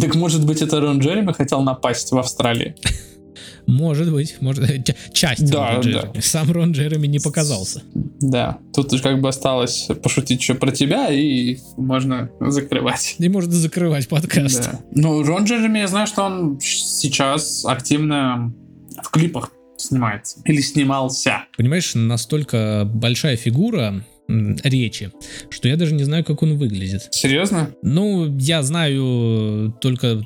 Так 0.01 0.17
может 0.17 0.45
быть 0.45 0.61
это 0.61 0.81
Рон 0.81 0.99
Джереми 0.99 1.33
хотел 1.33 1.63
напасть 1.63 2.11
в 2.11 2.19
Австралии? 2.19 2.75
Может 3.67 4.13
быть, 4.13 4.37
может 4.41 4.65
часть 5.13 5.51
да, 5.51 5.75
Рон 5.75 5.81
Джереми. 5.81 6.11
Да. 6.15 6.21
Сам 6.21 6.51
Рон 6.51 6.73
Джереми 6.73 7.07
не 7.07 7.19
показался. 7.19 7.83
Да, 7.95 8.59
тут 8.75 9.01
как 9.01 9.21
бы 9.21 9.29
осталось 9.29 9.89
пошутить 10.03 10.41
еще 10.41 10.55
про 10.55 10.71
тебя, 10.71 11.09
и 11.11 11.59
можно 11.77 12.31
закрывать. 12.41 13.17
И 13.19 13.29
можно 13.29 13.53
закрывать 13.53 14.09
подкаст. 14.09 14.71
Да. 14.71 14.81
Ну, 14.93 15.23
Рон 15.23 15.45
Джереми, 15.45 15.79
я 15.79 15.89
знаю, 15.89 16.07
что 16.07 16.23
он 16.23 16.59
сейчас 16.61 17.65
активно 17.65 18.53
в 19.03 19.11
клипах 19.11 19.51
снимается. 19.77 20.41
Или 20.45 20.61
снимался. 20.61 21.45
Понимаешь, 21.57 21.95
настолько 21.95 22.89
большая 22.93 23.37
фигура, 23.37 24.05
речи, 24.29 25.11
что 25.51 25.69
я 25.69 25.77
даже 25.77 25.95
не 25.95 26.05
знаю, 26.05 26.25
как 26.25 26.43
он 26.43 26.57
выглядит. 26.59 27.09
Серьезно? 27.11 27.71
Ну, 27.83 28.37
я 28.39 28.63
знаю 28.63 29.75
только 29.81 30.23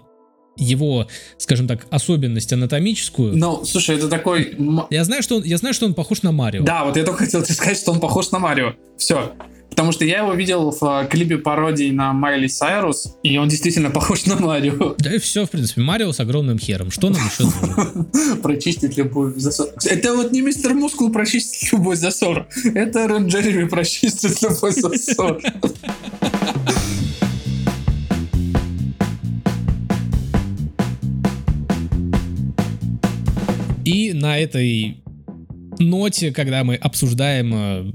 его, 0.57 1.09
скажем 1.39 1.67
так, 1.67 1.87
особенность 1.91 2.53
анатомическую. 2.53 3.37
Ну, 3.37 3.65
слушай, 3.65 3.97
это 3.97 4.09
такой... 4.09 4.57
Я 4.91 5.05
знаю, 5.05 5.23
что 5.23 5.37
он, 5.37 5.45
я 5.45 5.57
знаю, 5.57 5.75
что 5.75 5.87
он 5.87 5.95
похож 5.95 6.23
на 6.23 6.33
Марио. 6.33 6.63
Да, 6.63 6.85
вот 6.85 6.97
я 6.97 7.05
только 7.05 7.25
хотел 7.25 7.43
тебе 7.43 7.55
сказать, 7.55 7.79
что 7.79 7.93
он 7.93 8.01
похож 8.01 8.31
на 8.31 8.39
Марио. 8.39 8.75
Все. 8.97 9.33
Потому 9.73 9.91
что 9.93 10.05
я 10.05 10.19
его 10.19 10.35
видел 10.35 10.71
в 10.71 10.83
э, 10.83 11.09
клипе 11.09 11.39
пародии 11.39 11.91
на 11.91 12.13
Майли 12.13 12.47
Сайрус, 12.47 13.17
и 13.23 13.39
он 13.39 13.49
действительно 13.49 13.91
похож 13.91 14.27
на 14.27 14.37
Марио. 14.37 14.95
Да 14.99 15.15
и 15.15 15.19
все, 15.19 15.47
в 15.47 15.51
принципе, 15.51 15.81
Марио 15.81 16.13
с 16.13 16.21
огромным 16.21 16.59
хером. 16.59 16.91
Что 16.91 17.09
нам 17.09 17.23
еще 17.25 17.45
нужно? 17.45 18.37
Прочистить 18.43 18.99
любой 18.99 19.33
засор. 19.41 19.69
Это 19.87 20.15
вот 20.15 20.31
не 20.31 20.43
мистер 20.43 20.75
Мускул 20.75 21.11
прочистить 21.11 21.73
любой 21.73 21.97
засор. 21.97 22.47
Это 22.75 23.07
Рен 23.07 23.29
Джереми 23.29 23.67
прочистит 23.67 24.43
любой 24.43 24.73
засор. 24.73 25.41
на 34.23 34.39
этой 34.39 35.03
ноте, 35.81 36.31
когда 36.31 36.63
мы 36.63 36.77
обсуждаем 36.77 37.53
э, 37.53 37.93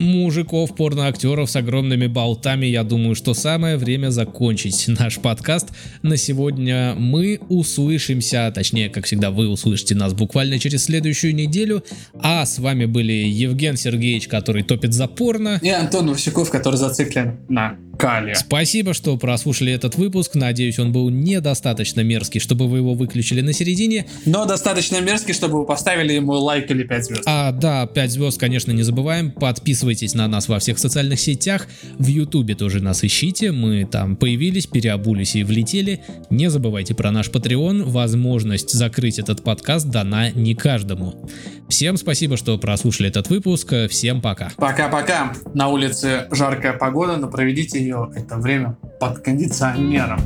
мужиков, 0.00 0.74
порноактеров 0.74 1.48
с 1.48 1.54
огромными 1.54 2.08
болтами, 2.08 2.66
я 2.66 2.82
думаю, 2.82 3.14
что 3.14 3.32
самое 3.32 3.76
время 3.76 4.10
закончить 4.10 4.88
наш 4.88 5.18
подкаст. 5.18 5.68
На 6.02 6.16
сегодня 6.16 6.94
мы 6.96 7.38
услышимся, 7.48 8.50
точнее, 8.52 8.90
как 8.90 9.04
всегда, 9.04 9.30
вы 9.30 9.48
услышите 9.48 9.94
нас 9.94 10.14
буквально 10.14 10.58
через 10.58 10.84
следующую 10.86 11.32
неделю. 11.32 11.84
А 12.18 12.44
с 12.44 12.58
вами 12.58 12.86
были 12.86 13.12
Евген 13.12 13.76
Сергеевич, 13.76 14.26
который 14.26 14.64
топит 14.64 14.92
за 14.92 15.06
порно. 15.06 15.60
И 15.62 15.68
Антон 15.68 16.10
Васюков, 16.10 16.50
который 16.50 16.76
зациклен 16.76 17.38
на 17.48 17.78
Калия. 18.02 18.34
Спасибо, 18.34 18.94
что 18.94 19.16
прослушали 19.16 19.72
этот 19.72 19.94
выпуск. 19.94 20.34
Надеюсь, 20.34 20.80
он 20.80 20.90
был 20.90 21.08
недостаточно 21.08 22.00
мерзкий, 22.00 22.40
чтобы 22.40 22.66
вы 22.66 22.78
его 22.78 22.94
выключили 22.94 23.42
на 23.42 23.52
середине. 23.52 24.06
Но 24.26 24.44
достаточно 24.44 25.00
мерзкий, 25.00 25.32
чтобы 25.32 25.60
вы 25.60 25.66
поставили 25.66 26.12
ему 26.14 26.32
лайк 26.32 26.68
или 26.72 26.82
5 26.82 27.04
звезд. 27.04 27.22
А, 27.26 27.52
да, 27.52 27.86
5 27.86 28.10
звезд, 28.10 28.40
конечно, 28.40 28.72
не 28.72 28.82
забываем. 28.82 29.30
Подписывайтесь 29.30 30.14
на 30.14 30.26
нас 30.26 30.48
во 30.48 30.58
всех 30.58 30.80
социальных 30.80 31.20
сетях. 31.20 31.68
В 31.96 32.08
Ютубе 32.08 32.56
тоже 32.56 32.82
нас 32.82 33.04
ищите. 33.04 33.52
Мы 33.52 33.84
там 33.84 34.16
появились, 34.16 34.66
переобулись 34.66 35.36
и 35.36 35.44
влетели. 35.44 36.00
Не 36.28 36.50
забывайте 36.50 36.96
про 36.96 37.12
наш 37.12 37.28
Patreon. 37.28 37.84
Возможность 37.84 38.70
закрыть 38.70 39.20
этот 39.20 39.44
подкаст 39.44 39.86
дана 39.86 40.30
не 40.30 40.56
каждому. 40.56 41.28
Всем 41.68 41.96
спасибо, 41.96 42.36
что 42.36 42.58
прослушали 42.58 43.08
этот 43.08 43.30
выпуск. 43.30 43.72
Всем 43.88 44.20
пока. 44.20 44.50
Пока-пока. 44.56 45.34
На 45.54 45.68
улице 45.68 46.26
жаркая 46.32 46.72
погода, 46.72 47.16
но 47.16 47.28
проведите 47.28 47.91
ее 47.92 48.10
это 48.14 48.36
время 48.36 48.76
под 48.98 49.18
кондиционером. 49.18 50.20